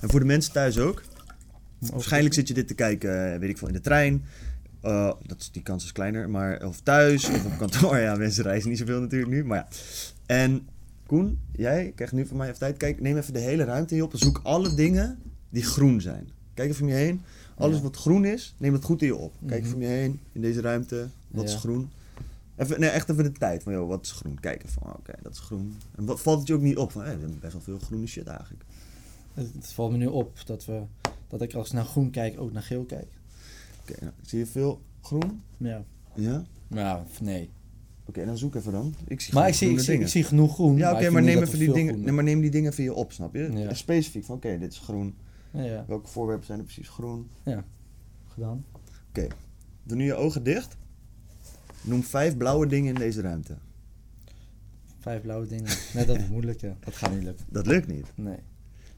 en 0.00 0.10
voor 0.10 0.20
de 0.20 0.26
mensen 0.26 0.52
thuis 0.52 0.78
ook. 0.78 1.02
Waarschijnlijk 1.78 2.34
zit 2.34 2.48
je 2.48 2.54
dit 2.54 2.68
te 2.68 2.74
kijken, 2.74 3.32
eh, 3.32 3.38
weet 3.38 3.50
ik 3.50 3.58
veel, 3.58 3.68
in 3.68 3.74
de 3.74 3.80
trein. 3.80 4.24
Eh, 4.80 5.12
dat 5.26 5.40
is, 5.40 5.50
die 5.50 5.62
kans 5.62 5.84
is 5.84 5.92
kleiner. 5.92 6.30
Maar, 6.30 6.66
of 6.66 6.80
thuis, 6.80 7.24
of 7.28 7.44
op 7.44 7.58
kantoor. 7.58 7.96
Ja, 8.06 8.14
mensen 8.14 8.42
reizen 8.42 8.68
niet 8.70 8.78
zoveel 8.78 9.00
natuurlijk 9.00 9.32
nu. 9.32 9.44
Maar 9.44 9.56
ja. 9.58 9.66
En 10.26 10.68
Koen, 11.06 11.38
jij 11.52 11.92
krijgt 11.94 12.12
nu 12.12 12.26
van 12.26 12.36
mij 12.36 12.46
even 12.46 12.58
tijd. 12.58 12.76
Kijk, 12.76 13.00
neem 13.00 13.16
even 13.16 13.32
de 13.32 13.38
hele 13.38 13.64
ruimte 13.64 13.94
hier 13.94 14.04
op. 14.04 14.12
Zoek 14.14 14.40
alle 14.42 14.74
dingen 14.74 15.18
die 15.50 15.62
groen 15.62 16.00
zijn. 16.00 16.28
Kijk 16.54 16.70
even 16.70 16.82
om 16.82 16.88
je 16.88 16.94
heen. 16.94 17.20
Alles 17.56 17.76
Ja. 17.76 17.82
wat 17.82 17.96
groen 17.96 18.24
is, 18.24 18.54
neem 18.58 18.72
het 18.72 18.84
goed 18.84 19.00
in 19.00 19.06
je 19.06 19.16
op. 19.16 19.32
Kijk 19.46 19.50
Mhm. 19.50 19.62
even 19.64 19.74
om 19.74 19.80
je 19.82 19.88
heen, 19.88 20.20
in 20.32 20.40
deze 20.40 20.60
ruimte. 20.60 21.08
Wat 21.28 21.44
is 21.44 21.54
groen? 21.54 21.90
Even, 22.56 22.80
nee, 22.80 22.88
echt 22.90 23.08
even 23.08 23.24
de 23.24 23.32
tijd. 23.32 23.62
Van, 23.62 23.72
joh, 23.72 23.88
wat 23.88 24.04
is 24.04 24.12
groen? 24.12 24.40
Kijk 24.40 24.62
even 24.64 24.80
van, 24.82 24.92
oké, 24.96 25.12
dat 25.22 25.32
is 25.32 25.38
groen. 25.38 25.76
En 25.96 26.04
wat 26.04 26.20
valt 26.20 26.38
het 26.38 26.48
je 26.48 26.54
ook 26.54 26.60
niet 26.60 26.76
op? 26.76 26.92
Van, 26.92 27.02
er 27.02 27.12
is 27.22 27.38
best 27.40 27.52
wel 27.52 27.62
veel 27.62 27.78
groene 27.78 28.06
shit 28.06 28.26
eigenlijk. 28.26 28.64
Het, 29.34 29.48
het 29.54 29.72
valt 29.72 29.90
me 29.90 29.96
nu 29.96 30.06
op 30.06 30.40
dat, 30.46 30.64
we, 30.64 30.82
dat 31.28 31.42
ik 31.42 31.54
als 31.54 31.66
ik 31.66 31.72
naar 31.72 31.84
groen 31.84 32.10
kijk 32.10 32.40
ook 32.40 32.52
naar 32.52 32.62
geel 32.62 32.84
kijk. 32.84 33.06
Oké, 33.80 33.94
nou, 34.00 34.12
zie 34.22 34.38
je 34.38 34.46
veel 34.46 34.80
groen? 35.00 35.42
Ja. 35.56 35.84
Ja? 36.14 36.44
Ja, 36.68 37.04
nee. 37.20 37.50
Oké, 38.06 38.24
dan 38.24 38.38
zoek 38.38 38.54
even 38.54 38.72
dan. 38.72 38.94
Ik 39.06 39.20
zie 39.20 39.34
Maar 39.34 39.48
ik 39.48 39.54
zie, 39.54 39.68
ik, 39.70 39.72
groene 39.72 39.82
zie, 39.82 39.92
dingen. 39.92 40.06
ik 40.06 40.12
zie 40.12 40.24
genoeg 40.24 40.54
groen. 40.54 40.76
Ja, 40.76 40.92
oké, 40.92 41.10
maar, 41.10 41.22
neem 41.22 41.42
even 41.42 41.58
die 41.58 41.72
dingen, 41.72 42.00
nee, 42.00 42.12
maar 42.12 42.24
neem 42.24 42.40
die 42.40 42.50
dingen 42.50 42.74
voor 42.74 42.84
je 42.84 42.94
op, 42.94 43.12
snap 43.12 43.34
je? 43.34 43.50
Ja. 43.52 43.74
Specifiek 43.74 44.24
van, 44.24 44.36
oké, 44.36 44.58
dit 44.58 44.72
is 44.72 44.78
groen. 44.78 45.14
Ja. 45.50 45.84
Welke 45.88 46.08
voorwerpen 46.08 46.46
zijn 46.46 46.58
er 46.58 46.64
precies 46.64 46.88
groen? 46.88 47.30
ja. 47.44 47.64
Gedaan. 48.26 48.64
Doe 49.82 49.96
nu 49.96 50.04
je 50.04 50.14
ogen 50.14 50.42
dicht. 50.42 50.76
Noem 51.82 52.02
vijf 52.02 52.36
blauwe 52.36 52.66
dingen 52.66 52.94
in 52.94 53.00
deze 53.00 53.20
ruimte. 53.20 53.56
Vijf 54.98 55.22
blauwe 55.22 55.46
dingen. 55.46 55.76
Nee, 55.94 56.06
dat 56.06 56.16
is 56.16 56.28
moeilijk, 56.28 56.60
ja. 56.60 56.76
Dat 56.80 56.94
gaat 56.94 57.12
niet 57.14 57.22
lukken. 57.22 57.46
Dat 57.50 57.66
lukt 57.66 57.86
niet. 57.86 58.06
Nee. 58.14 58.38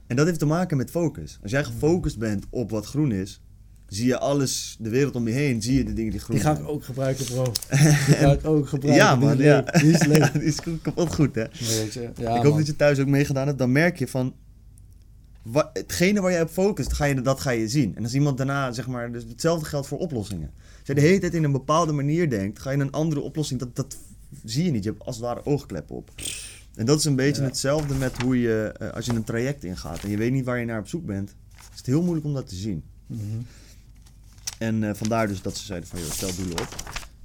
En 0.07 0.16
dat 0.16 0.27
heeft 0.27 0.38
te 0.38 0.47
maken 0.47 0.77
met 0.77 0.90
focus. 0.90 1.38
Als 1.42 1.51
jij 1.51 1.64
gefocust 1.64 2.19
bent 2.19 2.47
op 2.51 2.71
wat 2.71 2.87
groen 2.87 3.12
is, 3.12 3.40
zie 3.88 4.07
je 4.07 4.18
alles, 4.18 4.77
de 4.79 4.88
wereld 4.88 5.14
om 5.16 5.29
je 5.29 5.35
heen, 5.35 5.62
zie 5.62 5.75
je 5.77 5.85
de 5.85 5.92
dingen 5.92 6.11
die 6.11 6.20
groen 6.20 6.37
Die 6.37 6.44
ga 6.44 6.59
ik 6.59 6.68
ook 6.68 6.85
gebruiken, 6.85 7.25
bro. 7.25 7.44
Die 7.70 8.14
ga 8.14 8.33
ik 8.33 8.46
ook 8.46 8.68
gebruiken. 8.68 9.05
Ja, 9.07 9.16
Die 9.16 9.25
man. 9.27 9.38
is 9.38 9.44
Ja. 9.44 9.57
leuk. 9.64 9.81
Die 9.81 9.90
is 9.92 10.05
leuk. 10.12 10.16
Ja, 10.18 10.29
die 10.31 10.42
is 10.42 10.59
goed- 10.59 10.81
kapot 10.83 11.14
goed, 11.14 11.35
hè? 11.35 11.44
Weet 11.59 11.92
je. 11.92 12.01
Ja, 12.01 12.37
ik 12.37 12.42
hoop 12.42 12.44
man. 12.44 12.57
dat 12.57 12.66
je 12.66 12.77
thuis 12.77 12.99
ook 12.99 13.07
meegedaan 13.07 13.46
hebt. 13.46 13.59
Dan 13.59 13.72
merk 13.72 13.99
je 13.99 14.09
van... 14.09 14.35
Wat, 15.42 15.70
hetgene 15.72 16.20
waar 16.20 16.31
jij 16.33 16.42
op 16.42 16.51
focust, 16.51 16.92
ga 16.92 17.05
je, 17.05 17.22
dat 17.22 17.40
ga 17.40 17.51
je 17.51 17.68
zien. 17.68 17.96
En 17.96 18.03
als 18.03 18.14
iemand 18.14 18.37
daarna, 18.37 18.72
zeg 18.72 18.87
maar... 18.87 19.12
Dus 19.12 19.25
hetzelfde 19.29 19.66
geldt 19.66 19.87
voor 19.87 19.99
oplossingen. 19.99 20.51
Als 20.57 20.87
jij 20.87 20.94
de 20.94 21.01
hele 21.01 21.18
tijd 21.18 21.35
in 21.35 21.44
een 21.44 21.53
bepaalde 21.53 21.92
manier 21.92 22.31
denkt... 22.31 22.59
ga 22.59 22.70
je 22.70 22.79
een 22.79 22.92
andere 22.92 23.20
oplossing... 23.20 23.61
Dat, 23.61 23.77
dat 23.77 23.96
zie 24.44 24.64
je 24.64 24.70
niet. 24.70 24.85
Je 24.85 24.90
hebt 24.90 25.05
als 25.05 25.16
het 25.16 25.25
ware 25.25 25.44
oogkleppen 25.46 25.96
op. 25.96 26.11
En 26.75 26.87
dat 26.87 26.99
is 26.99 27.05
een 27.05 27.16
beetje 27.16 27.42
Ja. 27.42 27.49
hetzelfde 27.49 27.94
met 27.94 28.22
hoe 28.22 28.40
je... 28.40 28.72
eh, 28.79 28.90
als 28.90 29.07
je 29.07 29.12
een 29.12 29.25
traject 29.25 29.64
ingaat 29.64 30.03
en 30.03 30.11
je 30.11 30.16
weet 30.16 30.33
niet 30.33 30.44
waar 30.44 30.59
je 30.59 30.64
naar 30.64 30.81
op 30.81 30.88
zoek 30.88 31.07
bent... 31.07 31.35
is 31.72 31.77
het 31.77 31.87
heel 31.87 32.03
moeilijk 32.03 32.27
om 32.27 32.35
dat 32.35 32.49
te 32.49 32.55
zien. 32.55 32.83
Mhm. 33.07 33.20
En 34.59 34.85
eh, 34.85 34.95
vandaar 34.95 35.27
dus 35.29 35.42
dat 35.42 35.57
ze 35.57 35.64
zeiden 35.64 35.88
van... 35.88 35.99
joh, 36.01 36.11
stel 36.11 36.31
doelen 36.37 36.61
op. 36.61 36.69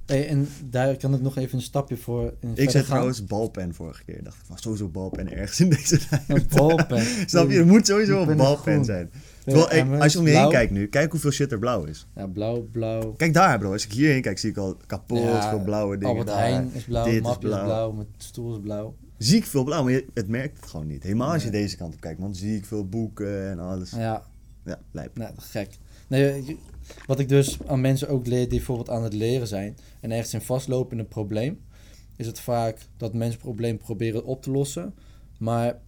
Hey, 0.05 0.27
en 0.27 0.47
daar 0.69 0.97
kan 0.97 1.13
ik 1.13 1.21
nog 1.21 1.37
even 1.37 1.57
een 1.57 1.63
stapje 1.63 1.97
voor 1.97 2.33
in 2.39 2.51
Ik 2.55 2.69
zei 2.69 2.83
trouwens 2.83 3.25
balpen 3.25 3.73
vorige 3.73 4.03
keer. 4.03 4.23
dacht 4.23 4.35
ik 4.37 4.45
van 4.45 4.57
sowieso 4.57 4.87
balpen 4.87 5.31
ergens 5.31 5.59
in 5.59 5.69
deze. 5.69 5.99
Een 6.27 6.45
balpen. 6.55 7.05
Snap 7.29 7.49
je? 7.49 7.57
Er 7.59 7.65
moet 7.67 7.87
sowieso 7.87 8.21
een 8.21 8.37
balpen 8.37 8.71
groen. 8.73 8.85
zijn. 8.85 9.11
Terwijl, 9.43 9.67
hey, 9.69 9.99
als 9.99 10.13
je 10.13 10.19
om 10.19 10.25
je 10.25 10.29
heen 10.31 10.39
blauw. 10.39 10.51
kijkt 10.51 10.71
nu, 10.71 10.87
kijk 10.87 11.11
hoeveel 11.11 11.31
shit 11.31 11.51
er 11.51 11.59
blauw 11.59 11.83
is. 11.83 12.07
Ja, 12.15 12.27
blauw, 12.27 12.61
blauw. 12.71 13.11
Kijk 13.13 13.33
daar, 13.33 13.59
bro. 13.59 13.71
Als 13.71 13.85
ik 13.85 13.91
hierheen 13.91 14.21
kijk, 14.21 14.39
zie 14.39 14.49
ik 14.49 14.57
al 14.57 14.77
kapot 14.85 15.17
Ja, 15.21 15.49
veel 15.49 15.59
blauwe 15.63 15.93
dingen 15.97 16.09
Albert 16.09 16.27
daar. 16.27 16.37
Heijn 16.39 16.69
is 16.73 16.83
blauw, 16.83 17.03
Dit 17.05 17.13
is 17.13 17.21
mapje 17.21 17.47
is 17.47 17.53
blauw. 17.53 17.65
blauw, 17.65 17.91
mijn 17.91 18.07
stoel 18.17 18.53
is 18.55 18.59
blauw. 18.61 18.95
Zie 19.17 19.37
ik 19.37 19.45
veel 19.45 19.63
blauw, 19.63 19.83
maar 19.83 19.91
je, 19.91 20.05
het 20.13 20.27
merkt 20.27 20.59
het 20.59 20.69
gewoon 20.69 20.87
niet. 20.87 21.03
Helemaal 21.03 21.31
als 21.33 21.43
je 21.43 21.49
deze 21.49 21.77
kant 21.77 21.93
op 21.93 22.01
kijkt, 22.01 22.19
man. 22.19 22.35
Zie 22.35 22.55
ik 22.55 22.65
veel 22.65 22.87
boeken 22.87 23.49
en 23.49 23.59
alles. 23.59 23.91
Ja, 23.91 24.23
Ja, 24.65 24.79
lijp. 24.91 25.17
nou, 25.17 25.31
gek. 25.37 25.77
Nee, 26.07 26.57
wat 27.05 27.19
ik 27.19 27.29
dus 27.29 27.57
aan 27.65 27.81
mensen 27.81 28.09
ook 28.09 28.27
leer 28.27 28.49
die 28.49 28.57
bijvoorbeeld 28.57 28.89
aan 28.89 29.03
het 29.03 29.13
leren 29.13 29.47
zijn 29.47 29.77
en 29.99 30.11
ergens 30.11 30.33
in 30.33 30.41
vastlopen 30.41 30.91
in 30.91 30.99
een 30.99 31.07
probleem, 31.07 31.59
is 32.15 32.27
het 32.27 32.39
vaak 32.39 32.77
dat 32.97 33.13
mensen 33.13 33.33
het 33.33 33.41
probleem 33.41 33.77
proberen 33.77 34.25
op 34.25 34.41
te 34.41 34.51
lossen. 34.51 34.95
Maar 35.37 35.81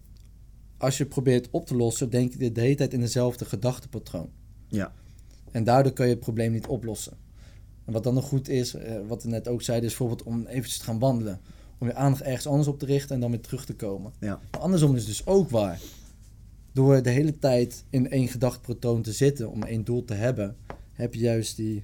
als 0.78 0.98
je 0.98 1.06
probeert 1.06 1.48
op 1.52 1.66
te 1.66 1.76
lossen, 1.76 2.10
denk 2.10 2.34
je 2.34 2.52
de 2.52 2.62
hele 2.62 2.76
tijd 2.76 2.94
in 2.94 3.00
dezelfde 3.00 3.46
gedachtepatroon. 3.46 4.30
Ja. 4.68 4.94
En 5.52 5.64
daardoor 5.64 5.92
kan 5.92 6.06
je 6.06 6.12
het 6.12 6.22
probleem 6.22 6.52
niet 6.52 6.68
oplossen. 6.68 7.14
En 7.86 7.94
wat 7.94 8.04
dan 8.04 8.14
nog 8.14 8.26
goed 8.26 8.50
is, 8.50 8.74
eh, 8.74 8.96
wat 9.08 9.24
we 9.24 9.30
net 9.30 9.48
ook 9.48 9.62
zeiden, 9.62 9.90
is 9.90 9.98
bijvoorbeeld 9.98 10.28
om 10.28 10.46
eventjes 10.46 10.78
te 10.78 10.84
gaan 10.84 11.00
wandelen. 11.00 11.42
Om 11.78 11.88
je 11.88 11.94
aandacht 11.94 12.22
ergens 12.22 12.48
anders 12.48 12.68
op 12.68 12.80
te 12.80 12.86
richten 12.86 13.16
en 13.16 13.22
dan 13.22 13.32
weer 13.32 13.42
terug 13.42 13.66
te 13.66 13.76
komen. 13.76 14.14
Ja. 14.20 14.40
Maar 14.52 14.62
andersom 14.62 14.96
is 14.96 15.00
het 15.00 15.10
dus 15.10 15.26
ook 15.26 15.50
waar. 15.50 15.80
Door 16.72 17.02
de 17.02 17.10
hele 17.10 17.40
tijd 17.40 17.84
in 17.90 18.10
één 18.10 18.28
gedachtepatroon 18.28 19.02
te 19.02 19.12
zitten, 19.12 19.52
om 19.52 19.64
één 19.64 19.84
doel 19.84 20.06
te 20.06 20.14
hebben, 20.14 20.58
heb 20.94 21.14
je 21.14 21.20
juist 21.20 21.56
die, 21.56 21.84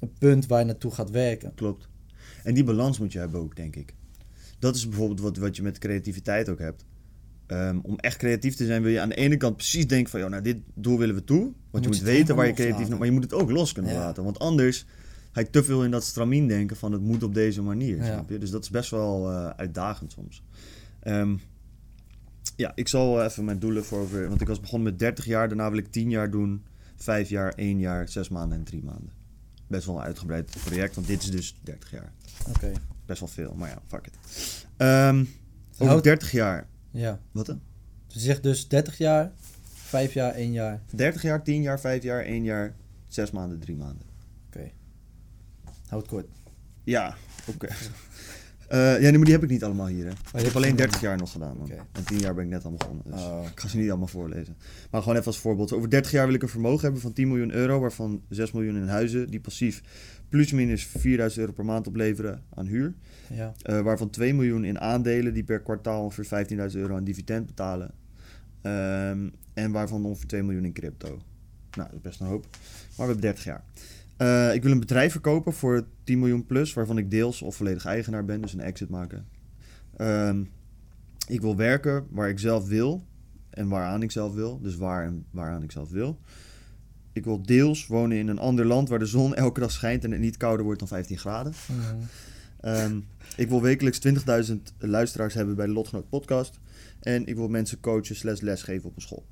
een 0.00 0.12
punt 0.18 0.46
waar 0.46 0.58
je 0.58 0.64
naartoe 0.64 0.90
gaat 0.90 1.10
werken. 1.10 1.54
Klopt. 1.54 1.88
En 2.42 2.54
die 2.54 2.64
balans 2.64 2.98
moet 2.98 3.12
je 3.12 3.18
hebben 3.18 3.40
ook, 3.40 3.56
denk 3.56 3.76
ik. 3.76 3.94
Dat 4.58 4.76
is 4.76 4.88
bijvoorbeeld 4.88 5.20
wat, 5.20 5.36
wat 5.36 5.56
je 5.56 5.62
met 5.62 5.78
creativiteit 5.78 6.48
ook 6.48 6.58
hebt. 6.58 6.84
Ehm, 7.46 7.78
om 7.82 7.98
echt 7.98 8.16
creatief 8.16 8.54
te 8.54 8.66
zijn 8.66 8.82
wil 8.82 8.90
je 8.92 9.00
aan 9.00 9.08
de 9.08 9.14
ene 9.14 9.36
kant 9.36 9.56
precies 9.56 9.86
denken 9.86 10.10
van... 10.10 10.20
Joh, 10.20 10.30
nou, 10.30 10.42
dit 10.42 10.56
doel 10.74 10.98
willen 10.98 11.14
we 11.14 11.24
toe. 11.24 11.52
Want 11.70 11.84
je 11.84 11.90
moet 11.90 12.00
weten 12.00 12.36
waar 12.36 12.46
je 12.46 12.52
creatief... 12.52 12.72
loslaten. 12.72 12.98
Maar 12.98 13.06
je 13.06 13.12
moet 13.12 13.22
het 13.22 13.32
ook 13.32 13.50
los 13.50 13.72
kunnen 13.72 13.92
Ja. 13.92 13.98
laten. 13.98 14.24
Want 14.24 14.38
anders 14.38 14.86
ga 15.32 15.40
je 15.40 15.50
te 15.50 15.64
veel 15.64 15.84
in 15.84 15.90
dat 15.90 16.04
stramien 16.04 16.46
denken 16.48 16.76
van... 16.76 16.92
het 16.92 17.00
moet 17.02 17.22
op 17.22 17.34
deze 17.34 17.62
manier, 17.62 17.96
Ja. 17.96 18.04
snap 18.04 18.30
je? 18.30 18.38
Dus 18.38 18.50
dat 18.50 18.62
is 18.62 18.70
best 18.70 18.90
wel 18.90 19.30
eh, 19.30 19.48
uitdagend 19.50 20.12
soms. 20.12 20.42
Ehm, 21.00 21.34
ja, 22.56 22.72
ik 22.74 22.88
zal 22.88 23.24
even 23.24 23.44
mijn 23.44 23.58
doelen 23.58 23.84
voor... 23.84 23.98
over- 23.98 24.28
Want 24.28 24.40
ik 24.40 24.46
was 24.48 24.60
begonnen 24.60 24.88
met 24.90 24.98
30 24.98 25.24
jaar. 25.24 25.48
Daarna 25.48 25.70
wil 25.70 25.78
ik 25.78 25.86
10 25.92 26.10
jaar 26.10 26.30
doen. 26.30 26.62
5 26.96 27.28
jaar, 27.28 27.52
1 27.56 27.78
jaar, 27.78 28.08
6 28.08 28.28
maanden 28.28 28.58
en 28.58 28.64
3 28.64 28.82
maanden. 28.84 29.10
Best 29.66 29.86
wel 29.86 29.96
een 29.96 30.02
uitgebreid 30.02 30.50
project. 30.64 30.94
Want 30.94 31.06
dit 31.06 31.22
is 31.22 31.30
dus 31.30 31.54
30 31.62 31.90
jaar 31.90 32.12
Oké. 32.48 32.72
best 33.06 33.20
wel 33.20 33.28
veel, 33.28 33.54
maar 33.54 33.68
ja, 33.68 33.78
fuck 33.86 34.06
it. 34.06 34.14
Ehm 34.76 35.24
over 35.74 35.86
Houd- 35.86 36.04
30 36.04 36.30
jaar. 36.32 36.66
Ja. 36.90 37.20
Wat 37.32 37.46
dan? 37.46 37.60
Je 38.06 38.20
zegt 38.20 38.42
dus 38.42 38.68
30 38.68 38.98
jaar, 38.98 39.32
5 39.74 40.12
jaar, 40.12 40.34
1 40.34 40.52
jaar. 40.52 40.82
30 40.90 41.22
jaar, 41.22 41.42
10 41.42 41.62
jaar, 41.62 41.80
5 41.80 42.02
jaar, 42.02 42.24
1 42.24 42.42
jaar, 42.44 42.74
6 43.08 43.30
maanden, 43.30 43.58
3 43.58 43.76
maanden. 43.76 44.06
Houd 45.88 46.02
het 46.02 46.10
kort. 46.10 46.26
Ja, 46.84 47.16
oké. 47.46 47.68
Eh, 48.68 48.78
ja, 48.78 48.98
nee, 48.98 49.12
maar 49.12 49.24
die 49.24 49.32
heb 49.34 49.42
ik 49.42 49.50
niet 49.50 49.64
allemaal 49.64 49.86
hier. 49.86 50.04
Hè. 50.04 50.10
ik 50.10 50.16
je 50.16 50.30
heb 50.32 50.42
hebt 50.42 50.56
alleen 50.56 50.70
ze 50.70 50.76
30 50.76 51.00
jaar 51.00 51.16
nog 51.16 51.32
gedaan, 51.32 51.56
man. 51.56 51.70
En 51.92 52.04
10 52.04 52.18
jaar 52.18 52.34
ben 52.34 52.44
ik 52.44 52.50
net 52.50 52.64
al 52.64 52.70
begonnen. 52.72 53.04
Dus 53.10 53.20
Oh. 53.20 53.46
ik 53.52 53.60
ga 53.60 53.68
ze 53.68 53.76
niet 53.78 53.88
allemaal 53.88 54.06
voorlezen. 54.06 54.56
Maar 54.90 55.00
gewoon 55.00 55.16
even 55.16 55.26
als 55.26 55.38
voorbeeld. 55.38 55.72
Over 55.72 55.90
30 55.90 56.10
jaar 56.10 56.26
wil 56.26 56.34
ik 56.34 56.42
een 56.42 56.48
vermogen 56.48 56.80
hebben 56.82 57.00
van 57.00 57.12
10 57.12 57.28
miljoen 57.28 57.52
euro, 57.52 57.80
waarvan 57.80 58.22
6 58.28 58.52
miljoen 58.52 58.76
in 58.76 58.88
huizen, 58.88 59.30
die 59.30 59.40
passief 59.40 59.82
plus 60.28 60.52
minus 60.52 60.84
4000 60.86 61.40
euro 61.40 61.52
per 61.52 61.64
maand 61.64 61.86
opleveren 61.86 62.42
aan 62.54 62.66
huur. 62.66 62.94
Ja. 63.32 63.52
Eh, 63.62 63.80
waarvan 63.80 64.10
2 64.10 64.34
miljoen 64.34 64.64
in 64.64 64.80
aandelen 64.80 65.34
die 65.34 65.44
per 65.44 65.60
kwartaal 65.60 66.02
ongeveer 66.02 66.46
15.000 66.72 66.82
euro 66.82 66.96
aan 66.96 67.04
dividend 67.04 67.46
betalen. 67.46 67.90
Ehm, 68.62 69.28
en 69.54 69.72
waarvan 69.72 70.04
ongeveer 70.04 70.26
2 70.26 70.42
miljoen 70.42 70.64
in 70.64 70.72
crypto. 70.72 71.08
Nou, 71.76 71.88
dat 71.88 71.92
is 71.94 72.00
best 72.00 72.20
een 72.20 72.26
hoop. 72.26 72.46
Maar 72.50 72.60
we 72.96 73.12
hebben 73.12 73.20
30 73.20 73.44
jaar. 73.44 73.64
Eh, 74.16 74.54
ik 74.54 74.62
wil 74.62 74.72
een 74.72 74.80
bedrijf 74.80 75.12
verkopen 75.12 75.52
voor 75.52 75.86
10 76.04 76.18
miljoen 76.18 76.46
plus, 76.46 76.72
waarvan 76.72 76.98
ik 76.98 77.10
deels 77.10 77.42
of 77.42 77.56
volledig 77.56 77.84
eigenaar 77.84 78.24
ben, 78.24 78.40
dus 78.40 78.52
een 78.52 78.60
exit 78.60 78.88
maken. 78.88 79.26
Ehm, 79.96 80.44
ik 81.28 81.40
wil 81.40 81.56
werken 81.56 82.06
waar 82.10 82.28
ik 82.28 82.38
zelf 82.38 82.68
wil 82.68 83.04
en 83.50 83.68
waaraan 83.68 84.02
ik 84.02 84.10
zelf 84.10 84.34
wil. 84.34 84.60
Dus 84.60 84.76
waar 84.76 85.04
en 85.04 85.24
waaraan 85.30 85.62
ik 85.62 85.72
zelf 85.72 85.90
wil. 85.90 86.18
Ik 87.12 87.24
wil 87.24 87.42
deels 87.42 87.86
wonen 87.86 88.18
in 88.18 88.28
een 88.28 88.38
ander 88.38 88.66
land 88.66 88.88
waar 88.88 88.98
de 88.98 89.06
zon 89.06 89.34
elke 89.44 89.60
dag 89.60 89.70
schijnt 89.70 90.04
en 90.04 90.10
het 90.10 90.20
niet 90.20 90.36
kouder 90.36 90.64
wordt 90.64 90.78
dan 90.78 90.88
15 90.88 91.18
graden. 91.18 91.52
Mhm. 91.66 91.96
Ehm, 92.60 93.00
ik 93.36 93.48
wil 93.48 93.62
wekelijks 93.62 93.98
20.000 93.98 94.72
luisteraars 94.78 95.34
hebben 95.34 95.56
bij 95.56 95.66
de 95.66 95.72
Lotgenoot 95.72 96.08
podcast. 96.08 96.58
En 97.00 97.26
ik 97.26 97.34
wil 97.34 97.48
mensen 97.48 97.80
coachen 97.80 98.16
slash 98.16 98.40
lesgeven 98.40 98.88
op 98.88 98.96
een 98.96 99.02
school. 99.02 99.24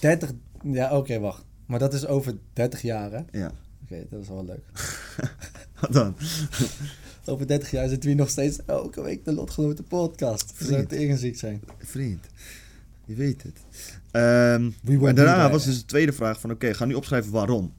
30, 0.00 0.32
ja 0.62 0.96
oké, 0.96 1.18
wacht. 1.18 1.44
Maar 1.66 1.78
dat 1.78 1.94
is 1.94 2.06
over 2.06 2.34
30 2.52 2.82
jaar 2.82 3.10
hè? 3.12 3.38
Ja. 3.38 3.52
Dat 4.10 4.20
is 4.20 4.28
wel 4.28 4.44
leuk. 4.44 4.64
Wat 5.80 5.92
dan? 5.92 6.16
Over 7.26 7.46
30 7.46 7.70
jaar 7.70 7.88
zitten 7.88 8.10
we 8.10 8.16
nog 8.16 8.30
steeds 8.30 8.58
elke 8.66 9.02
week 9.02 9.24
de 9.24 9.32
lotgenoten 9.32 9.84
podcast. 9.84 10.58
We 10.58 10.64
zouden 10.64 10.88
tegen 10.88 11.18
ziek 11.18 11.36
zijn. 11.36 11.62
Vriend, 11.78 12.26
je 13.04 13.14
weet 13.14 13.42
het. 13.42 13.60
Ehm, 14.10 14.70
We 14.82 14.92
maar 14.92 14.98
won't 14.98 15.16
daarna 15.16 15.50
was 15.50 15.64
dus 15.64 15.78
de 15.78 15.84
tweede 15.84 16.12
vraag 16.12 16.40
van... 16.40 16.50
Oké, 16.50 16.74
ga 16.74 16.84
nu 16.84 16.94
opschrijven 16.94 17.32
waarom. 17.32 17.74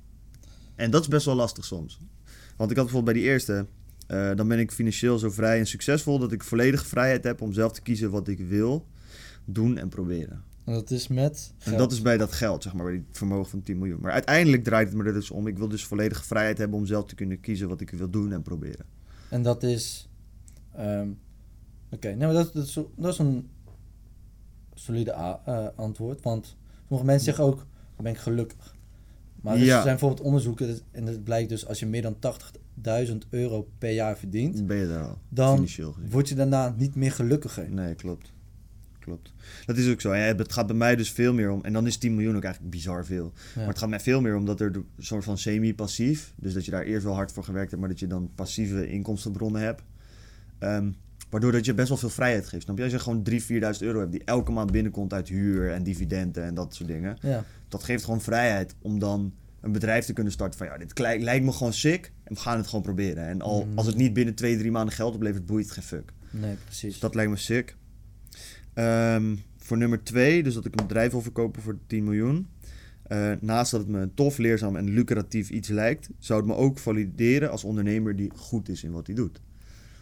En 0.76 0.92
dat 0.92 1.02
is 1.02 1.08
best 1.08 1.26
wel 1.26 1.36
lastig 1.36 1.66
soms. 1.66 2.00
Want 2.58 2.72
ik 2.72 2.78
had 2.78 2.86
bijvoorbeeld 2.86 3.14
bij 3.14 3.24
die 3.24 3.32
eerste... 3.32 3.66
Eh, 4.08 4.32
dan 4.36 4.48
ben 4.48 4.60
ik 4.60 4.72
financieel 4.72 5.18
zo 5.18 5.30
vrij 5.30 5.60
en 5.60 5.68
succesvol 5.68 6.20
dat 6.20 6.32
ik 6.32 6.44
volledige 6.44 6.86
vrijheid 6.86 7.24
heb 7.24 7.42
om 7.42 7.54
zelf 7.54 7.72
te 7.72 7.82
kiezen 7.82 8.12
wat 8.12 8.28
ik 8.28 8.40
wil 8.40 8.88
doen 9.46 9.78
en 9.78 9.90
proberen. 9.90 10.44
En 10.66 10.74
dat 10.74 10.92
is 10.92 11.08
met 11.08 11.54
En 11.64 11.78
dat 11.78 11.92
is 11.92 12.02
bij 12.02 12.18
dat 12.18 12.32
geld, 12.32 12.64
zeg 12.64 12.74
maar, 12.74 12.84
bij 12.86 12.94
die 12.94 13.06
vermogen 13.12 13.50
van 13.50 13.62
10 13.62 13.78
miljoen. 13.78 14.00
Maar 14.02 14.12
uiteindelijk 14.12 14.64
draait 14.64 14.88
het 14.88 14.98
me 14.98 15.04
er 15.04 15.14
dus 15.14 15.32
om. 15.32 15.48
Ik 15.48 15.58
wil 15.58 15.68
dus 15.68 15.86
volledige 15.86 16.24
vrijheid 16.24 16.58
hebben 16.58 16.78
om 16.80 16.86
zelf 16.86 17.06
te 17.06 17.16
kunnen 17.16 17.40
kiezen 17.40 17.68
wat 17.68 17.82
ik 17.82 17.90
wil 17.90 18.10
doen 18.10 18.32
en 18.32 18.42
proberen. 18.42 18.86
En 19.30 19.44
dat 19.44 19.64
is... 19.64 20.10
ehm, 20.76 21.10
Oké, 21.92 22.16
maar 22.16 22.34
dat, 22.34 22.54
dat, 22.54 22.66
is, 22.66 22.74
zo- 22.74 22.92
dat 22.98 23.14
is 23.14 23.20
een 23.20 23.50
solide 24.74 25.12
eh, 25.12 25.68
antwoord. 25.76 26.22
Want 26.24 26.56
sommige 26.88 27.06
mensen 27.08 27.26
zeggen 27.26 27.44
ook, 27.44 27.66
ben 28.02 28.12
ik 28.12 28.18
gelukkig. 28.18 28.76
Maar 29.42 29.54
er 29.56 29.64
Ja. 29.64 29.74
zijn 29.82 29.84
bijvoorbeeld 29.86 30.22
onderzoeken 30.28 30.80
en 30.92 31.06
het 31.06 31.24
blijkt 31.24 31.50
dus 31.50 31.68
als 31.68 31.80
je 31.80 31.86
meer 31.86 32.02
dan 32.02 32.16
80.000 33.10 33.18
euro 33.30 33.68
per 33.78 33.92
jaar 33.92 34.18
verdient, 34.18 34.56
Dan 34.58 34.66
ben 34.68 34.78
je 34.78 34.88
daar 34.88 35.04
al, 35.04 35.18
Dan 35.30 35.68
word 36.10 36.30
je 36.30 36.36
daarna 36.36 36.74
niet 36.78 36.96
meer 36.96 37.12
gelukkiger. 37.12 37.70
Nee, 37.72 37.96
klopt. 37.96 38.34
Klopt. 39.06 39.34
Dat 39.66 39.78
is 39.78 39.90
ook 39.92 40.02
zo. 40.02 40.16
Ja, 40.16 40.22
het 40.36 40.54
gaat 40.54 40.68
bij 40.68 40.76
mij 40.76 40.96
dus 40.96 41.12
veel 41.12 41.34
meer 41.34 41.50
om. 41.52 41.64
En 41.64 41.74
dan 41.74 41.88
is 41.88 41.98
10 41.98 42.16
miljoen 42.16 42.36
ook 42.36 42.44
eigenlijk 42.44 42.74
bizar 42.76 43.06
veel. 43.06 43.34
Ja. 43.36 43.60
Maar 43.60 43.68
het 43.68 43.78
gaat 43.78 43.90
mij 43.90 44.00
veel 44.00 44.22
meer 44.22 44.36
om 44.36 44.46
dat 44.46 44.60
er 44.62 44.76
een 44.76 44.86
soort 44.98 45.24
van 45.24 45.38
semi-passief. 45.38 46.34
Dus 46.36 46.54
dat 46.54 46.66
je 46.66 46.72
daar 46.72 46.84
eerst 46.84 47.04
wel 47.04 47.14
hard 47.14 47.32
voor 47.32 47.44
gewerkt 47.44 47.70
hebt, 47.70 47.82
maar 47.82 47.90
dat 47.92 48.00
je 48.00 48.08
dan 48.08 48.32
passieve 48.36 48.88
inkomstenbronnen 48.90 49.62
hebt. 49.62 49.82
Ehm, 50.60 50.92
waardoor 51.30 51.52
dat 51.52 51.66
je 51.66 51.74
best 51.74 51.88
wel 51.90 51.98
veel 51.98 52.10
vrijheid 52.10 52.48
geeft. 52.48 52.64
Snap 52.64 52.78
je? 52.78 52.84
Als 52.84 52.92
je 52.92 53.00
gewoon 53.00 53.24
3.000, 53.24 53.46
4.000 53.46 53.84
euro 53.86 54.00
hebt 54.00 54.12
die 54.12 54.24
elke 54.24 54.52
maand 54.52 54.72
binnenkomt 54.72 55.14
uit 55.14 55.28
huur 55.28 55.72
en 55.72 55.84
dividenden 55.84 56.44
en 56.44 56.54
dat 56.54 56.76
soort 56.76 56.90
dingen. 56.90 57.18
Ja, 57.22 57.44
Dat 57.70 57.84
geeft 57.84 58.04
gewoon 58.04 58.22
vrijheid 58.22 58.76
om 58.82 59.00
dan 59.00 59.34
een 59.62 59.72
bedrijf 59.72 60.06
te 60.06 60.14
kunnen 60.14 60.34
starten 60.34 60.58
van 60.58 60.68
ja, 60.68 60.78
dit 60.78 61.00
lijkt 61.00 61.46
me 61.46 61.52
gewoon 61.52 61.74
sick 61.74 62.12
en 62.24 62.34
we 62.34 62.40
gaan 62.40 62.58
het 62.58 62.68
gewoon 62.68 62.84
proberen. 62.84 63.28
En 63.28 63.42
al, 63.42 63.66
Mm. 63.66 63.78
als 63.78 63.86
het 63.86 63.96
niet 63.96 64.14
binnen 64.14 64.36
2, 64.36 64.58
3 64.58 64.72
maanden 64.72 64.94
geld 64.96 65.16
oplevert, 65.16 65.46
boeit 65.46 65.66
het 65.66 65.74
geen 65.74 65.84
fuck. 65.84 66.12
nee, 66.32 66.56
precies. 66.66 66.92
Dus 66.92 67.00
dat 67.00 67.16
lijkt 67.16 67.32
me 67.32 67.38
sick. 67.38 67.76
Ehm, 68.76 69.36
voor 69.58 69.78
nummer 69.78 70.04
twee, 70.04 70.44
dus 70.44 70.54
dat 70.54 70.66
ik 70.66 70.80
een 70.80 70.88
bedrijf 70.88 71.12
wil 71.12 71.22
verkopen 71.22 71.62
voor 71.62 71.78
10 71.88 72.04
miljoen. 72.04 72.48
Eh, 73.04 73.32
naast 73.40 73.72
dat 73.72 73.80
het 73.80 73.90
me 73.90 74.00
een 74.00 74.14
tof, 74.14 74.38
leerzaam 74.38 74.76
en 74.76 74.90
lucratief 74.90 75.50
iets 75.50 75.70
lijkt, 75.70 76.10
zou 76.20 76.40
het 76.40 76.50
me 76.50 76.56
ook 76.56 76.80
valideren 76.80 77.52
als 77.52 77.64
ondernemer 77.64 78.16
die 78.16 78.32
goed 78.36 78.70
is 78.70 78.84
in 78.84 78.92
wat 78.92 79.08
hij 79.08 79.16
doet. 79.16 79.34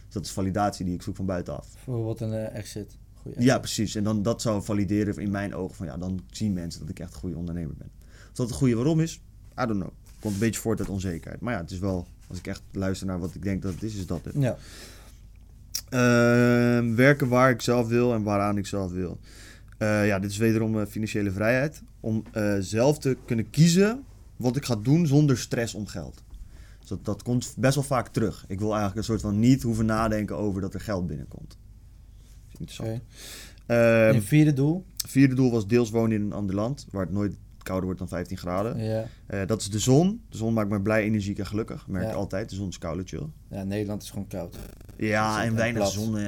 Dus 0.04 0.14
dat 0.14 0.24
is 0.24 0.30
validatie 0.30 0.84
die 0.84 0.94
ik 0.94 1.02
zoek 1.02 1.16
van 1.16 1.26
buitenaf. 1.26 1.68
Bijvoorbeeld 1.74 2.20
een 2.20 2.32
eh, 2.32 2.56
exit. 2.58 2.96
Goeie 3.22 3.42
Ja, 3.42 3.58
precies. 3.58 3.94
En 3.94 4.04
dan, 4.04 4.22
dat 4.22 4.42
zou 4.42 4.62
valideren 4.62 5.16
in 5.16 5.30
mijn 5.30 5.54
ogen 5.54 5.76
van 5.76 5.86
ja, 5.86 5.96
dan 5.96 6.20
zien 6.30 6.52
mensen 6.52 6.80
dat 6.80 6.88
ik 6.88 7.00
echt 7.00 7.14
een 7.14 7.20
goede 7.20 7.36
ondernemer 7.36 7.74
ben. 7.78 7.90
Of 8.30 8.36
dat 8.36 8.48
een 8.48 8.54
goede 8.54 8.74
waarom 8.74 9.00
is, 9.00 9.20
I 9.60 9.66
don't 9.66 9.80
know. 9.80 9.92
Komt 10.20 10.34
een 10.34 10.40
beetje 10.40 10.60
voort 10.60 10.78
uit 10.78 10.88
onzekerheid. 10.88 11.40
Maar 11.40 11.54
ja, 11.54 11.60
het 11.60 11.70
is 11.70 11.78
wel, 11.78 12.06
als 12.26 12.38
ik 12.38 12.46
echt 12.46 12.62
luister 12.72 13.06
naar 13.06 13.18
wat 13.18 13.34
ik 13.34 13.42
denk 13.42 13.62
dat 13.62 13.72
het 13.72 13.82
is, 13.82 13.94
is 13.94 14.06
dat 14.06 14.24
het. 14.24 14.34
Ja, 14.38 14.56
werken 16.94 17.28
waar 17.28 17.50
ik 17.50 17.60
zelf 17.60 17.88
wil 17.88 18.14
en 18.14 18.22
waaraan 18.22 18.58
ik 18.58 18.66
zelf 18.66 18.92
wil. 18.92 19.18
Eh, 19.78 20.06
ja, 20.06 20.18
dit 20.18 20.30
is 20.30 20.36
wederom 20.36 20.80
eh, 20.80 20.86
financiële 20.86 21.30
vrijheid. 21.30 21.82
Om 22.00 22.22
eh, 22.32 22.56
zelf 22.60 22.98
te 22.98 23.16
kunnen 23.24 23.50
kiezen 23.50 24.04
wat 24.36 24.56
ik 24.56 24.64
ga 24.64 24.76
doen 24.76 25.06
zonder 25.06 25.38
stress 25.38 25.74
om 25.74 25.86
geld. 25.86 26.22
Dus 26.78 26.88
dat, 26.88 27.04
dat 27.04 27.22
komt 27.22 27.54
best 27.56 27.74
wel 27.74 27.84
vaak 27.84 28.08
terug. 28.08 28.44
Ik 28.48 28.58
wil 28.58 28.68
eigenlijk 28.68 28.98
een 28.98 29.04
soort 29.04 29.20
van 29.20 29.38
niet 29.38 29.62
hoeven 29.62 29.86
nadenken 29.86 30.36
over 30.36 30.60
dat 30.60 30.74
er 30.74 30.80
geld 30.80 31.06
binnenkomt. 31.06 31.58
Dat 32.58 32.68
is 32.68 32.80
oké. 32.80 32.88
interessant. 32.88 33.02
Ehm, 33.66 34.14
je 34.14 34.22
vierde 34.22 34.52
doel? 34.52 34.84
vierde 35.06 35.34
doel 35.34 35.50
was 35.50 35.66
deels 35.66 35.90
wonen 35.90 36.16
in 36.16 36.22
een 36.22 36.32
ander 36.32 36.54
land, 36.54 36.86
waar 36.90 37.04
het 37.04 37.12
nooit 37.12 37.36
kouder 37.64 37.84
wordt 37.84 37.98
dan 38.00 38.08
15 38.08 38.36
graden. 38.36 38.78
Ja. 38.84 39.04
Eh, 39.26 39.46
dat 39.46 39.60
is 39.60 39.70
de 39.70 39.78
zon. 39.78 40.22
De 40.28 40.36
zon 40.36 40.52
maakt 40.54 40.68
me 40.70 40.80
blij, 40.80 41.02
energiek 41.04 41.38
en 41.38 41.46
gelukkig. 41.46 41.86
Merk 41.88 42.04
Ja. 42.04 42.10
ik 42.10 42.16
altijd. 42.16 42.48
De 42.50 42.54
zon 42.56 42.68
is 42.68 42.78
koud 42.78 42.98
en 42.98 43.06
chill. 43.06 43.26
ja, 43.50 43.62
Nederland 43.62 44.02
is 44.02 44.10
gewoon 44.10 44.26
koud. 44.26 44.56
Ja, 44.96 45.44
en 45.44 45.54
weinig 45.54 45.82
plat. 45.82 45.92
zon. 45.92 46.16
eh. 46.18 46.22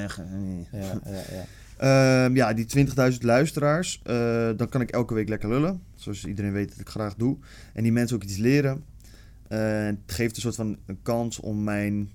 Ja, 0.71 0.99
ja, 1.05 1.21
ja. 1.31 1.45
Ehm, 1.77 2.35
ja, 2.35 2.53
die 2.53 2.65
20.000 2.65 3.23
luisteraars, 3.23 4.01
eh, 4.03 4.49
dan 4.55 4.69
kan 4.69 4.81
ik 4.81 4.91
elke 4.91 5.13
week 5.13 5.29
lekker 5.29 5.49
lullen. 5.49 5.81
Zoals 5.95 6.25
iedereen 6.25 6.51
weet 6.51 6.69
dat 6.69 6.79
ik 6.79 6.89
graag 6.89 7.15
doe. 7.15 7.37
En 7.73 7.83
die 7.83 7.91
mensen 7.91 8.15
ook 8.15 8.23
iets 8.23 8.37
leren. 8.37 8.83
Het 9.47 9.97
geeft 10.05 10.35
een 10.35 10.41
soort 10.41 10.55
van 10.55 10.77
een 10.85 10.99
kans 11.01 11.39
om 11.39 11.63
mijn 11.63 12.09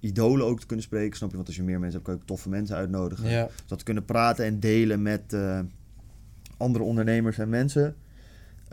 idolen 0.00 0.46
ook 0.46 0.60
te 0.60 0.66
kunnen 0.66 0.84
spreken. 0.84 1.16
Snap 1.16 1.30
je? 1.30 1.36
Want 1.36 1.48
als 1.48 1.56
je 1.56 1.62
meer 1.62 1.78
mensen 1.80 1.92
hebt, 1.92 2.04
kan 2.04 2.14
je 2.14 2.20
ook 2.20 2.26
toffe 2.26 2.48
mensen 2.48 2.76
uitnodigen. 2.76 3.28
Ja, 3.28 3.44
Dus 3.44 3.66
dat 3.66 3.78
te 3.78 3.84
kunnen 3.84 4.04
praten 4.04 4.44
en 4.44 4.60
delen 4.60 5.02
met 5.02 5.36
andere 6.56 6.84
ondernemers 6.84 7.38
en 7.38 7.48
mensen. 7.48 7.96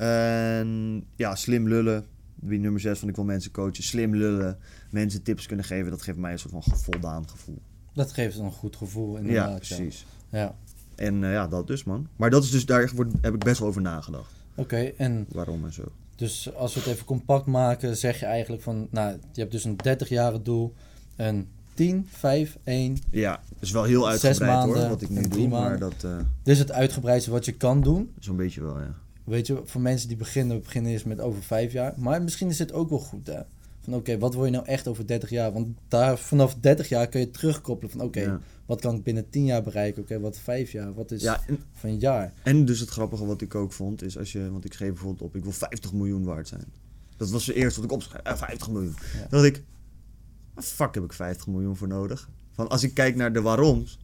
En 0.07 1.03
ja, 1.15 1.35
slim 1.35 1.67
lullen. 1.67 2.05
Wie 2.35 2.59
nummer 2.59 2.81
6 2.81 2.99
van 2.99 3.09
ik 3.09 3.15
wil 3.15 3.23
mensen 3.25 3.51
coachen. 3.51 3.83
Slim 3.83 4.15
lullen. 4.15 4.57
Mensen 4.89 5.23
tips 5.23 5.45
kunnen 5.45 5.65
geven. 5.65 5.91
Dat 5.91 6.01
geeft 6.01 6.17
mij 6.17 6.31
een 6.31 6.39
soort 6.39 6.53
van 6.65 6.77
voldaan 6.77 7.29
gevoel. 7.29 7.61
dat 7.93 8.11
geeft 8.13 8.37
een 8.37 8.51
goed 8.51 8.75
gevoel 8.75 9.11
Ja, 9.13 9.19
inderdaad. 9.19 9.55
precies. 9.55 10.05
Ja. 10.29 10.55
En 10.95 11.23
eh, 11.23 11.31
ja, 11.31 11.47
dat 11.47 11.67
dus, 11.67 11.83
man. 11.83 12.07
Maar 12.15 12.29
dat 12.29 12.43
is 12.43 12.49
dus, 12.51 12.65
daar 12.65 12.91
wordt- 12.95 13.13
heb 13.21 13.33
ik 13.33 13.43
best 13.43 13.59
wel 13.59 13.67
over 13.67 13.81
nagedacht. 13.81 14.31
Oké, 14.55 14.77
en 14.97 15.25
Waarom 15.31 15.65
en 15.65 15.73
zo. 15.73 15.83
dus 16.15 16.53
als 16.55 16.73
we 16.73 16.79
het 16.79 16.89
even 16.89 17.05
compact 17.05 17.45
maken, 17.45 17.97
zeg 17.97 18.19
je 18.19 18.25
eigenlijk 18.25 18.63
van, 18.63 18.87
nou, 18.91 19.17
je 19.33 19.39
hebt 19.39 19.51
dus 19.51 19.63
een 19.63 19.75
30-jarig 19.87 20.41
doel, 20.41 20.73
een 21.15 21.47
10, 21.73 22.07
5, 22.09 22.57
1. 22.63 22.97
Ja, 23.11 23.31
dat 23.49 23.61
is 23.61 23.71
wel 23.71 23.83
heel 23.83 24.07
uitgebreid 24.09 24.63
hoor, 24.63 24.87
wat 24.89 25.01
ik 25.01 25.09
nu 25.09 25.27
doe. 25.27 25.47
Maar 25.47 25.79
dat 25.79 26.03
eh 26.03 26.17
Dit 26.17 26.53
is 26.53 26.59
het 26.59 26.71
uitgebreidste 26.71 27.31
wat 27.31 27.45
je 27.45 27.51
kan 27.51 27.81
doen. 27.81 28.11
zo'n 28.19 28.35
beetje 28.35 28.61
wel, 28.61 28.79
ja. 28.79 28.95
Weet 29.24 29.47
je, 29.47 29.61
voor 29.65 29.82
mensen 29.82 30.07
die 30.07 30.17
beginnen, 30.17 30.61
beginnen 30.61 30.91
eerst 30.91 31.05
met 31.05 31.19
over 31.19 31.43
5 31.43 31.72
jaar. 31.72 31.93
Maar 31.97 32.22
misschien 32.22 32.49
is 32.49 32.59
het 32.59 32.74
ook 32.74 32.89
wel 32.89 32.99
goed, 32.99 33.28
hè. 33.28 33.41
Van 33.80 33.93
oké, 33.95 34.17
wat 34.17 34.34
wil 34.34 34.45
je 34.45 34.51
nou 34.51 34.65
echt 34.65 34.88
over 34.88 35.07
30 35.07 35.30
jaar? 35.30 35.53
Want 35.53 35.67
daar, 35.88 36.17
vanaf 36.17 36.55
30 36.59 36.89
jaar 36.89 37.07
kun 37.07 37.19
je 37.19 37.32
terugkoppelen 37.32 37.91
van 37.91 38.01
oké, 38.01 38.19
Ja. 38.22 38.39
wat 38.65 38.82
kan 38.82 38.95
ik 38.95 39.03
binnen 39.03 39.30
10 39.30 39.45
jaar 39.45 39.63
bereiken? 39.63 40.01
Oké, 40.01 40.19
wat 40.19 40.38
5 40.39 40.72
jaar? 40.72 40.93
Wat 40.93 41.11
is 41.11 41.22
Ja, 41.22 41.41
en, 41.47 41.59
van 41.74 41.89
een 41.89 41.99
jaar? 41.99 42.34
en 42.43 42.65
dus 42.65 42.80
het 42.80 42.89
grappige 42.89 43.26
wat 43.26 43.41
ik 43.41 43.55
ook 43.55 43.72
vond, 43.74 44.01
is 44.03 44.17
als 44.17 44.32
je, 44.32 44.51
want 44.51 44.65
ik 44.65 44.74
schreef 44.74 44.89
bijvoorbeeld 44.89 45.22
op, 45.22 45.36
ik 45.36 45.43
wil 45.43 45.51
50 45.51 45.93
miljoen 45.93 46.24
waard 46.24 46.47
zijn. 46.47 46.63
Dat 47.17 47.30
was 47.30 47.45
de 47.45 47.53
eerste 47.53 47.82
wat 47.82 47.89
ik 47.89 47.95
opschreef, 47.95 48.22
eh, 48.22 48.36
50 48.38 48.69
miljoen. 48.69 48.95
Ja. 49.13 49.19
Dan 49.30 49.41
dacht 49.41 49.45
ik, 49.55 49.63
fuck 50.55 50.93
heb 50.93 51.03
ik 51.03 51.13
50 51.13 51.47
miljoen 51.47 51.76
voor 51.76 51.88
nodig? 51.88 52.30
Van 52.51 52.69
als 52.69 52.84
ik 52.84 52.93
kijk 52.93 53.15
naar 53.15 53.34
de 53.34 53.41
waaroms, 53.41 53.99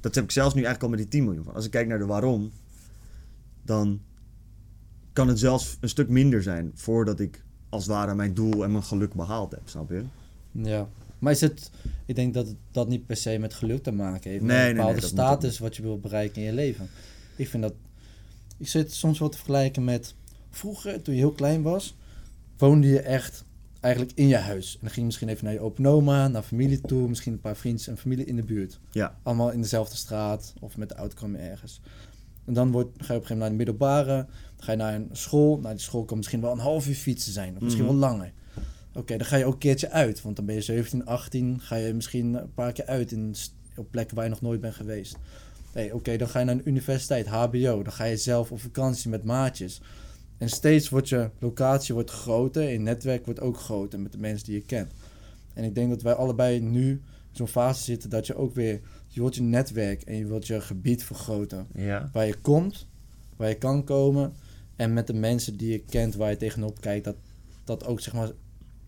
dat 0.00 0.14
heb 0.14 0.24
ik 0.24 0.30
zelfs 0.30 0.54
nu 0.54 0.62
eigenlijk 0.62 0.82
al 0.92 0.98
met 0.98 1.10
die 1.10 1.20
10 1.20 1.24
miljoen. 1.24 1.44
Van 1.44 1.54
als 1.54 1.64
ik 1.64 1.70
kijk 1.70 1.86
naar 1.88 1.98
de 1.98 2.06
waarom, 2.06 2.50
dan 3.62 4.00
kan 5.16 5.28
het 5.28 5.38
zelfs 5.38 5.76
een 5.80 5.88
stuk 5.88 6.08
minder 6.08 6.42
zijn 6.42 6.70
voordat 6.74 7.20
ik 7.20 7.44
als 7.68 7.82
het 7.82 7.92
ware 7.92 8.14
mijn 8.14 8.34
doel 8.34 8.64
en 8.64 8.70
mijn 8.70 8.84
geluk 8.84 9.14
behaald 9.14 9.50
heb, 9.50 9.62
snap 9.64 9.90
je? 9.90 10.04
Ja. 10.52 10.88
Maar 11.18 11.32
is 11.32 11.40
het, 11.40 11.70
ik 12.06 12.14
denk 12.14 12.34
dat 12.34 12.46
het 12.46 12.56
dat 12.70 12.88
niet 12.88 13.06
per 13.06 13.16
se 13.16 13.38
met 13.38 13.54
geluk 13.54 13.82
te 13.82 13.90
maken 13.92 14.30
heeft. 14.30 14.42
Nee, 14.42 14.68
een 14.68 14.76
bepaalde 14.76 15.00
status 15.00 15.58
wat 15.58 15.76
je 15.76 15.82
wil 15.82 16.00
bereiken 16.00 16.42
in 16.42 16.46
je 16.46 16.52
leven. 16.52 16.88
Ik 17.36 17.48
vind 17.48 17.62
dat, 17.62 17.74
ik 18.56 18.68
zit 18.68 18.92
soms 18.92 19.18
wel 19.18 19.28
te 19.28 19.36
vergelijken 19.36 19.84
met 19.84 20.14
vroeger, 20.50 21.02
toen 21.02 21.14
je 21.14 21.20
heel 21.20 21.32
klein 21.32 21.62
was, 21.62 21.96
woonde 22.56 22.88
je 22.88 23.00
echt 23.00 23.44
eigenlijk 23.80 24.16
in 24.16 24.26
je 24.26 24.36
huis. 24.36 24.72
En 24.72 24.78
dan 24.80 24.88
ging 24.88 24.98
je 24.98 25.04
misschien 25.04 25.28
even 25.28 25.44
naar 25.44 25.52
je 25.52 25.60
open 25.60 25.86
oma, 25.86 26.28
naar 26.28 26.42
familie 26.42 26.80
toe, 26.80 27.08
misschien 27.08 27.32
een 27.32 27.40
paar 27.40 27.56
vrienden 27.56 27.86
en 27.86 27.98
familie 27.98 28.24
in 28.24 28.36
de 28.36 28.44
buurt. 28.44 28.80
Ja. 28.90 29.18
Allemaal 29.22 29.50
in 29.50 29.60
dezelfde 29.60 29.96
straat 29.96 30.54
of 30.60 30.76
met 30.76 30.88
de 30.88 30.94
auto 30.94 31.14
kwam 31.14 31.32
je 31.32 31.42
ergens. 31.42 31.80
En 32.46 32.54
dan 32.54 32.70
word, 32.72 32.86
ga 32.86 32.92
je 32.92 32.98
op 32.98 33.00
een 33.00 33.06
gegeven 33.06 33.22
moment 33.38 33.38
naar 33.40 33.50
de 33.50 33.56
middelbare, 33.56 34.26
dan 34.56 34.64
ga 34.64 34.72
je 34.72 34.78
naar 34.78 34.94
een 34.94 35.08
school. 35.12 35.58
Nou, 35.58 35.74
die 35.74 35.82
school 35.84 36.04
kan 36.04 36.16
misschien 36.16 36.40
wel 36.40 36.52
een 36.52 36.58
half 36.58 36.88
uur 36.88 36.94
fietsen 36.94 37.32
zijn, 37.32 37.54
of 37.56 37.60
misschien 37.62 37.84
Mhm. 37.84 37.92
wel 37.92 38.08
langer. 38.10 38.32
Oké, 38.94 39.16
dan 39.16 39.26
ga 39.26 39.36
je 39.36 39.44
ook 39.44 39.52
een 39.52 39.58
keertje 39.58 39.90
uit, 39.90 40.22
want 40.22 40.36
dan 40.36 40.44
ben 40.46 40.54
je 40.54 40.60
17, 40.60 41.06
18, 41.06 41.60
ga 41.60 41.76
je 41.76 41.94
misschien 41.94 42.34
een 42.34 42.52
paar 42.54 42.72
keer 42.72 42.86
uit 42.86 43.12
in, 43.12 43.34
op 43.76 43.90
plekken 43.90 44.14
waar 44.16 44.24
je 44.24 44.30
nog 44.30 44.40
nooit 44.40 44.60
bent 44.60 44.74
geweest. 44.74 45.16
Oké, 45.92 46.16
dan 46.16 46.28
ga 46.28 46.38
je 46.38 46.44
naar 46.44 46.54
een 46.54 46.68
universiteit, 46.68 47.26
HBO, 47.26 47.82
dan 47.82 47.92
ga 47.92 48.04
je 48.04 48.16
zelf 48.16 48.52
op 48.52 48.60
vakantie 48.60 49.10
met 49.10 49.24
maatjes. 49.24 49.80
En 50.38 50.48
steeds 50.48 50.88
wordt 50.88 51.08
je 51.08 51.30
locatie 51.38 51.94
wordt 51.94 52.10
groter, 52.10 52.62
je 52.62 52.78
netwerk 52.78 53.24
wordt 53.24 53.40
ook 53.40 53.58
groter 53.58 54.00
met 54.00 54.12
de 54.12 54.18
mensen 54.18 54.46
die 54.46 54.54
je 54.54 54.62
kent. 54.62 54.92
En 55.54 55.64
ik 55.64 55.74
denk 55.74 55.90
dat 55.90 56.02
wij 56.02 56.14
allebei 56.14 56.60
nu 56.60 56.90
in 56.90 57.02
zo'n 57.32 57.48
fase 57.48 57.82
zitten 57.82 58.10
dat 58.10 58.26
je 58.26 58.36
ook 58.36 58.54
weer, 58.54 58.80
je 59.16 59.22
wilt 59.22 59.34
je 59.34 59.42
netwerk 59.42 60.02
en 60.02 60.16
je 60.16 60.26
wilt 60.26 60.46
je 60.46 60.60
gebied 60.60 61.04
vergroten. 61.04 61.66
Ja. 61.74 62.10
Waar 62.12 62.26
je 62.26 62.34
komt, 62.40 62.86
waar 63.36 63.48
je 63.48 63.54
kan 63.54 63.84
komen 63.84 64.32
en 64.76 64.92
met 64.92 65.06
de 65.06 65.12
mensen 65.14 65.56
die 65.56 65.70
je 65.70 65.78
kent, 65.78 66.14
waar 66.14 66.30
je 66.30 66.36
tegenop 66.36 66.80
kijkt, 66.80 67.04
dat 67.04 67.16
dat 67.64 67.84
ook 67.86 68.00
zeg 68.00 68.14
maar 68.14 68.30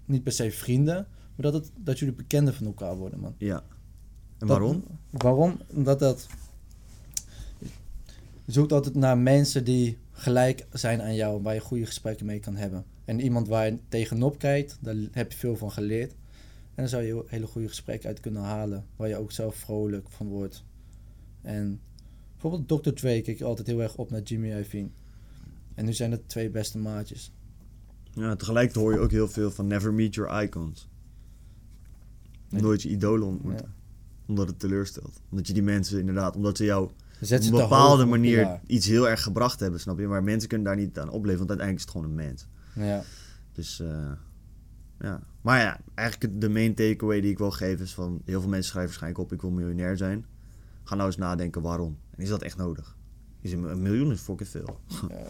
niet 0.05 0.23
per 0.23 0.33
se 0.33 0.51
vrienden, 0.51 0.95
maar 1.35 1.53
dat, 1.53 1.53
het, 1.53 1.71
dat 1.77 1.99
jullie 1.99 2.15
bekenden 2.15 2.55
van 2.55 2.67
elkaar 2.67 2.97
worden, 2.97 3.21
man. 3.21 3.35
Ja. 3.39 3.57
En 3.57 3.63
Dat- 4.39 4.49
waarom? 4.49 4.85
waarom? 5.11 5.61
Omdat 5.75 5.99
dat. 5.99 6.27
Je 8.45 8.53
zoekt 8.53 8.73
altijd 8.73 8.95
naar 8.95 9.19
mensen 9.19 9.65
die 9.65 9.99
gelijk 10.13 10.67
zijn 10.73 11.03
aan 11.03 11.15
jou, 11.15 11.43
waar 11.43 11.55
je 11.55 11.61
goede 11.61 11.87
gesprekken 11.87 12.27
mee 12.27 12.41
kan 12.41 12.57
hebben. 12.57 12.85
En 13.05 13.21
iemand 13.21 13.49
waar 13.49 13.67
je 13.67 13.79
tegenop 13.89 14.39
kijkt, 14.39 14.79
daar 14.81 14.97
heb 15.13 15.33
je 15.33 15.39
veel 15.39 15.57
van 15.57 15.71
geleerd. 15.73 16.15
En 16.79 16.85
dan 16.85 16.93
zou 16.93 17.03
je 17.03 17.25
hele 17.27 17.47
goede 17.47 17.69
gesprekken 17.69 18.09
uit 18.09 18.21
kunnen 18.21 18.43
halen, 18.43 18.87
waar 18.97 19.09
je 19.09 19.17
ook 19.17 19.33
zelf 19.33 19.57
vrolijk 19.57 20.11
van 20.11 20.27
wordt. 20.27 20.65
En 21.43 21.81
bijvoorbeeld 22.33 22.85
Dr. 22.85 22.91
Dre 22.91 23.23
keek 23.23 23.41
altijd 23.41 23.67
heel 23.67 23.83
erg 23.83 23.97
op 23.97 24.11
naar 24.11 24.23
Jimmy 24.23 24.53
Iovine. 24.53 24.89
En 25.75 25.85
nu 25.85 25.93
zijn 25.93 26.11
het 26.11 26.29
twee 26.29 26.51
beste 26.51 26.79
maatjes. 26.79 27.33
Ja, 28.13 28.37
tegelijkertijd 28.37 28.85
hoor 28.85 28.95
je 28.95 29.01
ook 29.01 29.11
heel 29.11 29.29
veel 29.29 29.51
van 29.51 29.67
never 29.67 29.95
meet 29.95 30.15
your 30.15 30.43
icons. 30.43 30.89
Nee. 32.49 32.63
nooit 32.63 32.83
je 32.83 32.89
idolen 32.89 33.27
ontmoeten. 33.27 33.67
Ja. 33.67 33.75
Omdat 34.27 34.49
het 34.49 34.59
teleurstelt. 34.59 35.21
Omdat 35.31 35.47
je 35.47 35.53
die 35.53 35.63
mensen 35.63 35.99
inderdaad, 35.99 36.37
omdat 36.37 36.57
ze 36.57 36.65
jou 36.65 36.91
Zet 37.21 37.47
op 37.47 37.53
een 37.53 37.61
bepaalde 37.61 38.05
manier 38.05 38.61
iets 38.67 38.87
heel 38.87 39.09
erg 39.09 39.23
gebracht 39.23 39.61
hebben, 39.61 39.81
snap 39.81 39.99
je? 39.99 40.07
Maar 40.07 40.23
mensen 40.23 40.49
kunnen 40.49 40.67
daar 40.67 40.77
niet 40.77 40.99
aan 40.99 41.11
opleven, 41.11 41.47
want 41.47 41.51
uiteindelijk 41.51 41.79
is 41.79 41.83
het 41.83 41.91
gewoon 41.91 42.07
een 42.07 42.27
mens. 42.27 42.47
Ja. 42.75 43.03
Dus 43.53 43.81
eh, 43.81 44.13
ja. 45.01 45.21
Maar 45.41 45.61
ja, 45.61 45.81
eigenlijk 45.95 46.41
de 46.41 46.49
main 46.49 46.75
takeaway 46.75 47.21
die 47.21 47.31
ik 47.31 47.39
wil 47.39 47.51
geven 47.51 47.85
is 47.85 47.95
van... 47.95 48.23
Heel 48.25 48.41
veel 48.41 48.49
mensen 48.51 48.71
schrijven 48.71 48.91
waarschijnlijk 48.91 49.23
op, 49.25 49.33
ik 49.33 49.41
wil 49.41 49.51
miljonair 49.51 49.97
zijn. 49.97 50.27
Ga 50.85 50.95
nou 50.95 51.07
eens 51.07 51.17
nadenken 51.17 51.63
waarom. 51.63 51.99
En 52.17 52.23
is 52.23 52.29
dat 52.29 52.43
echt 52.43 52.57
nodig? 52.57 52.97
Is 53.41 53.53
een, 53.53 53.63
een 53.65 53.83
miljoen 53.83 54.13
is 54.13 54.21
fucking 54.21 54.49
veel. 54.49 54.81
Ja. 55.09 55.09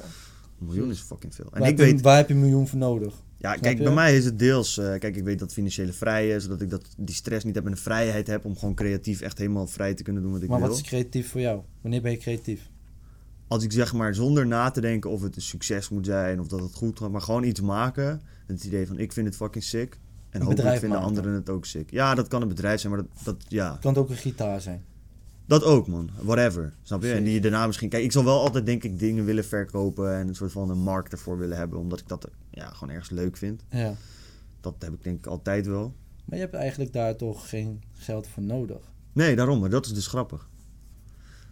Een 0.60 0.66
miljoen 0.66 0.90
is 0.90 1.00
fucking 1.00 1.34
veel. 1.34 1.44
En 1.44 1.60
waar, 1.60 1.68
ik 1.68 1.76
heb 1.78 1.86
je, 1.86 1.92
weet... 1.92 2.02
waar 2.02 2.16
heb 2.16 2.28
je 2.28 2.34
een 2.34 2.40
miljoen 2.40 2.68
voor 2.68 2.78
nodig? 2.78 3.14
Ja, 3.36 3.50
Snap 3.50 3.62
kijk, 3.62 3.78
je? 3.78 3.84
bij 3.84 3.92
mij 3.92 4.16
is 4.16 4.24
het 4.24 4.38
deels... 4.38 4.78
eh, 4.78 4.98
kijk, 4.98 5.16
ik 5.16 5.24
weet 5.24 5.38
dat 5.38 5.52
financiële 5.52 5.92
vrij 5.92 6.28
is, 6.28 6.42
zodat 6.42 6.60
ik 6.60 6.70
dat, 6.70 6.88
die 6.96 7.14
stress 7.14 7.44
niet 7.44 7.54
heb 7.54 7.64
en 7.64 7.70
de 7.70 7.76
vrijheid 7.76 8.26
heb 8.26 8.44
om 8.44 8.56
gewoon 8.56 8.74
creatief 8.74 9.20
echt 9.20 9.38
helemaal 9.38 9.66
vrij 9.66 9.94
te 9.94 10.02
kunnen 10.02 10.22
doen 10.22 10.32
wat 10.32 10.42
ik 10.42 10.48
maar 10.48 10.58
wil. 10.58 10.68
wat 10.68 10.76
is 10.76 10.82
creatief 10.82 11.30
voor 11.30 11.40
jou? 11.40 11.60
Wanneer 11.80 12.02
ben 12.02 12.10
je 12.10 12.16
creatief? 12.16 12.70
Als 13.48 13.64
ik 13.64 13.72
zeg 13.72 13.92
maar 13.92 14.14
zonder 14.14 14.46
na 14.46 14.70
te 14.70 14.80
denken 14.80 15.10
of 15.10 15.22
het 15.22 15.36
een 15.36 15.42
succes 15.42 15.88
moet 15.88 16.06
zijn 16.06 16.40
of 16.40 16.48
dat 16.48 16.60
het 16.60 16.74
goed 16.74 16.98
gaat, 16.98 17.10
maar 17.10 17.20
gewoon 17.20 17.44
iets 17.44 17.60
maken. 17.60 18.22
Het 18.46 18.64
idee 18.64 18.86
van 18.86 18.98
ik 18.98 19.12
vind 19.12 19.26
het 19.26 19.36
fucking 19.36 19.64
sick. 19.64 19.98
En 20.30 20.40
hopelijk 20.40 20.68
vinden 20.68 20.88
maken. 20.88 21.06
anderen 21.06 21.32
het 21.32 21.50
ook 21.50 21.64
sick. 21.64 21.90
Ja, 21.90 22.14
dat 22.14 22.28
kan 22.28 22.42
een 22.42 22.48
bedrijf 22.48 22.80
zijn, 22.80 22.92
maar 22.92 23.02
dat, 23.02 23.24
dat 23.24 23.44
ja, 23.48 23.78
Kan 23.80 23.90
het 23.90 24.02
ook 24.02 24.10
een 24.10 24.16
gitaar 24.16 24.60
zijn? 24.60 24.84
dat 25.48 25.64
ook 25.64 25.86
man. 25.86 26.10
Whatever. 26.22 26.74
Snap 26.82 27.02
je? 27.02 27.12
En 27.12 27.24
die 27.24 27.32
je 27.32 27.40
daarna 27.40 27.66
misschien... 27.66 27.88
Kijk, 27.88 28.04
ik 28.04 28.12
zal 28.12 28.24
wel 28.24 28.40
altijd 28.40 28.66
denk 28.66 28.84
ik 28.84 28.98
dingen 28.98 29.24
willen 29.24 29.44
verkopen 29.44 30.14
en 30.14 30.28
een 30.28 30.34
soort 30.34 30.52
van 30.52 30.70
een 30.70 30.78
markt 30.78 31.12
ervoor 31.12 31.38
willen 31.38 31.56
hebben. 31.56 31.78
Omdat 31.78 32.00
ik 32.00 32.08
dat 32.08 32.28
ja, 32.50 32.68
gewoon 32.68 32.94
ergens 32.94 33.10
leuk 33.10 33.36
vind. 33.36 33.64
Ja. 33.70 33.94
Dat 34.60 34.74
heb 34.78 34.92
ik 34.92 35.04
denk 35.04 35.18
ik 35.18 35.26
altijd 35.26 35.66
wel. 35.66 35.94
Maar 36.24 36.38
je 36.38 36.44
hebt 36.44 36.54
eigenlijk 36.54 36.92
daar 36.92 37.16
toch 37.16 37.48
geen 37.48 37.82
geld 37.92 38.26
voor 38.26 38.42
nodig. 38.42 38.92
Nee, 39.12 39.36
daarom. 39.36 39.60
Maar 39.60 39.70
dat 39.70 39.86
is 39.86 39.94
dus 39.94 40.06
grappig. 40.06 40.48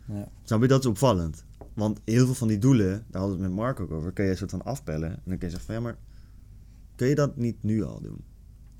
Ja. 0.06 0.28
Snap 0.44 0.60
je? 0.60 0.68
Dat 0.68 0.80
is 0.80 0.86
opvallend. 0.86 1.44
Want 1.76 2.00
heel 2.04 2.24
veel 2.26 2.34
van 2.34 2.48
die 2.48 2.58
doelen, 2.58 3.04
daar 3.10 3.20
hadden 3.20 3.38
we 3.38 3.44
het 3.44 3.52
met 3.52 3.60
Mark 3.62 3.80
ook 3.80 3.90
over, 3.90 4.12
kun 4.12 4.24
je 4.24 4.30
een 4.30 4.36
soort 4.36 4.50
van 4.50 4.62
afpellen. 4.64 5.10
En 5.10 5.22
dan 5.24 5.38
kun 5.38 5.48
je 5.48 5.54
zeggen 5.54 5.66
van 5.66 5.74
ja, 5.74 5.80
maar 5.80 5.98
kun 6.94 7.06
je 7.08 7.14
dat 7.14 7.36
niet 7.36 7.62
nu 7.62 7.84
al 7.84 8.00
doen? 8.00 8.24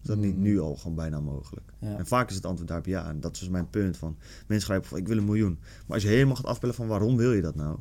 Is 0.03 0.09
dat 0.09 0.19
niet 0.19 0.37
Mm. 0.37 0.43
nu 0.43 0.61
al 0.61 0.77
gewoon 0.77 0.97
bijna 0.97 1.21
mogelijk? 1.21 1.73
Ja. 1.79 1.97
En 1.99 2.07
vaak 2.07 2.29
is 2.31 2.35
het 2.37 2.47
antwoord 2.47 2.69
daarop 2.69 2.87
ja. 2.87 3.09
En 3.09 3.21
dat 3.21 3.33
is 3.33 3.39
dus 3.39 3.49
mijn 3.49 3.71
punt 3.71 3.97
van, 3.97 4.17
mensen 4.47 4.61
schrijven 4.67 4.89
van 4.89 4.99
ik 4.99 5.07
wil 5.09 5.17
een 5.17 5.25
miljoen. 5.25 5.59
Maar 5.61 5.95
als 5.95 6.03
je 6.03 6.09
helemaal 6.09 6.37
gaat 6.37 6.45
afpellen 6.47 6.75
van 6.75 6.87
waarom 6.87 7.17
wil 7.17 7.33
je 7.33 7.43
dat 7.43 7.55
nou? 7.55 7.79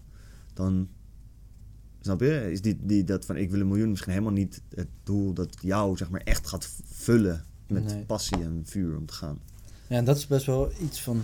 Dan, 0.54 0.88
snap 2.02 2.20
je, 2.20 2.52
is 2.52 2.62
die, 2.62 2.78
die, 2.82 3.04
dat 3.04 3.26
van 3.26 3.36
ik 3.38 3.50
wil 3.52 3.60
een 3.60 3.68
miljoen 3.68 3.90
misschien 3.90 4.12
helemaal 4.12 4.34
niet 4.34 4.62
het 4.76 4.88
doel 5.04 5.34
dat 5.34 5.56
jou 5.62 5.98
zeg 5.98 6.10
maar 6.10 6.22
echt 6.22 6.48
gaat 6.48 6.70
vullen 6.86 7.44
met 7.68 7.84
Nee. 7.86 8.06
passie 8.06 8.38
en 8.44 8.62
vuur 8.66 8.98
om 8.98 9.06
te 9.06 9.14
gaan. 9.14 9.40
Ja, 9.88 9.96
en 9.98 10.06
dat 10.06 10.18
is 10.18 10.28
best 10.28 10.46
wel 10.46 10.72
iets 10.82 11.02
van. 11.02 11.24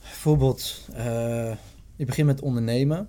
Bijvoorbeeld, 0.00 0.88
eh, 0.92 1.56
je 1.96 2.04
begint 2.04 2.26
met 2.26 2.40
ondernemen. 2.40 3.08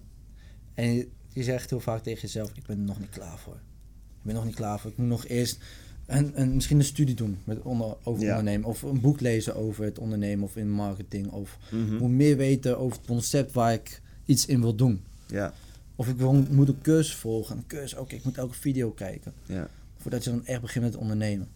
En 0.73 0.93
je, 0.93 1.07
je 1.33 1.43
zegt 1.43 1.69
heel 1.69 1.79
vaak 1.79 2.03
tegen 2.03 2.21
jezelf: 2.21 2.51
Ik 2.55 2.65
ben 2.65 2.77
er 2.77 2.83
nog 2.83 2.99
niet 2.99 3.09
klaar 3.09 3.37
voor. 3.37 3.53
Ik 3.55 4.21
ben 4.21 4.35
nog 4.35 4.45
niet 4.45 4.55
klaar 4.55 4.79
voor. 4.79 4.91
Ik 4.91 4.97
moet 4.97 5.07
nog 5.07 5.25
eerst 5.27 5.59
een, 6.05 6.41
een, 6.41 6.55
misschien 6.55 6.77
een 6.79 6.85
studie 6.85 7.15
doen 7.15 7.37
met 7.43 7.61
onder, 7.61 7.95
over 8.03 8.23
Ja. 8.23 8.29
ondernemen. 8.37 8.69
Of 8.69 8.81
een 8.81 9.01
boek 9.01 9.19
lezen 9.21 9.55
over 9.55 9.83
het 9.85 9.99
ondernemen 9.99 10.43
of 10.45 10.55
in 10.55 10.71
marketing. 10.71 11.27
Of 11.31 11.57
ik 11.71 11.99
moet 11.99 12.09
meer 12.11 12.37
weten 12.37 12.77
over 12.79 12.97
het 12.97 13.07
concept 13.07 13.51
waar 13.51 13.73
ik 13.73 14.01
iets 14.25 14.45
in 14.45 14.61
wil 14.61 14.75
doen. 14.75 15.03
Ja, 15.27 15.53
Of 15.95 16.07
ik 16.07 16.15
wil, 16.17 16.33
moet 16.33 16.67
een 16.67 16.81
cursus 16.81 17.15
volgen. 17.15 17.57
Een 17.57 17.67
cursus, 17.67 17.95
oké, 17.99 18.15
ik 18.15 18.23
moet 18.23 18.37
elke 18.37 18.53
video 18.55 18.91
kijken. 18.91 19.33
ja, 19.45 19.69
Voordat 19.97 20.23
je 20.23 20.29
dan 20.29 20.45
echt 20.45 20.61
begint 20.61 20.85
met 20.85 20.95
ondernemen. 20.95 21.47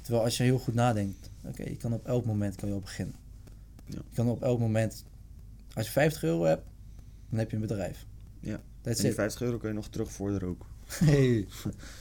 Terwijl 0.00 0.24
als 0.24 0.36
je 0.36 0.42
heel 0.42 0.58
goed 0.58 0.74
nadenkt, 0.74 1.30
oké, 1.44 1.62
je 1.62 1.76
kan 1.76 1.92
op 1.92 2.06
elk 2.06 2.24
moment 2.24 2.54
kan 2.56 2.68
je 2.68 2.74
al 2.74 2.80
beginnen. 2.80 3.14
Ja. 3.86 3.94
Je 4.08 4.14
kan 4.14 4.28
op 4.28 4.42
elk 4.42 4.58
moment, 4.58 5.04
als 5.74 5.86
je 5.86 5.92
50 5.92 6.22
euro 6.22 6.44
hebt, 6.44 6.62
dan 7.30 7.38
heb 7.38 7.50
je 7.50 7.56
een 7.56 7.62
bedrijf. 7.62 8.06
Ja. 8.40 8.60
That's 8.80 8.96
en 8.96 9.02
die 9.02 9.10
it. 9.10 9.16
50 9.16 9.40
euro 9.42 9.58
kun 9.58 9.68
je 9.68 9.74
nog 9.74 9.88
terugvorderen 9.88 10.48
ook. 10.48 10.66
Hey, 11.04 11.46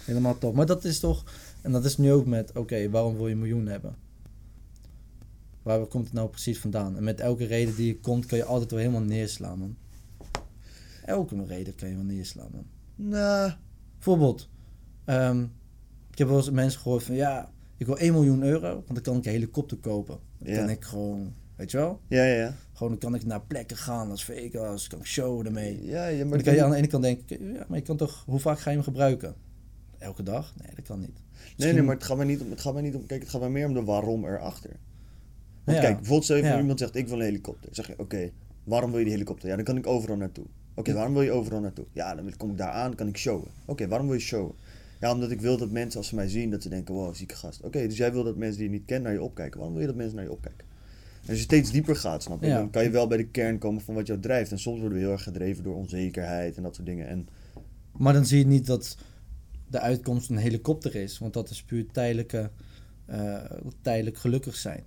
helemaal 0.05 0.37
top. 0.37 0.55
Maar 0.55 0.65
dat 0.65 0.83
is 0.85 0.99
toch, 0.99 1.23
en 1.61 1.71
dat 1.71 1.85
is 1.85 1.97
nu 1.97 2.11
ook 2.11 2.25
met, 2.25 2.51
oké, 2.57 2.89
waarom 2.89 3.15
wil 3.15 3.27
je 3.27 3.33
een 3.33 3.39
miljoen 3.39 3.65
hebben? 3.67 3.95
Waar 5.61 5.85
komt 5.85 6.05
het 6.05 6.13
nou 6.13 6.29
precies 6.29 6.59
vandaan? 6.59 6.97
En 6.97 7.03
met 7.03 7.19
elke 7.19 7.45
reden 7.45 7.75
die 7.75 7.87
je 7.87 7.99
komt, 7.99 8.25
kan 8.25 8.37
je 8.37 8.43
altijd 8.45 8.71
wel 8.71 8.79
helemaal 8.79 9.01
neerslaan, 9.01 9.59
man. 9.59 9.75
Elke 11.05 11.45
reden 11.45 11.75
kan 11.75 11.89
je 11.89 11.95
wel 11.95 12.03
neerslaan, 12.03 12.49
man. 12.51 12.65
Nou, 12.95 13.51
Bijvoorbeeld, 13.93 14.49
ehm, 15.05 15.41
ik 16.11 16.17
heb 16.17 16.27
wel 16.27 16.37
eens 16.37 16.49
mensen 16.49 16.79
gehoord 16.81 17.03
van 17.03 17.15
ja, 17.15 17.51
ik 17.77 17.85
wil 17.85 17.97
1 17.99 18.13
miljoen 18.13 18.43
euro, 18.43 18.73
want 18.73 18.87
dan 18.93 19.01
kan 19.01 19.17
ik 19.17 19.25
een 19.25 19.31
helikopter 19.31 19.77
kopen. 19.77 20.19
Dan 20.37 20.53
Ja. 20.53 20.57
kan 20.59 20.69
ik 20.69 20.83
gewoon, 20.83 21.33
weet 21.55 21.71
je 21.71 21.77
wel, 21.77 22.01
ja, 22.07 22.23
ja, 22.23 22.35
ja. 22.35 22.55
Gewoon 22.73 22.91
dan 22.91 22.99
kan 23.11 23.15
ik 23.19 23.25
naar 23.25 23.41
plekken 23.41 23.77
gaan 23.77 24.09
als 24.09 24.25
Vegas, 24.25 24.87
kan 24.87 24.99
ik 24.99 25.05
showen 25.05 25.45
ermee. 25.45 25.85
Ja, 25.85 26.05
ja 26.07 26.23
Maar 26.25 26.33
dan 26.33 26.41
kan 26.41 26.53
je 26.53 26.63
aan 26.63 26.69
de 26.69 26.75
ene 26.75 26.87
kant 26.87 27.03
denken, 27.03 27.53
ja, 27.53 27.65
maar 27.67 27.77
je 27.77 27.83
kan 27.83 27.97
toch, 27.97 28.23
hoe 28.25 28.39
vaak 28.39 28.59
ga 28.59 28.69
je 28.69 28.75
hem 28.75 28.85
gebruiken? 28.85 29.35
Elke 29.97 30.23
dag? 30.23 30.53
Nee, 30.61 30.75
dat 30.75 30.85
kan 30.85 30.99
niet. 30.99 31.13
Nee, 31.13 31.43
Misschien- 31.55 31.75
nee, 31.75 31.83
maar 31.83 31.95
het 31.95 32.03
gaat 32.03 32.17
mij 32.17 32.25
niet 32.25 32.41
om, 32.41 32.49
het 32.49 32.61
gaat 32.61 32.73
mij 32.73 32.81
niet 32.81 32.95
om, 32.95 33.05
kijk, 33.05 33.21
het 33.21 33.29
gaat 33.29 33.41
mij 33.41 33.49
meer 33.49 33.67
om 33.67 33.73
de 33.73 33.83
waarom 33.83 34.25
erachter. 34.25 34.75
Want 35.63 35.77
Ja. 35.77 35.83
kijk, 35.83 35.95
bijvoorbeeld 35.95 36.23
stel 36.23 36.35
je 36.35 36.41
voor 36.43 36.51
Ja. 36.51 36.59
iemand 36.59 36.79
zegt, 36.79 36.95
ik 36.95 37.07
wil 37.07 37.17
een 37.17 37.23
helikopter. 37.23 37.65
Dan 37.65 37.75
zeg 37.75 37.87
je, 37.87 37.93
oké, 37.99 38.31
waarom 38.63 38.89
wil 38.89 38.99
je 38.99 39.05
die 39.05 39.13
helikopter? 39.13 39.49
Ja, 39.49 39.55
dan 39.55 39.63
kan 39.65 39.77
ik 39.77 39.87
overal 39.87 40.17
naartoe. 40.17 40.45
Oké, 40.75 40.93
waarom 40.93 41.13
wil 41.13 41.21
je 41.21 41.31
overal 41.31 41.59
naartoe? 41.59 41.85
Ja, 41.91 42.15
dan 42.15 42.37
kom 42.37 42.49
ik 42.51 42.57
daar 42.57 42.71
aan, 42.71 42.95
kan 42.95 43.07
ik 43.07 43.17
showen. 43.17 43.47
Oké, 43.65 43.87
waarom 43.87 44.07
wil 44.07 44.15
je 44.15 44.21
showen? 44.21 44.55
Ja, 44.99 45.11
omdat 45.13 45.31
ik 45.31 45.41
wil 45.41 45.57
dat 45.57 45.71
mensen 45.71 45.97
als 45.99 46.07
ze 46.07 46.15
mij 46.15 46.29
zien, 46.29 46.49
dat 46.51 46.61
ze 46.63 46.69
denken, 46.69 46.93
wow, 46.93 47.15
zieke 47.15 47.35
gast. 47.35 47.61
Oké, 47.61 47.87
dus 47.87 47.97
jij 47.97 48.11
wil 48.13 48.23
dat 48.23 48.35
mensen 48.37 48.57
die 48.59 48.69
je 48.69 48.73
niet 48.75 48.85
kennen 48.85 49.03
naar 49.11 49.19
je 49.21 49.25
opkijken. 49.25 49.55
Waarom 49.57 49.73
wil 49.73 49.81
je 49.81 49.89
dat 49.89 49.97
mensen 49.97 50.15
naar 50.15 50.25
je 50.25 50.31
opkijken? 50.31 50.67
Als 51.27 51.37
je 51.37 51.43
steeds 51.43 51.71
dieper 51.71 51.95
gaat, 51.95 52.23
snap 52.23 52.41
je, 52.41 52.47
Ja. 52.47 52.57
dan 52.57 52.69
kan 52.69 52.83
je 52.83 52.89
wel 52.89 53.07
bij 53.07 53.17
de 53.17 53.27
kern 53.27 53.57
komen 53.57 53.81
van 53.81 53.95
wat 53.95 54.07
jou 54.07 54.19
drijft. 54.19 54.51
En 54.51 54.59
soms 54.59 54.79
worden 54.79 54.97
we 54.97 55.03
heel 55.03 55.13
erg 55.13 55.23
gedreven 55.23 55.63
door 55.63 55.75
onzekerheid 55.75 56.57
en 56.57 56.63
dat 56.63 56.75
soort 56.75 56.87
dingen. 56.87 57.07
En 57.07 57.27
Maar 57.97 58.13
dan 58.13 58.25
zie 58.25 58.37
je 58.39 58.45
niet 58.45 58.65
dat 58.65 58.97
de 59.67 59.79
uitkomst 59.79 60.29
een 60.29 60.37
helikopter 60.37 60.95
is, 60.95 61.17
want 61.19 61.33
dat 61.33 61.49
is 61.49 61.63
puur 61.63 61.85
tijdelijke, 61.91 62.51
eh, 63.05 63.35
tijdelijk 63.81 64.17
gelukkig 64.17 64.55
zijn. 64.55 64.83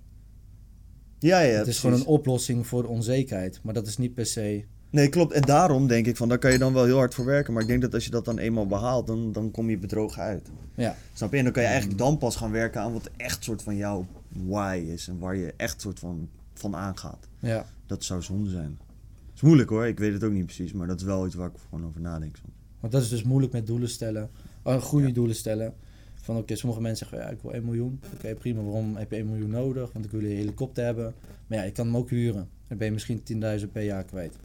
ja, 1.19 1.39
ja, 1.39 1.45
het 1.47 1.55
is 1.57 1.61
precies. 1.63 1.79
gewoon 1.79 1.99
een 1.99 2.05
oplossing 2.05 2.67
voor 2.67 2.83
onzekerheid, 2.83 3.59
maar 3.63 3.73
dat 3.73 3.87
is 3.87 3.97
niet 3.97 4.13
per 4.13 4.25
se 4.25 4.65
Nee, 4.89 5.09
klopt. 5.09 5.33
En 5.33 5.41
daarom 5.41 5.87
denk 5.87 6.05
ik 6.05 6.17
van, 6.17 6.29
daar 6.29 6.37
kan 6.37 6.51
je 6.51 6.57
dan 6.57 6.73
wel 6.73 6.85
heel 6.85 6.97
hard 6.97 7.13
voor 7.13 7.25
werken. 7.25 7.53
Maar 7.53 7.61
ik 7.61 7.67
denk 7.67 7.81
dat 7.81 7.93
als 7.93 8.05
je 8.05 8.09
dat 8.11 8.25
dan 8.25 8.37
eenmaal 8.37 8.67
behaalt, 8.67 9.07
dan, 9.07 9.31
dan 9.31 9.51
kom 9.51 9.69
je 9.69 9.77
bedrogen 9.77 10.21
uit. 10.21 10.49
Ja. 10.75 10.95
Snap 11.13 11.31
je? 11.31 11.37
En 11.37 11.43
dan 11.43 11.53
kan 11.53 11.63
je 11.63 11.67
eigenlijk 11.69 11.99
dan 11.99 12.17
pas 12.17 12.35
gaan 12.35 12.51
werken 12.51 12.81
aan 12.81 12.93
wat 12.93 13.09
echt 13.17 13.43
soort 13.43 13.63
van 13.63 13.75
jouw 13.75 14.05
why 14.45 14.83
is. 14.87 15.07
En 15.07 15.19
waar 15.19 15.35
je 15.35 15.53
echt 15.57 15.81
soort 15.81 15.99
van, 15.99 16.29
van 16.53 16.75
aangaat. 16.75 17.27
Ja. 17.39 17.65
Dat 17.85 18.03
zou 18.03 18.21
zonde 18.21 18.49
zijn. 18.49 18.77
Het 19.25 19.35
is 19.35 19.41
moeilijk 19.41 19.69
hoor, 19.69 19.87
ik 19.87 19.99
weet 19.99 20.13
het 20.13 20.23
ook 20.23 20.31
niet 20.31 20.45
precies. 20.45 20.73
Maar 20.73 20.87
dat 20.87 20.99
is 20.99 21.05
wel 21.05 21.25
iets 21.25 21.35
waar 21.35 21.49
ik 21.49 21.55
gewoon 21.69 21.85
over 21.85 22.01
nadenk 22.01 22.35
soms. 22.35 22.53
Want 22.79 22.93
dat 22.93 23.01
is 23.01 23.09
dus 23.09 23.23
moeilijk 23.23 23.53
met 23.53 23.67
doelen 23.67 23.89
stellen. 23.89 24.29
Oh, 24.63 24.81
goede 24.81 25.07
Ja. 25.07 25.13
doelen 25.13 25.35
stellen. 25.35 25.73
Van 26.15 26.37
oké, 26.37 26.55
sommige 26.55 26.81
mensen 26.81 27.07
zeggen 27.07 27.27
ja, 27.27 27.33
ik 27.33 27.41
wil 27.41 27.53
1 27.53 27.65
miljoen. 27.65 27.99
Oké, 28.13 28.35
prima. 28.35 28.61
Waarom 28.61 28.95
heb 28.95 29.11
je 29.11 29.17
1 29.17 29.25
miljoen 29.29 29.49
nodig? 29.49 29.91
Want 29.93 30.05
ik 30.05 30.11
wil 30.11 30.19
een 30.19 30.25
helikopter 30.35 30.85
hebben. 30.85 31.13
Maar 31.47 31.57
ja, 31.57 31.63
je 31.63 31.71
kan 31.71 31.85
hem 31.85 31.97
ook 31.97 32.09
huren. 32.09 32.49
Dan 32.67 32.77
ben 32.77 32.87
je 32.87 32.93
misschien 32.93 33.23
10.000 33.59 33.71
per 33.71 33.83
jaar 33.83 34.03
kwijt. 34.03 34.35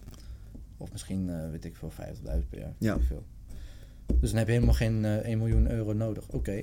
Of 0.76 0.93
misschien, 0.93 1.30
eh, 1.30 1.51
weet 1.51 1.64
ik 1.64 1.76
veel, 1.76 1.90
50.000 1.90 2.49
per 2.51 2.59
jaar. 2.59 2.74
Ja. 2.78 2.95
Ik 2.95 3.03
Veel. 3.03 3.24
Dus 4.20 4.28
dan 4.30 4.38
heb 4.38 4.47
je 4.47 4.53
helemaal 4.53 4.74
geen 4.74 5.05
eh 5.05 5.16
1 5.28 5.38
miljoen 5.38 5.70
euro 5.70 5.93
nodig. 5.93 6.28
Oké. 6.28 6.62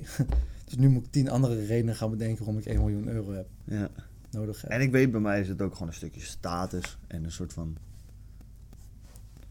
dus 0.70 0.78
nu 0.78 0.88
moet 0.88 1.04
ik 1.06 1.12
10 1.12 1.30
andere 1.30 1.66
redenen 1.66 1.94
gaan 1.96 2.10
bedenken 2.10 2.38
waarom 2.44 2.58
ik 2.58 2.66
1 2.66 2.78
miljoen 2.78 3.08
euro 3.08 3.32
heb, 3.32 3.48
Ja. 3.64 3.90
nodig 4.30 4.60
heb. 4.62 4.70
En 4.70 4.80
ik 4.80 4.90
weet, 4.90 5.10
bij 5.10 5.20
mij 5.20 5.40
is 5.40 5.48
het 5.48 5.62
ook 5.62 5.72
gewoon 5.72 5.88
een 5.88 5.94
stukje 5.94 6.20
status. 6.20 6.98
En 7.06 7.24
een 7.24 7.32
soort 7.32 7.52
van... 7.52 7.76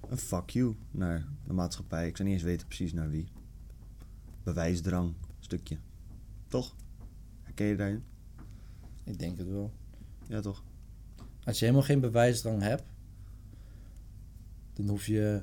Een 0.10 0.18
fuck 0.18 0.50
you 0.50 0.76
naar 0.92 1.26
de 1.48 1.54
maatschappij. 1.54 2.08
Ik 2.08 2.16
zou 2.18 2.28
niet 2.30 2.38
eens 2.38 2.48
weten 2.48 2.68
precies 2.68 2.94
naar 2.94 3.10
wie. 3.10 3.28
Bewijsdrang, 4.44 5.14
stukje. 5.40 5.78
Toch? 6.48 6.76
Herken 7.44 7.66
je 7.66 7.76
daarin? 7.76 8.04
Ik 9.04 9.20
denk 9.20 9.38
het 9.38 9.48
wel. 9.50 9.72
Ja, 10.28 10.42
toch? 10.42 10.64
Als 11.44 11.60
je 11.60 11.66
helemaal 11.66 11.86
geen 11.86 12.00
bewijsdrang 12.00 12.62
hebt, 12.62 12.84
dan 14.74 14.88
hoef 14.90 15.06
je 15.06 15.42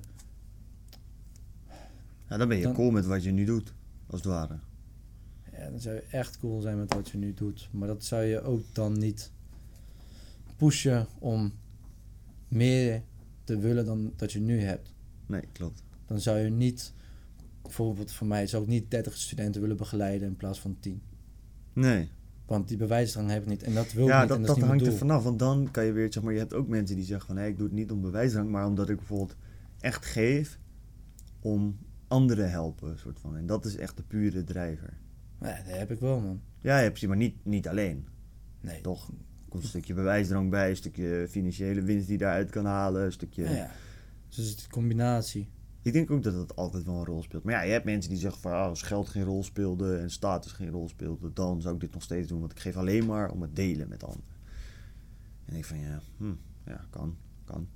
Ja, 2.29 2.37
dan 2.37 2.49
ben 2.49 2.57
je 2.57 2.63
Dan- 2.63 2.75
cool 2.75 2.91
met 2.91 3.07
wat 3.07 3.23
je 3.25 3.31
nu 3.31 3.45
doet. 3.45 3.73
Als 4.07 4.21
het 4.21 4.31
ware. 4.31 4.59
Ja, 5.59 5.71
dan 5.71 5.81
zou 5.81 5.95
je 5.95 6.03
echt 6.11 6.39
cool 6.39 6.61
zijn 6.61 6.79
met 6.79 6.95
wat 6.95 7.09
je 7.09 7.19
nu 7.19 7.35
doet. 7.35 7.69
Maar 7.73 7.89
dat 7.89 8.05
zou 8.05 8.23
je 8.23 8.43
ook 8.43 8.63
dan 8.73 8.99
niet 8.99 9.33
pushen 10.57 11.07
om 11.19 11.53
meer 12.49 13.03
te 13.45 13.59
willen 13.59 13.85
dan 13.85 14.13
dat 14.17 14.33
je 14.33 14.41
nu 14.41 14.61
hebt. 14.61 14.95
Nee, 15.27 15.43
klopt. 15.53 15.83
Dan 16.07 16.21
zou 16.21 16.39
je 16.39 16.51
niet, 16.51 16.93
bijvoorbeeld 17.63 18.13
voor 18.13 18.27
mij, 18.27 18.47
zou 18.47 18.63
ik 18.63 18.69
niet 18.69 18.91
30 18.91 19.17
studenten 19.17 19.61
willen 19.61 19.77
begeleiden 19.77 20.29
in 20.29 20.37
plaats 20.37 20.61
van 20.61 20.77
10. 20.81 21.03
Nee. 21.73 22.09
Want 22.47 22.69
die 22.69 22.77
bewijsdrang 22.77 23.31
heb 23.31 23.43
ik 23.43 23.49
niet. 23.49 23.63
En 23.63 23.75
dat 23.75 23.93
wil 23.93 24.05
ik 24.05 24.11
Ja, 24.11 24.21
niet. 24.21 24.29
dat, 24.29 24.37
en 24.39 24.45
dat, 24.45 24.55
dat 24.55 24.65
niet 24.65 24.67
hangt 24.67 24.87
er 24.87 24.99
vanaf. 24.99 25.23
Want 25.23 25.39
dan 25.39 25.69
kan 25.71 25.85
je 25.85 25.93
weer, 25.93 26.13
zeg 26.13 26.23
maar, 26.23 26.33
je 26.33 26.39
hebt 26.39 26.55
ook 26.55 26.69
mensen 26.69 26.97
die 26.97 27.05
zeggen 27.05 27.27
van... 27.27 27.37
hé, 27.37 27.47
ik 27.47 27.57
doe 27.57 27.67
het 27.67 27.77
niet 27.77 27.91
om 27.91 28.01
bewijsdrang, 28.01 28.51
maar 28.51 28.67
omdat 28.67 28.89
ik 28.89 28.97
bijvoorbeeld 28.97 29.37
echt 29.81 30.05
geef 30.05 30.59
om 31.41 31.79
anderen 32.09 32.51
helpen, 32.51 32.99
soort 32.99 33.21
van. 33.21 33.37
En 33.37 33.47
dat 33.47 33.65
is 33.65 33.77
echt 33.77 33.97
de 33.97 34.03
pure 34.03 34.45
drijver. 34.45 34.99
Ja, 35.41 35.63
dat 35.67 35.77
heb 35.77 35.91
ik 35.91 36.01
wel, 36.01 36.21
man. 36.21 36.41
Ja, 36.61 36.79
ja 36.79 36.89
precies, 36.89 37.09
maar 37.09 37.17
niet, 37.17 37.45
niet 37.45 37.69
alleen. 37.69 38.09
Nee. 38.61 38.81
Toch? 38.81 39.09
Er 39.09 39.49
komt 39.49 39.63
een 39.63 39.69
stukje 39.69 39.95
bewijsdrang 39.95 40.51
bij, 40.51 40.71
een 40.71 40.77
stukje 40.77 41.27
financiële 41.31 41.83
winst 41.83 42.07
die 42.07 42.19
je 42.19 42.25
daaruit 42.25 42.51
kan 42.51 42.65
halen, 42.65 43.05
een 43.05 43.13
stukje... 43.13 43.43
Ja, 43.43 43.51
ja. 43.51 43.71
Dus 44.29 44.37
het 44.37 44.47
is 44.47 44.57
die 44.57 44.69
combinatie. 44.69 45.49
Ik 45.83 45.93
denk 45.93 46.11
ook 46.11 46.23
dat 46.23 46.35
het 46.35 46.57
altijd 46.57 46.85
wel 46.85 46.95
een 46.95 47.05
rol 47.05 47.23
speelt. 47.23 47.45
Maar 47.45 47.55
ja, 47.55 47.63
je 47.63 47.73
hebt 47.73 47.85
mensen 47.85 48.11
die 48.11 48.21
zeggen 48.21 48.41
van 48.41 48.53
ah, 48.53 48.67
als 48.67 48.83
geld 48.83 49.09
geen 49.09 49.25
rol 49.25 49.43
speelde 49.43 49.97
en 49.97 50.11
status 50.11 50.53
geen 50.53 50.71
rol 50.71 50.89
speelde, 50.89 51.33
dan 51.33 51.61
zou 51.61 51.75
ik 51.75 51.81
dit 51.81 51.93
nog 51.93 52.03
steeds 52.03 52.29
doen. 52.29 52.41
Want 52.41 52.53
ik 52.53 52.59
geef 52.59 52.77
alleen 52.77 53.07
maar 53.07 53.31
om 53.31 53.43
het 53.43 53.57
delen 53.57 53.89
met 53.89 54.05
anderen. 54.05 54.35
En 55.45 55.55
ik 55.57 55.65
van 55.65 55.79
ja, 55.79 56.01
hm, 56.17 56.35
ja, 56.65 56.87
kan, 56.91 57.17
kan. 57.45 57.69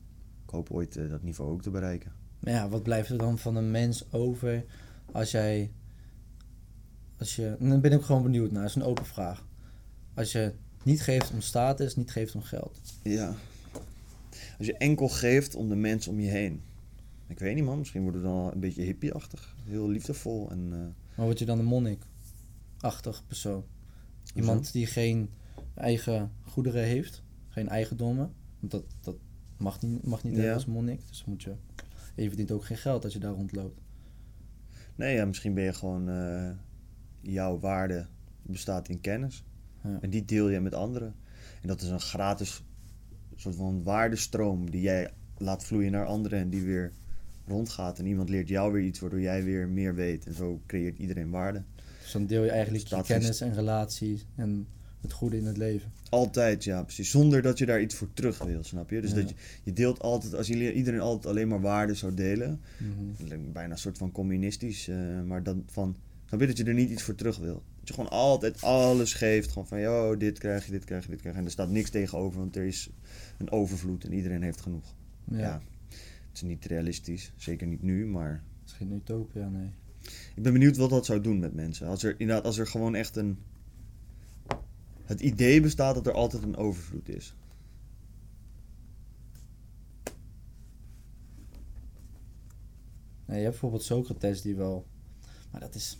Ik 0.44 0.50
hoop 0.50 0.70
ooit 0.70 0.96
eh, 0.96 1.10
dat 1.10 1.22
niveau 1.22 1.50
ook 1.50 1.62
te 1.62 1.70
bereiken. 1.70 2.12
Maar 2.38 2.52
ja, 2.52 2.68
wat 2.68 2.82
blijft 2.82 3.10
er 3.10 3.18
dan 3.18 3.38
van 3.38 3.56
een 3.56 3.70
mens 3.70 4.12
over 4.12 4.64
als 5.12 5.30
jij. 5.30 5.70
Als 7.20 7.36
je. 7.36 7.56
en 7.60 7.68
Dan 7.68 7.80
ben 7.80 7.92
ik 7.92 8.00
gewoon 8.02 8.22
benieuwd 8.22 8.50
naar, 8.50 8.60
dat 8.62 8.70
is 8.70 8.76
een 8.76 8.82
open 8.82 9.04
vraag. 9.06 9.46
Als 10.14 10.32
je 10.32 10.52
niet 10.82 11.02
geeft 11.02 11.30
om 11.32 11.40
status, 11.40 11.96
niet 11.96 12.10
geeft 12.10 12.34
om 12.34 12.42
geld. 12.42 12.78
Ja. 13.02 13.34
Als 14.58 14.66
je 14.66 14.76
enkel 14.76 15.08
geeft 15.08 15.54
om 15.54 15.68
de 15.68 15.74
mensen 15.76 16.12
om 16.12 16.20
je 16.20 16.30
heen. 16.30 16.62
Ik 17.26 17.38
weet 17.38 17.54
niet 17.54 17.64
man, 17.64 17.78
misschien 17.78 18.02
wordt 18.02 18.16
het 18.16 18.26
dan 18.26 18.50
een 18.52 18.60
beetje 18.60 18.82
hippieachtig. 18.82 19.56
Heel 19.64 19.88
liefdevol 19.88 20.50
en... 20.50 20.68
eh, 20.72 20.78
Maar 21.16 21.26
word 21.26 21.38
je 21.38 21.44
dan 21.44 21.58
een 21.58 21.64
monnik-achtig 21.64 23.22
persoon? 23.26 23.64
Iemand 24.34 24.72
die 24.72 24.86
geen 24.86 25.30
eigen 25.74 26.32
goederen 26.42 26.84
heeft, 26.84 27.22
geen 27.48 27.68
eigendommen. 27.68 28.32
Want 28.60 28.72
dat, 28.72 28.84
dat 29.00 29.16
mag 29.56 29.82
niet, 29.82 30.04
mag 30.06 30.24
niet 30.24 30.36
Ja. 30.36 30.52
als 30.54 30.66
monnik. 30.66 31.00
Dus 31.08 31.24
moet 31.24 31.42
je. 31.42 31.50
En 32.14 32.22
je 32.22 32.26
verdient 32.28 32.50
ook 32.52 32.64
geen 32.64 32.76
geld 32.76 33.04
als 33.04 33.12
je 33.12 33.18
daar 33.18 33.32
rondloopt. 33.32 33.80
Nee, 34.94 35.14
ja, 35.14 35.24
misschien 35.24 35.54
ben 35.54 35.64
je 35.64 35.72
gewoon... 35.72 36.08
eh, 36.08 36.50
jouw 37.20 37.58
waarde 37.58 38.06
bestaat 38.42 38.88
in 38.88 39.00
kennis. 39.00 39.44
Ja. 39.84 39.98
En 40.00 40.10
die 40.10 40.24
deel 40.24 40.48
je 40.48 40.60
met 40.60 40.74
anderen. 40.74 41.14
En 41.62 41.68
dat 41.68 41.80
is 41.80 41.88
een 41.88 42.00
gratis 42.00 42.62
soort 43.36 43.54
van 43.54 43.82
waardestroom 43.82 44.70
die 44.70 44.80
jij 44.80 45.10
laat 45.38 45.64
vloeien 45.64 45.92
naar 45.92 46.06
anderen 46.06 46.38
en 46.38 46.50
die 46.50 46.62
weer 46.62 46.92
rondgaat. 47.46 47.98
En 47.98 48.06
iemand 48.06 48.28
leert 48.28 48.48
jou 48.48 48.72
weer 48.72 48.82
iets 48.84 49.00
waardoor 49.00 49.20
jij 49.20 49.44
weer 49.44 49.68
meer 49.68 49.94
weet. 49.94 50.26
En 50.26 50.34
zo 50.34 50.60
creëert 50.66 50.98
iedereen 50.98 51.30
waarde. 51.30 51.62
Dus 52.02 52.12
dan 52.12 52.26
deel 52.26 52.44
je 52.44 52.50
eigenlijk 52.50 52.86
je 52.86 53.02
kennis 53.02 53.40
en 53.40 53.54
relaties 53.54 54.26
en 54.36 54.66
het 55.00 55.12
goede 55.12 55.36
in 55.36 55.44
het 55.46 55.56
leven. 55.56 55.92
Altijd, 56.08 56.64
ja, 56.64 56.82
precies. 56.82 57.10
Zonder 57.10 57.42
dat 57.42 57.58
je 57.58 57.66
daar 57.66 57.80
iets 57.80 57.94
voor 57.94 58.12
terug 58.12 58.42
wil, 58.44 58.64
snap 58.64 58.90
je? 58.90 59.00
Dus 59.00 59.10
Ja. 59.10 59.16
dat 59.16 59.28
je, 59.28 59.34
je 59.62 59.72
deelt 59.72 60.00
altijd, 60.00 60.34
als 60.34 60.50
iedereen 60.50 61.00
altijd 61.00 61.26
alleen 61.26 61.48
maar 61.48 61.60
waarde 61.60 61.94
zou 61.94 62.14
delen, 62.14 62.60
Mhm. 62.78 63.52
bijna 63.52 63.72
een 63.72 63.78
soort 63.78 63.98
van 63.98 64.12
communistisch, 64.12 64.88
eh, 64.88 64.96
maar 65.26 65.42
dan 65.42 65.62
van, 65.66 65.96
snap 66.30 66.40
je 66.40 66.46
dat 66.46 66.56
je 66.56 66.64
er 66.64 66.74
niet 66.74 66.90
iets 66.90 67.02
voor 67.02 67.14
terug 67.14 67.38
wil? 67.38 67.62
Dat 67.78 67.88
je 67.88 67.94
gewoon 67.94 68.10
altijd 68.10 68.62
alles 68.62 69.14
geeft, 69.14 69.48
gewoon 69.48 69.66
van, 69.66 69.80
yo, 69.80 70.16
dit 70.16 70.38
krijg 70.38 70.66
je, 70.66 70.72
dit 70.72 70.84
krijg 70.84 71.04
je, 71.04 71.10
dit 71.10 71.20
krijg 71.20 71.34
je. 71.34 71.40
En 71.40 71.46
er 71.46 71.52
staat 71.52 71.70
niks 71.70 71.90
tegenover, 71.90 72.38
want 72.38 72.56
er 72.56 72.64
is 72.64 72.90
een 73.38 73.50
overvloed 73.50 74.04
en 74.04 74.12
iedereen 74.12 74.42
heeft 74.42 74.60
genoeg. 74.60 74.94
Ja. 75.24 75.38
Ja. 75.38 75.62
Het 76.28 76.32
is 76.32 76.42
niet 76.42 76.64
realistisch, 76.64 77.32
zeker 77.36 77.66
niet 77.66 77.82
nu, 77.82 78.06
maar 78.06 78.42
Het 78.60 78.70
is 78.70 78.72
geen 78.72 78.92
utopia, 78.92 79.48
nee. 79.48 79.70
ik 80.34 80.42
ben 80.42 80.52
benieuwd 80.52 80.76
wat 80.76 80.90
dat 80.90 81.06
zou 81.06 81.20
doen 81.20 81.38
met 81.38 81.54
mensen. 81.54 81.86
Als 81.86 82.02
er 82.02 82.14
inderdaad, 82.18 82.44
als 82.44 82.58
er 82.58 82.66
gewoon 82.66 82.94
echt 82.94 83.16
een. 83.16 83.38
Het 85.04 85.20
idee 85.20 85.60
bestaat 85.60 85.94
dat 85.94 86.06
er 86.06 86.12
altijd 86.12 86.42
een 86.42 86.56
overvloed 86.56 87.08
is. 87.08 87.34
nee. 93.30 93.38
Je 93.38 93.44
hebt 93.44 93.50
bijvoorbeeld 93.50 93.82
Socrates 93.82 94.42
die 94.42 94.56
wel... 94.56 94.86
Maar 95.50 95.60
dat 95.60 95.74
is... 95.74 95.98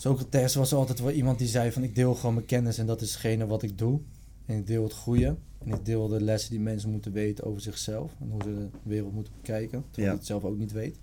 Socrates 0.00 0.54
was 0.54 0.72
altijd 0.74 1.00
wel 1.00 1.10
iemand 1.10 1.38
die 1.38 1.48
zei 1.48 1.72
van 1.72 1.82
ik 1.82 1.94
deel 1.94 2.14
gewoon 2.14 2.34
mijn 2.34 2.46
kennis 2.46 2.78
en 2.78 2.86
dat 2.86 3.00
is 3.00 3.10
hetgene 3.10 3.46
wat 3.46 3.62
ik 3.62 3.78
doe. 3.78 4.00
En 4.46 4.56
ik 4.58 4.66
deel 4.66 4.82
het 4.82 4.92
goede. 4.92 5.36
En 5.64 5.72
ik 5.72 5.84
deel 5.84 6.08
de 6.08 6.20
lessen 6.20 6.50
die 6.50 6.60
mensen 6.60 6.90
moeten 6.90 7.12
weten 7.12 7.44
over 7.44 7.60
zichzelf. 7.60 8.12
En 8.20 8.30
hoe 8.30 8.42
ze 8.42 8.54
de 8.54 8.68
wereld 8.82 9.12
moeten 9.12 9.32
bekijken. 9.36 9.84
Terwijl 9.90 10.12
Ja. 10.12 10.18
het 10.18 10.26
zelf 10.26 10.44
ook 10.44 10.58
niet 10.58 10.72
weet. 10.72 10.98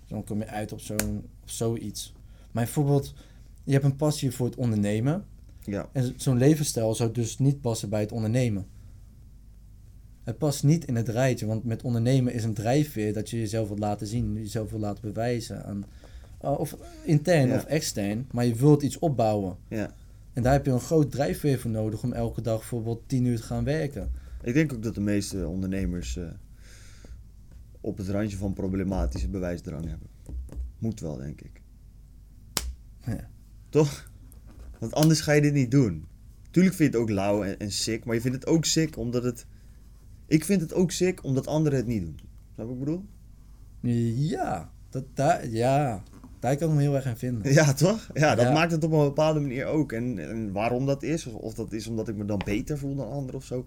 Dus 0.00 0.08
dan 0.08 0.24
kom 0.24 0.38
je 0.38 0.46
uit 0.46 0.72
op, 0.72 0.80
zo'n, 0.80 1.16
op 1.42 1.50
zoiets. 1.50 2.12
Maar 2.50 2.64
bijvoorbeeld, 2.64 3.14
je 3.64 3.72
hebt 3.72 3.84
een 3.84 3.96
passie 3.96 4.30
voor 4.30 4.46
het 4.46 4.56
ondernemen. 4.56 5.24
Ja, 5.64 5.88
En 5.92 6.14
zo'n 6.16 6.38
levensstijl 6.38 6.94
zou 6.94 7.12
dus 7.12 7.38
niet 7.38 7.60
passen 7.60 7.88
bij 7.88 8.00
het 8.00 8.12
ondernemen. 8.12 8.66
Het 10.24 10.38
past 10.38 10.64
niet 10.64 10.84
in 10.84 10.96
het 10.96 11.08
rijtje, 11.08 11.46
want 11.46 11.64
met 11.64 11.82
ondernemen 11.82 12.32
is 12.32 12.44
een 12.44 12.54
drijfveer 12.54 13.12
dat 13.12 13.30
je 13.30 13.38
jezelf 13.38 13.66
wilt 13.68 13.80
laten 13.80 14.06
zien, 14.06 14.34
jezelf 14.34 14.70
wil 14.70 14.80
laten 14.80 15.02
bewijzen. 15.02 15.64
Aan, 15.64 15.84
uh, 16.44 16.58
of 16.58 16.76
intern 17.04 17.48
Ja. 17.48 17.54
of 17.56 17.64
extern, 17.64 18.26
maar 18.30 18.44
je 18.46 18.54
wilt 18.54 18.82
iets 18.82 18.98
opbouwen. 18.98 19.56
ja. 19.68 19.94
En 20.32 20.42
daar 20.42 20.52
heb 20.52 20.64
je 20.66 20.72
een 20.72 20.80
groot 20.80 21.10
drijfveer 21.10 21.58
voor 21.58 21.70
nodig 21.70 22.02
om 22.02 22.12
elke 22.12 22.40
dag 22.40 22.58
bijvoorbeeld 22.58 23.02
10 23.08 23.24
uur 23.24 23.36
te 23.36 23.42
gaan 23.42 23.64
werken. 23.64 24.10
Ik 24.42 24.54
denk 24.54 24.72
ook 24.72 24.82
dat 24.82 24.94
de 24.94 25.00
meeste 25.00 25.46
ondernemers 25.48 26.16
eh, 26.16 26.24
op 27.80 27.96
het 27.96 28.08
randje 28.08 28.36
van 28.36 28.52
problematische 28.52 29.28
bewijsdrang 29.28 29.84
hebben. 29.88 30.08
Moet 30.78 31.00
wel, 31.00 31.16
denk 31.16 31.40
ik. 31.40 31.62
Ja. 33.06 33.30
Toch? 33.68 34.10
Want 34.78 34.92
anders 34.94 35.20
ga 35.20 35.32
je 35.32 35.40
dit 35.40 35.52
niet 35.52 35.70
doen. 35.70 36.06
Tuurlijk 36.50 36.74
vind 36.74 36.92
je 36.92 36.98
het 36.98 37.08
ook 37.08 37.14
lauw 37.14 37.42
en, 37.44 37.58
en 37.58 37.72
sick, 37.72 38.04
maar 38.04 38.14
je 38.14 38.20
vindt 38.20 38.36
het 38.36 38.46
ook 38.46 38.64
sick 38.64 38.96
omdat 38.96 39.22
het... 39.22 39.46
Ik 40.26 40.44
vind 40.44 40.60
het 40.60 40.74
ook 40.74 40.90
sick 40.90 41.24
omdat 41.24 41.46
anderen 41.46 41.78
het 41.78 41.86
niet 41.88 42.02
doen. 42.02 42.18
Snap 42.54 42.70
ik 42.70 42.78
bedoel? 42.78 43.04
Ja, 44.16 44.72
dat, 44.90 45.04
daar, 45.14 45.48
ja, 45.48 46.02
daar 46.40 46.56
kan 46.56 46.68
ik 46.68 46.74
me 46.74 46.80
heel 46.80 46.94
erg 46.94 47.06
in 47.06 47.16
vinden. 47.16 47.52
Ja, 47.52 47.72
toch? 47.72 48.10
Ja, 48.14 48.34
dat 48.34 48.44
Ja. 48.46 48.52
maakt 48.52 48.72
het 48.72 48.84
op 48.84 48.92
een 48.92 48.98
bepaalde 48.98 49.40
manier 49.40 49.66
ook. 49.66 49.92
En, 49.92 50.18
en 50.18 50.52
waarom 50.52 50.86
dat 50.86 51.02
is, 51.02 51.26
of, 51.26 51.34
of 51.34 51.54
dat 51.54 51.72
is 51.72 51.86
omdat 51.86 52.08
ik 52.08 52.16
me 52.16 52.24
dan 52.24 52.40
beter 52.44 52.78
voel 52.78 52.94
dan 52.96 53.10
anderen 53.10 53.34
of 53.40 53.44
zo. 53.44 53.64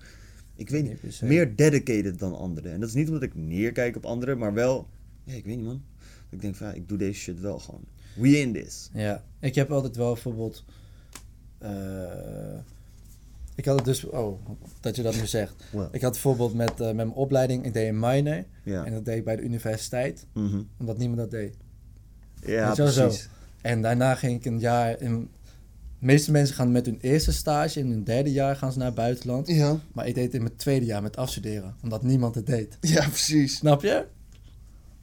Ik 0.55 0.69
weet 0.69 0.83
niet. 0.83 1.21
Meer 1.21 1.55
dedicated 1.55 2.19
dan 2.19 2.35
anderen. 2.37 2.71
En 2.71 2.79
dat 2.79 2.89
is 2.89 2.95
niet 2.95 3.07
omdat 3.07 3.23
ik 3.23 3.35
neerkijk 3.35 3.95
op 3.95 4.05
anderen, 4.05 4.37
maar 4.37 4.53
wel... 4.53 4.87
Ja, 5.23 5.33
ik 5.33 5.45
weet 5.45 5.55
niet, 5.55 5.65
man. 5.65 5.83
Ik 6.29 6.41
denk 6.41 6.55
van, 6.55 6.67
ja, 6.67 6.73
ik 6.73 6.87
doe 6.89 6.97
deze 6.97 7.19
shit 7.19 7.39
wel 7.39 7.59
gewoon. 7.59 7.83
We 8.15 8.39
in 8.39 8.53
this. 8.53 8.89
Ja, 8.93 9.23
ik 9.39 9.55
heb 9.55 9.71
altijd 9.71 9.95
wel 9.95 10.13
bijvoorbeeld. 10.13 10.63
eh, 11.57 12.57
ik 13.55 13.65
had 13.65 13.75
het 13.75 13.85
dus. 13.85 14.03
Oh, 14.05 14.39
dat 14.79 14.95
je 14.95 15.01
dat 15.01 15.15
nu 15.15 15.25
zegt. 15.27 15.53
Well. 15.71 15.87
Ik 15.91 16.01
had 16.01 16.11
bijvoorbeeld 16.11 16.53
met, 16.53 16.71
eh, 16.79 16.85
met 16.85 16.95
mijn 16.95 17.11
opleiding. 17.11 17.65
Ik 17.65 17.73
deed 17.73 17.87
een 17.89 17.99
minor. 17.99 18.45
En 18.63 18.93
dat 18.93 19.05
deed 19.05 19.17
ik 19.17 19.23
bij 19.23 19.35
de 19.35 19.41
universiteit. 19.41 20.25
Mhm. 20.33 20.61
Omdat 20.79 20.97
niemand 20.97 21.19
dat 21.19 21.31
deed. 21.31 21.55
Ja, 22.45 22.75
zo? 22.75 22.83
precies. 22.83 23.29
En 23.61 23.81
daarna 23.81 24.15
ging 24.15 24.39
ik 24.39 24.45
een 24.45 24.59
jaar. 24.59 25.01
In, 25.01 25.29
de 25.99 26.05
meeste 26.09 26.31
mensen 26.31 26.55
gaan 26.55 26.71
met 26.71 26.85
hun 26.85 26.97
eerste 27.01 27.31
stage. 27.31 27.79
In 27.79 27.89
hun 27.89 28.03
derde 28.03 28.31
jaar 28.31 28.55
gaan 28.55 28.71
ze 28.71 28.77
naar 28.77 28.87
het 28.87 28.95
buitenland. 28.95 29.47
Ja. 29.47 29.79
Maar 29.93 30.07
ik 30.07 30.15
deed 30.15 30.23
het 30.23 30.33
in 30.33 30.41
mijn 30.41 30.55
tweede 30.55 30.85
jaar 30.85 31.01
met 31.01 31.17
afstuderen. 31.17 31.75
Omdat 31.83 32.03
niemand 32.03 32.35
het 32.35 32.45
deed. 32.45 32.77
Ja, 32.81 33.07
precies. 33.09 33.55
Snap 33.55 33.81
je? 33.81 34.05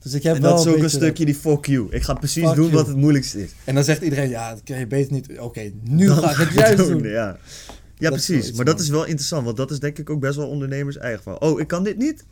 Dus 0.03 0.15
ik 0.15 0.23
heb 0.23 0.37
En 0.37 0.43
wel 0.43 0.57
dat 0.57 0.67
is 0.67 0.73
ook 0.73 0.83
een 0.83 0.91
stukje 0.91 1.25
die 1.25 1.35
fuck 1.35 1.67
you. 1.67 1.87
Ik 1.91 2.03
ga 2.03 2.15
precies 2.15 2.45
Fuck 2.45 2.55
doen 2.55 2.65
you. 2.65 2.77
wat 2.77 2.87
het 2.87 2.97
moeilijkste 2.97 3.43
is. 3.43 3.51
En 3.65 3.75
dan 3.75 3.85
zegt 3.85 4.03
iedereen, 4.03 4.29
ja, 4.29 4.51
dat 4.51 4.63
kun 4.63 4.79
je 4.79 4.87
beter 4.87 5.13
niet. 5.13 5.39
Oké, 5.39 5.71
nu 5.83 6.07
Dan 6.07 6.17
ga 6.17 6.31
ik 6.31 6.37
het 6.37 6.53
juist 6.53 6.77
doen. 6.77 7.03
Ja, 7.03 7.09
ja 7.09 7.37
Dat 7.99 8.13
precies. 8.13 8.53
Maar 8.53 8.65
dat 8.65 8.81
is 8.81 8.89
wel 8.89 9.05
interessant, 9.05 9.45
want 9.45 9.57
dat 9.57 9.71
is 9.71 9.81
denk 9.81 9.99
ik 9.99 10.11
ook 10.11 10.21
best 10.21 10.37
wel 10.37 10.49
ondernemers 10.49 10.97
eigen 10.97 11.23
van. 11.23 11.41
Oh, 11.41 11.61
ik 11.61 11.67
kan 11.67 11.85
dit 11.85 11.99
niet? 11.99 12.25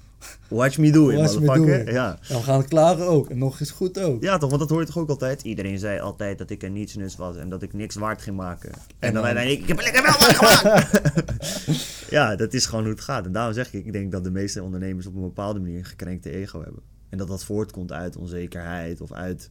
Watch 0.49 0.79
me 0.79 0.91
do 0.91 1.09
it, 1.09 1.17
Watch 1.19 1.35
me 1.35 1.41
motherfucker. 1.47 1.85
do 1.85 1.91
it. 1.91 1.95
Ja. 1.95 2.19
En 2.29 2.37
we 2.37 2.43
gaan 2.43 2.59
het 2.59 2.69
klagen 2.69 3.07
ook. 3.07 3.31
En 3.31 3.39
nog 3.39 3.61
eens 3.61 3.71
goed 3.71 3.99
ook. 4.01 4.23
ja, 4.23 4.39
toch? 4.39 4.49
Want 4.49 4.61
dat 4.61 4.71
hoor 4.71 4.81
je 4.81 4.87
toch 4.87 4.99
ook 4.99 5.09
altijd? 5.09 5.43
Iedereen 5.43 5.79
zei 5.79 6.01
altijd 6.01 6.39
dat 6.39 6.51
ik 6.51 6.63
een 6.63 6.73
nietsnus 6.73 7.17
was 7.17 7.37
en 7.37 7.49
dat 7.49 7.63
ik 7.63 7.73
niks 7.73 7.95
waard 7.95 8.23
ging 8.23 8.37
maken. 8.37 8.73
En, 8.73 8.79
En 8.99 9.13
dan 9.13 9.13
dan- 9.13 9.25
uiteindelijk, 9.25 9.63
ik 9.63 9.69
heb 9.69 9.81
lekker 9.81 10.03
wel 10.03 10.13
wat 10.13 10.37
gemaakt! 10.37 12.11
ja, 12.17 12.37
dat 12.37 12.55
is 12.55 12.67
gewoon 12.67 12.85
hoe 12.85 12.93
het 12.93 13.03
gaat. 13.03 13.27
En 13.27 13.33
daarom 13.33 13.55
zeg 13.55 13.73
ik, 13.75 13.85
ik 13.87 13.93
denk 13.93 14.13
dat 14.13 14.25
de 14.25 14.31
meeste 14.31 14.63
ondernemers 14.63 15.07
op 15.07 15.15
een 15.15 15.21
bepaalde 15.21 15.61
manier 15.61 15.79
een 15.79 15.85
gekrenkte 15.85 16.31
ego 16.31 16.63
hebben. 16.63 16.83
En 17.09 17.19
dat 17.19 17.29
dat 17.29 17.45
voortkomt 17.45 17.93
uit 17.93 18.17
onzekerheid 18.17 19.01
of 19.01 19.13
uit... 19.13 19.51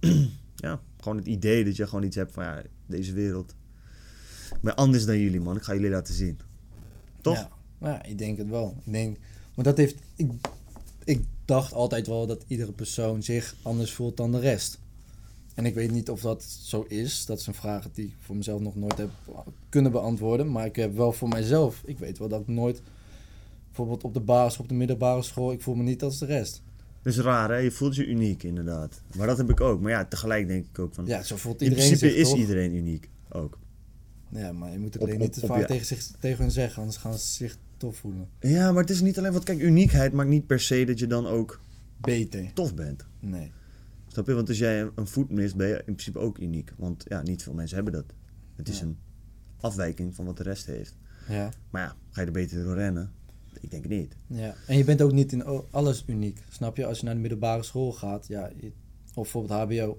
ja, 0.56 0.80
gewoon 1.00 1.16
het 1.18 1.26
idee 1.26 1.64
dat 1.64 1.76
je 1.76 1.86
gewoon 1.86 2.04
iets 2.04 2.16
hebt 2.16 2.32
van, 2.32 2.44
ja, 2.44 2.62
deze 2.86 3.12
wereld... 3.12 3.54
Ik 4.54 4.60
ben 4.60 4.74
anders 4.74 5.04
dan 5.04 5.18
jullie, 5.18 5.40
man. 5.40 5.56
Ik 5.56 5.62
ga 5.62 5.74
jullie 5.74 5.90
laten 5.90 6.14
zien. 6.14 6.38
Toch? 7.20 7.36
Ja, 7.36 7.88
ja, 7.88 8.02
ik 8.04 8.18
denk 8.18 8.38
het 8.38 8.48
wel. 8.48 8.76
Ik 8.84 8.92
denk, 8.92 9.16
maar 9.62 9.74
dat 9.74 9.86
heeft. 9.86 10.02
Ik, 10.16 10.30
ik 11.04 11.24
dacht 11.44 11.72
altijd 11.72 12.06
wel 12.06 12.26
dat 12.26 12.44
iedere 12.46 12.72
persoon 12.72 13.22
zich 13.22 13.54
anders 13.62 13.92
voelt 13.92 14.16
dan 14.16 14.32
de 14.32 14.38
rest. 14.38 14.78
En 15.54 15.66
ik 15.66 15.74
weet 15.74 15.90
niet 15.90 16.10
of 16.10 16.20
dat 16.20 16.42
zo 16.42 16.84
is. 16.88 17.26
Dat 17.26 17.38
is 17.38 17.46
een 17.46 17.54
vraag 17.54 17.88
die 17.92 18.06
ik 18.06 18.14
voor 18.18 18.36
mezelf 18.36 18.60
nog 18.60 18.76
nooit 18.76 18.98
heb 18.98 19.10
kunnen 19.68 19.92
beantwoorden. 19.92 20.52
Maar 20.52 20.66
ik 20.66 20.76
heb 20.76 20.96
wel 20.96 21.12
voor 21.12 21.28
mijzelf. 21.28 21.82
Ik 21.84 21.98
weet 21.98 22.18
wel 22.18 22.28
dat 22.28 22.40
ik 22.40 22.48
nooit. 22.48 22.82
Bijvoorbeeld 23.66 24.04
op 24.04 24.14
de 24.14 24.20
basis, 24.20 24.60
op 24.60 24.68
de 24.68 24.74
middelbare 24.74 25.22
school. 25.22 25.52
Ik 25.52 25.62
voel 25.62 25.74
me 25.74 25.82
niet 25.82 26.02
als 26.02 26.18
de 26.18 26.26
rest. 26.26 26.62
Dat 27.02 27.12
is 27.12 27.18
raar, 27.18 27.50
hè? 27.50 27.56
Je 27.56 27.70
voelt 27.70 27.96
je 27.96 28.06
uniek, 28.06 28.42
inderdaad. 28.42 29.02
Maar 29.16 29.26
dat 29.26 29.36
heb 29.36 29.50
ik 29.50 29.60
ook. 29.60 29.80
Maar 29.80 29.90
ja, 29.90 30.04
tegelijk 30.04 30.48
denk 30.48 30.66
ik 30.66 30.78
ook 30.78 30.94
van... 30.94 31.06
Ja, 31.06 31.22
zo 31.22 31.36
voelt 31.36 31.60
in 31.60 31.68
iedereen 31.68 31.86
principe 31.86 32.10
zich 32.10 32.20
is 32.20 32.28
toch? 32.28 32.38
iedereen 32.38 32.74
uniek, 32.74 33.08
ook. 33.28 33.58
Ja, 34.28 34.52
maar 34.52 34.72
je 34.72 34.78
moet 34.78 34.94
het 34.94 35.02
alleen 35.02 35.18
niet 35.18 35.32
te 35.32 35.46
vaak 35.46 35.66
tegen, 35.66 35.86
zich, 35.86 36.10
tegen 36.18 36.42
hun 36.42 36.50
zeggen. 36.50 36.80
Anders 36.80 37.00
gaan 37.00 37.18
ze 37.18 37.26
zich 37.26 37.56
tof 37.86 37.96
voelen. 37.96 38.28
Ja, 38.40 38.72
maar 38.72 38.80
het 38.82 38.90
is 38.90 39.00
niet 39.00 39.18
alleen... 39.18 39.32
Want 39.32 39.44
kijk, 39.44 39.60
uniekheid 39.60 40.12
maakt 40.12 40.28
niet 40.28 40.46
per 40.46 40.60
se 40.60 40.84
dat 40.84 40.98
je 40.98 41.06
dan 41.06 41.26
ook 41.26 41.60
Beter. 42.00 42.50
tof 42.54 42.74
bent. 42.74 43.06
Nee. 43.20 43.52
Snap 44.06 44.26
je? 44.26 44.34
Want 44.34 44.48
als 44.48 44.58
jij 44.58 44.80
een- 44.94 45.06
voet 45.06 45.30
mist, 45.30 45.56
ben 45.56 45.68
je 45.68 45.74
in 45.76 45.82
principe 45.84 46.18
ook 46.18 46.38
uniek. 46.38 46.72
Want 46.76 47.04
ja, 47.08 47.22
niet 47.22 47.42
veel 47.42 47.52
mensen 47.54 47.74
hebben 47.76 47.92
dat. 47.92 48.04
Het 48.56 48.68
is 48.68 48.78
Ja. 48.78 48.84
een 48.84 48.96
afwijking 49.60 50.14
van 50.14 50.24
wat 50.24 50.36
de 50.36 50.42
rest 50.42 50.66
heeft. 50.66 50.96
Ja. 51.28 51.50
Maar 51.70 51.82
ja, 51.82 51.96
ga 52.10 52.20
je 52.20 52.26
er 52.26 52.32
beter 52.32 52.64
door 52.64 52.74
rennen? 52.74 53.12
Ik 53.60 53.70
denk 53.70 53.82
het 53.82 53.92
niet. 53.92 54.16
Ja, 54.26 54.54
en 54.66 54.76
je 54.76 54.84
bent 54.84 55.02
ook 55.02 55.12
niet 55.12 55.32
in 55.32 55.44
alles 55.70 56.04
uniek. 56.06 56.42
Snap 56.48 56.76
je? 56.76 56.86
Als 56.86 56.98
je 56.98 57.04
naar 57.04 57.14
de 57.14 57.20
middelbare 57.20 57.62
school 57.62 57.92
gaat, 57.92 58.26
ja, 58.28 58.50
of 59.14 59.14
bijvoorbeeld 59.14 59.60
HBO, 59.60 59.86
dan 59.86 59.96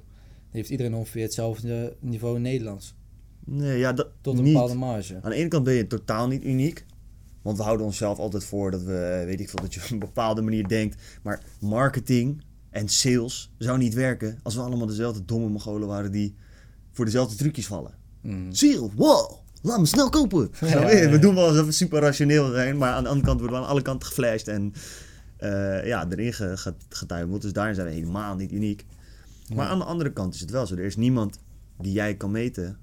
heeft 0.49 0.69
iedereen 0.69 0.93
ongeveer 0.93 1.23
hetzelfde 1.23 1.95
niveau 1.99 2.39
Nederlands. 2.39 2.95
Nee, 3.45 3.77
ja, 3.77 3.93
dat 3.93 4.07
Tot 4.21 4.37
een 4.37 4.43
niet. 4.43 4.53
bepaalde 4.53 4.75
marge. 4.75 5.19
Aan 5.21 5.29
de 5.29 5.35
ene 5.35 5.47
kant 5.47 5.63
ben 5.63 5.73
je 5.73 5.87
totaal 5.87 6.27
niet 6.27 6.43
uniek. 6.43 6.85
Want 7.43 7.57
we 7.57 7.63
houden 7.63 7.85
onszelf 7.85 8.17
altijd 8.19 8.43
voor 8.43 8.71
dat 8.71 8.81
we, 8.83 8.97
eh, 8.97 9.25
weet 9.25 9.39
ik 9.39 9.49
veel, 9.49 9.61
dat 9.61 9.73
je 9.73 9.81
op 9.83 9.89
een 9.91 9.99
bepaalde 9.99 10.41
manier 10.41 10.67
denkt. 10.67 11.01
Maar 11.23 11.41
marketing 11.59 12.43
en 12.69 12.89
sales 12.89 13.51
zou 13.57 13.77
niet 13.77 13.93
werken 13.93 14.39
als 14.43 14.55
we 14.55 14.61
allemaal 14.61 14.87
dezelfde 14.87 15.25
domme 15.25 15.47
Mongolen 15.49 15.87
waren 15.87 16.11
die 16.11 16.35
voor 16.91 17.05
dezelfde 17.05 17.35
trucjes 17.35 17.67
vallen. 17.67 17.93
Mm. 18.21 18.53
Sale, 18.53 18.89
wow, 18.95 19.31
laat 19.61 19.79
me 19.79 19.85
snel 19.85 20.09
kopen. 20.09 20.49
Snap 20.51 20.69
je? 20.69 20.75
Ja, 20.75 20.89
ja, 20.89 20.97
ja. 20.97 21.09
We 21.09 21.19
doen 21.19 21.35
wel 21.35 21.47
alsof 21.47 21.65
we 21.65 21.71
super 21.71 22.01
rationeel 22.01 22.51
zijn, 22.51 22.77
maar 22.77 22.93
aan 22.93 23.03
de 23.03 23.09
andere 23.09 23.25
kant 23.27 23.39
worden 23.39 23.57
we 23.59 23.63
aan 23.63 23.69
alle 23.71 23.81
kanten 23.81 24.07
geflasht 24.07 24.47
en 24.47 24.73
eh, 25.37 25.85
ja, 25.85 26.07
erin 26.09 26.33
ge- 26.33 26.57
ge- 26.57 26.73
getuimeld. 26.89 27.41
Dus 27.41 27.53
daarin 27.53 27.75
zijn 27.75 27.87
we 27.87 27.93
helemaal 27.93 28.35
niet 28.35 28.51
uniek. 28.51 28.85
Maar 29.55 29.67
aan 29.67 29.79
de 29.79 29.85
andere 29.85 30.13
kant 30.13 30.33
is 30.33 30.39
het 30.39 30.49
wel 30.51 30.65
zo. 30.67 30.75
Er 30.75 30.83
is 30.83 30.95
niemand 30.95 31.37
die 31.77 31.91
jij 31.91 32.15
kan 32.15 32.31
meten, 32.31 32.77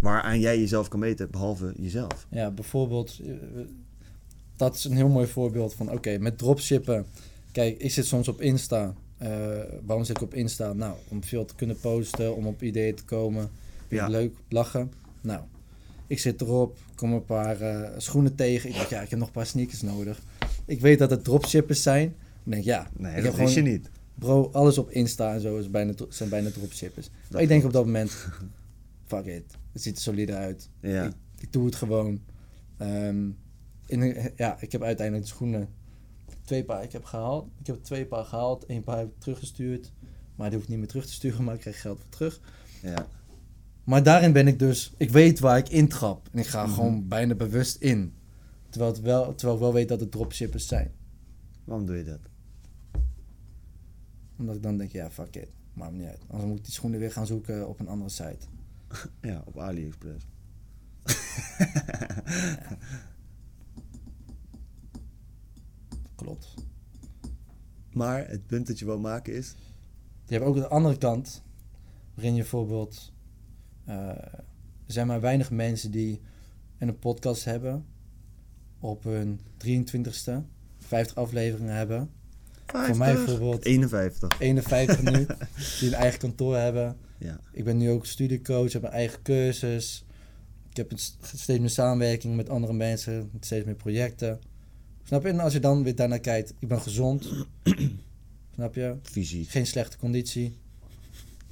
waaraan 0.00 0.40
jij 0.40 0.58
jezelf 0.58 0.88
kan 0.88 0.98
meten, 1.00 1.30
behalve 1.30 1.72
jezelf. 1.76 2.26
Ja, 2.30 2.50
bijvoorbeeld, 2.50 3.20
eh, 3.24 3.30
dat 4.56 4.74
is 4.74 4.84
een 4.84 4.96
heel 4.96 5.08
mooi 5.08 5.26
voorbeeld 5.26 5.74
van, 5.74 5.90
oké, 5.92 6.18
met 6.18 6.38
dropshippen. 6.38 7.06
Kijk, 7.52 7.78
ik 7.80 7.90
zit 7.90 8.06
soms 8.06 8.28
op 8.28 8.40
Insta. 8.40 8.94
Eh, 9.18 9.28
waarom 9.84 10.04
zit 10.04 10.16
ik 10.16 10.22
op 10.22 10.34
Insta? 10.34 10.72
Nou, 10.72 10.94
om 11.08 11.24
veel 11.24 11.44
te 11.44 11.54
kunnen 11.54 11.80
posten, 11.80 12.36
om 12.36 12.46
op 12.46 12.62
ideeën 12.62 12.94
te 12.94 13.04
komen. 13.04 13.50
Ja. 13.88 14.08
Leuk, 14.08 14.34
lachen. 14.48 14.92
Nou, 15.20 15.40
ik 16.06 16.18
zit 16.18 16.40
erop, 16.40 16.78
kom 16.94 17.12
een 17.12 17.24
paar 17.24 17.60
eh, 17.60 17.90
schoenen 17.96 18.34
tegen. 18.34 18.68
Ik 18.70 18.74
denk, 18.76 18.88
ja, 18.88 19.00
ik 19.00 19.10
heb 19.10 19.18
nog 19.18 19.28
een 19.28 19.34
paar 19.34 19.46
sneakers 19.46 19.82
nodig. 19.82 20.22
Ik 20.64 20.80
weet 20.80 20.98
dat 20.98 21.10
het 21.10 21.24
dropshippers 21.24 21.82
zijn. 21.82 22.06
Ik 22.44 22.52
denk, 22.52 22.64
ja, 22.64 22.90
Nee, 22.96 23.16
ik 23.16 23.22
dat 23.22 23.32
heb 23.32 23.42
wist 23.42 23.54
je 23.54 23.62
niet. 23.62 23.90
bro, 24.14 24.48
alles 24.52 24.78
op 24.78 24.90
Insta 24.90 25.34
en 25.34 25.40
zo 25.40 25.58
is 25.58 25.70
bijna, 25.70 25.92
zijn 26.08 26.28
bijna 26.28 26.50
dropshippers. 26.50 27.10
Maar 27.30 27.42
ik 27.42 27.48
denk 27.48 27.64
op 27.64 27.72
dat 27.72 27.84
moment, 27.84 28.10
fuck 29.06 29.24
it, 29.26 29.44
het 29.72 29.82
ziet 29.82 29.96
er 29.96 30.02
solide 30.02 30.34
uit. 30.34 30.68
Ja. 30.80 31.04
Ik, 31.04 31.12
ik 31.40 31.52
doe 31.52 31.64
het 31.66 31.74
gewoon. 31.74 32.20
Ehm, 32.76 33.28
in, 33.86 34.30
ja, 34.36 34.60
ik 34.60 34.72
heb 34.72 34.82
uiteindelijk 34.82 35.26
de 35.26 35.32
schoenen. 35.34 35.68
Twee 36.42 36.64
paar 36.64 36.82
ik 36.82 36.92
heb 36.92 37.04
gehaald. 37.04 37.48
Ik 37.60 37.66
heb 37.66 37.82
twee 37.82 38.06
paar 38.06 38.24
gehaald. 38.24 38.64
Eén 38.66 38.84
paar 38.84 38.98
heb 38.98 39.06
ik 39.06 39.18
teruggestuurd. 39.20 39.92
Maar 40.34 40.46
die 40.48 40.54
hoef 40.54 40.64
ik 40.64 40.68
niet 40.70 40.78
meer 40.78 40.88
terug 40.88 41.06
te 41.06 41.12
sturen, 41.12 41.42
maar 41.44 41.54
ik 41.54 41.60
krijg 41.60 41.80
geld 41.80 41.98
voor 42.00 42.08
terug. 42.08 42.40
ja. 42.82 43.06
Maar 43.84 44.02
daarin 44.02 44.32
ben 44.32 44.46
ik 44.46 44.58
dus, 44.58 44.94
ik 44.96 45.10
weet 45.10 45.38
waar 45.38 45.58
ik 45.58 45.68
intrap. 45.68 46.28
En 46.32 46.38
ik 46.38 46.46
ga 46.46 46.64
Mhm. 46.64 46.74
gewoon 46.74 47.08
bijna 47.08 47.34
bewust 47.34 47.76
in. 47.76 48.14
Terwijl, 48.68 48.92
het 48.92 49.00
wel, 49.00 49.34
terwijl 49.34 49.58
ik 49.58 49.62
wel 49.64 49.72
weet 49.72 49.88
dat 49.88 50.00
het 50.00 50.10
dropshippers 50.10 50.66
zijn. 50.66 50.92
Waarom 51.64 51.86
doe 51.86 51.96
je 51.96 52.04
dat? 52.04 52.20
Omdat 54.38 54.56
ik 54.56 54.62
dan 54.62 54.76
denk, 54.76 54.90
ja, 54.92 55.10
fuck 55.10 55.36
it. 55.36 55.48
Maakt 55.72 55.92
me 55.92 55.98
niet 55.98 56.06
uit. 56.08 56.20
Anders 56.28 56.48
moet 56.48 56.58
ik 56.58 56.64
die 56.64 56.72
schoenen 56.72 57.00
weer 57.00 57.12
gaan 57.12 57.26
zoeken 57.26 57.68
op 57.68 57.80
een 57.80 57.88
andere 57.88 58.10
site. 58.10 58.46
Ja, 59.20 59.42
op 59.44 59.58
AliExpress. 59.58 60.26
Klopt. 66.16 66.54
Maar 67.92 68.28
het 68.28 68.46
punt 68.46 68.66
dat 68.66 68.78
je 68.78 68.84
wil 68.84 68.98
maken 68.98 69.34
is... 69.34 69.54
Je 70.26 70.34
hebt 70.34 70.46
ook 70.46 70.54
de 70.54 70.68
andere 70.68 70.98
kant, 70.98 71.42
waarin 72.14 72.34
je 72.34 72.40
bijvoorbeeld. 72.40 73.12
eh, 73.84 73.96
er 74.86 74.92
zijn 74.92 75.06
maar 75.06 75.20
weinig 75.20 75.50
mensen 75.50 75.90
die 75.90 76.20
een 76.78 76.98
podcast 76.98 77.44
hebben. 77.44 77.86
Op 78.80 79.04
hun 79.04 79.40
23ste, 79.66 80.32
50 80.78 81.16
afleveringen 81.16 81.74
hebben. 81.74 82.10
Voor 82.66 82.96
mij 82.96 83.14
bijvoorbeeld 83.14 83.64
51. 83.64 84.40
51 84.40 85.02
nu, 85.02 85.26
die 85.80 85.88
een 85.88 85.94
eigen 85.94 86.18
kantoor 86.18 86.56
hebben. 86.56 86.96
Ja. 87.18 87.40
Ik 87.52 87.64
ben 87.64 87.76
nu 87.76 87.90
ook 87.90 88.06
studiecoach, 88.06 88.72
heb 88.72 88.82
mijn 88.82 88.94
eigen 88.94 89.22
cursus. 89.22 90.04
Ik 90.70 90.76
heb 90.76 90.92
een 90.92 90.98
st- 90.98 91.32
steeds 91.36 91.60
meer 91.60 91.70
samenwerking 91.70 92.36
met 92.36 92.48
andere 92.48 92.72
mensen, 92.72 93.30
steeds 93.40 93.64
meer 93.64 93.74
projecten. 93.74 94.40
Snap 95.06 95.22
je? 95.22 95.28
En 95.28 95.40
als 95.40 95.52
je 95.52 95.60
dan 95.60 95.82
weer 95.82 95.94
daarnaar 95.94 96.18
kijkt, 96.18 96.54
ik 96.58 96.68
ben 96.68 96.80
gezond. 96.80 97.28
Snap 98.54 98.74
je? 98.74 98.96
Fysiek. 99.02 99.48
Geen 99.48 99.66
slechte 99.66 99.98
conditie. 99.98 100.58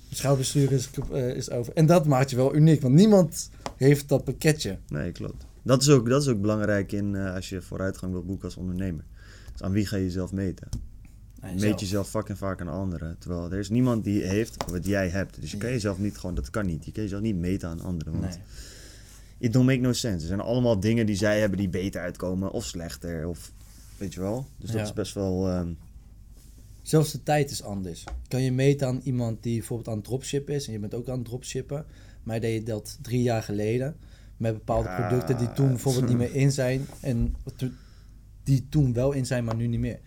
Mijn 0.05 0.17
schouderbestuur 0.17 0.73
is, 0.73 0.91
eh, 1.13 1.29
is 1.29 1.51
over. 1.51 1.73
En 1.73 1.87
dat 1.87 2.07
maakt 2.07 2.31
je 2.31 2.37
wel 2.37 2.55
uniek, 2.55 2.81
want 2.81 2.95
niemand 2.95 3.51
heeft 3.77 4.09
dat 4.09 4.25
pakketje. 4.25 4.79
Nee, 4.89 5.13
klopt. 5.13 5.47
Dat 5.63 5.83
is 5.83 5.89
ook, 5.89 6.09
dat 6.09 6.23
is 6.23 6.29
ook 6.29 6.41
belangrijk 6.41 6.93
in, 6.93 7.15
eh, 7.15 7.35
als 7.35 7.49
je 7.49 7.63
vooruitgang 7.63 8.13
wilt 8.13 8.27
boeken 8.27 8.45
als 8.45 8.57
ondernemer. 8.57 9.05
Dus 9.53 9.63
aan 9.63 9.73
wie 9.73 9.87
ga 9.87 9.97
je 9.97 10.05
jezelf 10.05 10.33
meten? 10.33 10.69
Meet 11.59 11.81
jezelf 11.81 12.09
fucking 12.09 12.39
vaak 12.39 12.61
aan 12.61 12.69
anderen. 12.69 13.17
Terwijl 13.19 13.53
er 13.53 13.59
is 13.59 13.69
niemand 13.69 14.05
die 14.05 14.23
heeft 14.23 14.71
wat 14.71 14.87
jij 14.87 15.09
hebt. 15.09 15.41
Dus 15.41 15.51
je 15.51 15.57
kan 15.57 15.71
jezelf 15.71 15.99
niet 15.99 16.19
gewoon, 16.19 16.35
dat 16.35 16.51
kan 16.51 16.67
niet. 16.67 16.85
Je 16.85 16.93
kan 16.93 17.03
jezelf 17.03 17.23
niet 17.23 17.37
meten 17.37 17.69
aan 17.69 17.81
anderen. 17.81 18.13
Want 18.13 18.25
Nee. 18.25 18.39
It 19.45 19.53
don't 19.53 19.67
make 19.67 19.81
no 19.81 19.93
sense. 19.93 20.21
Er 20.21 20.27
zijn 20.29 20.41
allemaal 20.41 20.81
dingen 20.81 21.07
die 21.07 21.17
zij 21.17 21.41
hebben 21.41 21.59
die 21.59 21.69
beter 21.69 22.01
uitkomen 22.01 22.51
of 22.53 22.65
slechter. 22.65 23.29
Of 23.29 23.53
weet 23.97 24.15
je 24.15 24.21
wel. 24.21 24.47
Dus 24.57 24.71
dat 24.71 24.79
Ja. 24.79 24.85
is 24.87 24.93
best 24.93 25.15
wel. 25.15 25.49
ehm, 25.49 25.69
Zelfs 26.83 27.13
de 27.13 27.23
tijd 27.23 27.51
is 27.51 27.63
anders. 27.63 28.05
Kan 28.29 28.43
je 28.43 28.53
meten 28.53 28.87
aan 28.87 29.01
iemand 29.05 29.43
die 29.43 29.59
bijvoorbeeld 29.59 29.89
aan 29.89 29.97
het 29.97 30.05
dropshippen 30.05 30.55
is 30.55 30.67
en 30.67 30.73
je 30.73 30.79
bent 30.79 30.95
ook 30.95 31.09
aan 31.09 31.17
het 31.19 31.25
dropshippen, 31.27 31.87
maar 32.23 32.41
deed 32.41 32.55
je 32.55 32.63
dat 32.63 32.99
drie 33.03 33.23
jaar 33.23 33.43
geleden 33.43 33.97
met 34.37 34.53
bepaalde 34.55 34.89
Ja. 34.89 34.97
producten 35.09 35.39
die 35.39 35.53
toen 35.53 35.69
bijvoorbeeld 35.69 36.09
niet 36.09 36.17
meer 36.17 36.35
in 36.35 36.53
zijn 36.53 36.87
en 37.01 37.35
die 38.43 38.67
toen 38.69 38.93
wel 38.93 39.13
in 39.13 39.27
zijn, 39.27 39.45
maar 39.45 39.57
nu 39.57 39.67
niet 39.67 39.81
meer. 39.81 40.01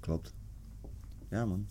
klopt. 0.00 0.32
Ja, 1.30 1.44
man. 1.46 1.66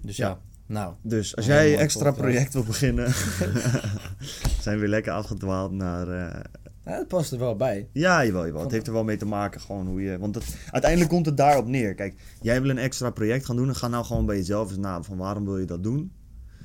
Dus 0.00 0.16
Ja. 0.16 0.28
ja, 0.28 0.40
nou, 0.72 0.94
Dus 1.02 1.36
als 1.36 1.46
Een 1.46 1.52
jij 1.52 1.76
extra 1.78 2.02
podcast. 2.10 2.20
project 2.22 2.52
wil 2.52 2.64
beginnen, 2.64 3.12
zijn 4.62 4.74
we 4.74 4.80
weer 4.80 4.88
lekker 4.88 5.12
afgedwaald 5.12 5.72
naar. 5.72 6.06
nou, 6.84 6.98
het 6.98 7.08
past 7.08 7.32
er 7.32 7.38
wel 7.38 7.56
bij. 7.56 7.88
Ja, 7.92 8.24
jawel, 8.24 8.40
jawel. 8.46 8.52
Het 8.54 8.62
Van- 8.62 8.72
heeft 8.72 8.86
er 8.86 8.92
wel 8.92 9.04
mee 9.04 9.16
te 9.16 9.24
maken, 9.26 9.60
gewoon 9.60 9.86
hoe 9.86 10.02
je... 10.02 10.18
Want 10.18 10.34
het, 10.34 10.56
uiteindelijk 10.70 11.10
komt 11.10 11.26
het 11.26 11.36
daarop 11.36 11.66
neer. 11.68 11.94
Kijk, 11.94 12.14
jij 12.40 12.60
wil 12.62 12.70
een 12.70 12.78
extra 12.78 13.10
project 13.10 13.44
gaan 13.44 13.56
doen 13.56 13.68
en 13.68 13.76
ga 13.76 13.88
nou 13.88 14.04
gewoon 14.04 14.26
bij 14.26 14.36
jezelf 14.36 14.68
eens 14.68 14.78
na 14.78 15.02
van 15.02 15.16
waarom 15.16 15.44
wil 15.44 15.58
je 15.58 15.66
dat 15.66 15.82
doen? 15.82 16.12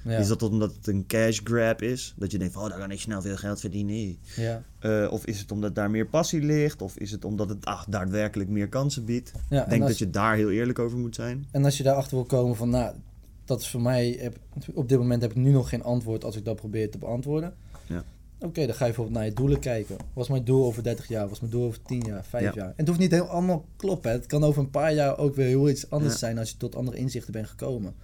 Ja, 0.04 0.18
Is 0.18 0.28
dat 0.28 0.44
omdat 0.44 0.76
het 0.76 0.88
een 0.88 1.06
cash 1.08 1.40
grab 1.44 1.82
is? 1.82 2.14
Dat 2.18 2.32
je 2.32 2.38
denkt 2.38 2.54
van, 2.54 2.64
oh, 2.64 2.70
daar 2.70 2.80
kan 2.80 2.92
ik 2.92 3.00
snel 3.00 3.22
veel 3.22 3.36
geld 3.38 3.60
verdienen. 3.60 4.18
ja, 4.36 4.64
Eh, 4.80 5.08
of 5.12 5.26
is 5.26 5.40
het 5.40 5.52
omdat 5.52 5.76
daar 5.76 5.90
meer 5.92 6.08
passie 6.08 6.42
ligt? 6.42 6.82
Of 6.82 6.98
is 6.98 7.12
het 7.12 7.26
omdat 7.26 7.50
het 7.50 7.66
ach, 7.66 7.86
daadwerkelijk 7.90 8.50
meer 8.50 8.68
kansen 8.70 9.06
biedt? 9.06 9.32
ja. 9.50 9.58
Ik 9.58 9.64
en 9.64 9.70
denk 9.70 9.82
als- 9.82 9.90
dat 9.90 10.00
je 10.00 10.10
daar 10.10 10.36
heel 10.36 10.50
eerlijk 10.52 10.80
over 10.80 10.98
moet 10.98 11.16
zijn. 11.16 11.46
En 11.52 11.66
als 11.66 11.78
je 11.78 11.84
daarachter 11.84 12.16
wil 12.16 12.26
komen 12.26 12.56
van, 12.56 12.70
nou, 12.70 12.96
dat 13.48 13.62
is 13.62 13.70
voor 13.70 13.82
mij, 13.82 14.18
heb, 14.20 14.38
op 14.74 14.90
dit 14.90 14.98
moment 14.98 15.22
heb 15.22 15.32
ik 15.32 15.38
nu 15.38 15.52
nog 15.52 15.70
geen 15.70 15.84
antwoord 15.84 16.24
als 16.24 16.36
ik 16.36 16.46
dat 16.46 16.56
probeer 16.56 16.92
te 16.92 16.98
beantwoorden. 16.98 17.54
Ja. 17.88 18.04
Oké, 18.40 18.66
dan 18.66 18.76
ga 18.76 18.86
je 18.86 18.92
bijvoorbeeld 18.92 19.16
naar 19.18 19.26
je 19.26 19.34
doelen 19.34 19.60
kijken. 19.60 19.98
Wat 20.14 20.24
is 20.24 20.30
mijn 20.30 20.44
doel 20.44 20.66
over 20.66 20.84
30 20.84 21.08
jaar? 21.08 21.24
Wat 21.24 21.32
is 21.32 21.40
mijn 21.40 21.52
doel 21.52 21.64
over 21.66 21.82
10 21.82 22.00
jaar, 22.06 22.26
5 22.26 22.44
Ja. 22.44 22.52
jaar? 22.56 22.68
En 22.68 22.74
het 22.76 22.88
hoeft 22.88 23.00
niet 23.00 23.12
heel 23.12 23.26
allemaal 23.28 23.66
kloppen. 23.76 24.10
hè. 24.12 24.16
Het 24.18 24.26
kan 24.26 24.44
over 24.44 24.62
een 24.62 24.70
paar 24.70 24.94
jaar 24.94 25.18
ook 25.18 25.36
weer 25.36 25.46
heel 25.48 25.70
iets 25.70 25.90
anders 25.90 26.12
Ja. 26.14 26.18
zijn 26.20 26.38
als 26.38 26.50
je 26.50 26.58
tot 26.58 26.76
andere 26.76 26.98
inzichten 26.98 27.32
bent 27.34 27.48
gekomen. 27.48 27.96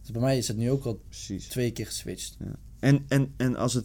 Dus 0.00 0.10
bij 0.10 0.20
mij 0.20 0.38
is 0.38 0.48
het 0.48 0.56
nu 0.56 0.70
ook 0.70 0.84
al 0.84 1.00
Precies. 1.08 1.48
twee 1.48 1.70
keer 1.70 1.86
geswitcht. 1.86 2.36
En, 2.80 3.04
en, 3.08 3.32
en 3.36 3.56
als 3.56 3.80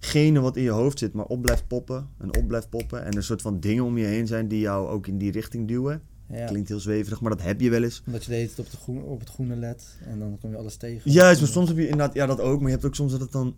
hetgene 0.00 0.40
wat 0.40 0.56
in 0.56 0.62
je 0.62 0.70
hoofd 0.70 0.98
zit 0.98 1.12
maar 1.12 1.24
op 1.26 1.42
blijft 1.42 1.66
poppen 1.66 2.08
en 2.18 2.36
op 2.36 2.46
blijft 2.48 2.68
poppen... 2.70 3.04
en 3.04 3.12
er 3.12 3.24
soort 3.24 3.42
van 3.42 3.60
dingen 3.60 3.84
om 3.84 3.98
je 3.98 4.04
heen 4.06 4.26
zijn 4.26 4.48
die 4.48 4.60
jou 4.60 4.88
ook 4.88 5.06
in 5.06 5.18
die 5.18 5.30
richting 5.30 5.68
duwen... 5.68 6.02
Ja. 6.28 6.46
Klinkt 6.46 6.68
heel 6.68 6.80
zweverig, 6.80 7.20
maar 7.20 7.30
dat 7.30 7.42
heb 7.42 7.60
je 7.60 7.70
wel 7.70 7.82
eens. 7.82 8.02
Omdat 8.06 8.24
je 8.24 8.30
de 8.30 8.36
hele 8.36 8.46
tijd 8.46 8.58
op, 8.66 8.70
de 8.70 8.76
groen, 8.76 9.02
op 9.02 9.20
het 9.20 9.28
groene 9.28 9.56
let 9.56 9.84
en 10.04 10.18
dan 10.18 10.38
kom 10.40 10.50
je 10.50 10.56
alles 10.56 10.76
tegen. 10.76 11.10
Juist, 11.10 11.40
maar 11.40 11.50
soms 11.50 11.68
heb 11.68 11.76
je 11.76 11.82
inderdaad, 11.88 12.14
ja 12.14 12.26
dat 12.26 12.40
ook, 12.40 12.58
maar 12.58 12.68
je 12.68 12.74
hebt 12.74 12.86
ook 12.86 12.94
soms 12.94 13.12
dat 13.12 13.20
het 13.20 13.32
dan 13.32 13.54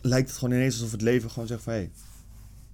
lijkt 0.00 0.28
het 0.28 0.38
gewoon 0.38 0.54
ineens 0.54 0.74
alsof 0.74 0.90
het 0.92 1.02
leven 1.02 1.30
gewoon 1.30 1.48
zegt 1.48 1.62
van 1.62 1.72
hé, 1.72 1.78
hey, 1.78 1.90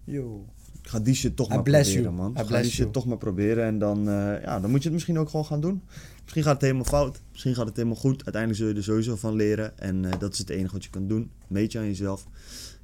Yo. 0.04 0.46
ik 0.82 0.88
ga 0.88 1.00
die 1.00 1.14
shit 1.14 1.36
toch 1.36 1.46
I 1.46 1.50
maar 1.54 1.62
proberen 1.62 2.02
you. 2.02 2.14
man. 2.14 2.32
I 2.32 2.36
Ga 2.36 2.44
bless 2.44 2.62
die 2.62 2.70
shit 2.70 2.78
you. 2.80 2.92
toch 2.92 3.06
maar 3.06 3.18
proberen 3.18 3.64
en 3.64 3.78
dan, 3.78 4.08
eh, 4.08 4.42
ja, 4.42 4.60
dan 4.60 4.70
moet 4.70 4.78
je 4.78 4.84
het 4.84 4.92
misschien 4.92 5.18
ook 5.18 5.28
gewoon 5.28 5.46
gaan 5.46 5.60
doen. 5.60 5.82
Misschien 6.22 6.42
gaat 6.42 6.52
het 6.52 6.62
helemaal 6.62 6.84
fout, 6.84 7.20
misschien 7.32 7.54
gaat 7.54 7.66
het 7.66 7.76
helemaal 7.76 7.96
goed. 7.98 8.24
Uiteindelijk 8.24 8.62
zul 8.62 8.68
je 8.68 8.74
er 8.74 8.82
sowieso 8.82 9.16
van 9.16 9.34
leren 9.34 9.78
en 9.78 10.04
eh, 10.04 10.18
dat 10.18 10.32
is 10.32 10.38
het 10.38 10.50
enige 10.50 10.72
wat 10.72 10.84
je 10.84 10.90
kan 10.90 11.06
doen. 11.06 11.30
Meet 11.46 11.72
je 11.72 11.78
aan 11.78 11.86
jezelf. 11.86 12.26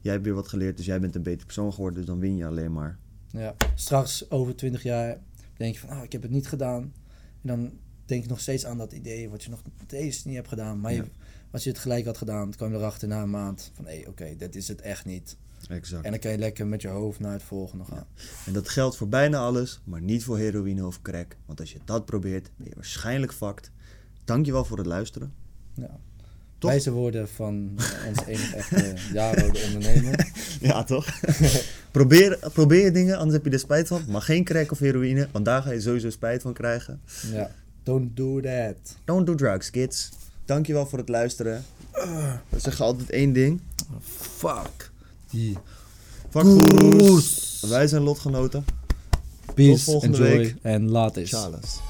Jij 0.00 0.12
hebt 0.12 0.24
weer 0.24 0.34
wat 0.34 0.48
geleerd, 0.48 0.76
dus 0.76 0.86
jij 0.86 1.00
bent 1.00 1.14
een 1.14 1.22
beter 1.22 1.44
persoon 1.44 1.72
geworden, 1.72 1.98
dus 1.98 2.08
dan 2.08 2.18
win 2.18 2.36
je 2.36 2.46
alleen 2.46 2.72
maar. 2.72 2.98
Ja, 3.30 3.54
straks 3.74 4.30
over 4.30 4.56
20 4.56 4.82
jaar 4.82 5.18
denk 5.58 5.74
je 5.74 5.80
van, 5.80 5.88
ah, 5.88 6.02
ik 6.02 6.12
heb 6.12 6.22
het 6.22 6.30
niet 6.30 6.48
gedaan. 6.48 6.82
En 7.42 7.48
dan 7.48 7.72
denk 8.04 8.22
je 8.22 8.28
nog 8.28 8.40
steeds 8.40 8.66
aan 8.66 8.78
dat 8.78 8.92
idee 8.92 9.28
wat 9.28 9.42
je 9.44 9.50
nog 9.50 9.62
steeds 9.86 10.24
niet 10.24 10.34
hebt 10.34 10.48
gedaan. 10.48 10.80
Maar 10.80 10.92
je- 10.92 11.10
als 11.50 11.64
je 11.64 11.70
het 11.70 11.78
gelijk 11.78 12.04
had 12.04 12.18
gedaan, 12.18 12.42
dan 12.42 12.54
kwam 12.56 12.70
je 12.70 12.76
erachter 12.76 13.08
na 13.08 13.22
een 13.22 13.30
maand 13.30 13.70
van, 13.74 13.86
hé, 13.86 14.02
oké, 14.08 14.36
dit 14.36 14.56
is 14.56 14.68
het 14.68 14.80
echt 14.80 15.04
niet. 15.04 15.36
Exact. 15.68 16.04
En 16.04 16.10
dan 16.10 16.20
kan 16.20 16.30
je 16.30 16.38
lekker 16.38 16.66
met 16.66 16.82
je 16.82 16.88
hoofd 16.88 17.20
naar 17.20 17.32
het 17.32 17.42
volgende 17.42 17.84
gaan. 17.84 18.06
En 18.46 18.52
dat 18.52 18.68
geldt 18.68 18.96
voor 18.96 19.08
bijna 19.08 19.38
alles, 19.38 19.80
maar 19.84 20.00
niet 20.02 20.24
voor 20.24 20.38
heroïne 20.38 20.86
of 20.86 21.02
crack. 21.02 21.36
Want 21.46 21.60
als 21.60 21.72
je 21.72 21.78
dat 21.84 22.04
probeert, 22.04 22.50
ben 22.56 22.66
je 22.68 22.74
waarschijnlijk 22.74 23.32
fucked. 23.32 23.70
Dankjewel 24.24 24.64
voor 24.64 24.78
het 24.78 24.86
luisteren. 24.86 25.32
Ja. 25.74 26.00
Toch? 26.58 26.70
Wijze 26.70 26.90
woorden 26.90 27.28
van 27.28 27.70
onze 28.08 28.26
enige 28.26 28.56
echte 28.56 28.94
Jaro, 29.12 29.50
de 29.50 29.62
ondernemer. 29.66 30.26
Ja, 30.60 30.84
toch? 30.84 31.06
probeer, 31.90 32.38
probeer 32.52 32.92
dingen, 32.92 33.16
anders 33.16 33.34
heb 33.36 33.44
je 33.44 33.50
er 33.50 33.58
spijt 33.58 33.88
van. 33.88 34.02
Maar 34.08 34.22
geen 34.22 34.44
crack 34.44 34.70
of 34.70 34.78
heroïne, 34.78 35.28
want 35.32 35.44
daar 35.44 35.62
ga 35.62 35.70
je 35.70 35.80
sowieso 35.80 36.10
spijt 36.10 36.42
van 36.42 36.52
krijgen. 36.52 37.00
Ja. 37.32 37.50
Don't 37.82 38.16
do 38.16 38.40
that. 38.40 38.96
Don't 39.04 39.26
do 39.26 39.34
drugs, 39.34 39.70
kids. 39.70 40.10
Dankjewel 40.44 40.86
voor 40.86 40.98
het 40.98 41.08
luisteren. 41.08 41.64
We 42.48 42.58
zeggen 42.58 42.84
altijd 42.84 43.10
één 43.10 43.32
ding. 43.32 43.60
Fuck. 44.36 44.90
Die. 45.30 45.56
Fuck. 46.30 46.44
Wij 47.70 47.86
zijn 47.86 48.02
lotgenoten. 48.02 48.64
Peace, 49.54 49.84
volgende 49.84 50.16
enjoy 50.16 50.36
week. 50.36 50.54
en 50.62 50.88
laat 50.88 51.16
is. 51.16 51.30
Charles. 51.30 51.80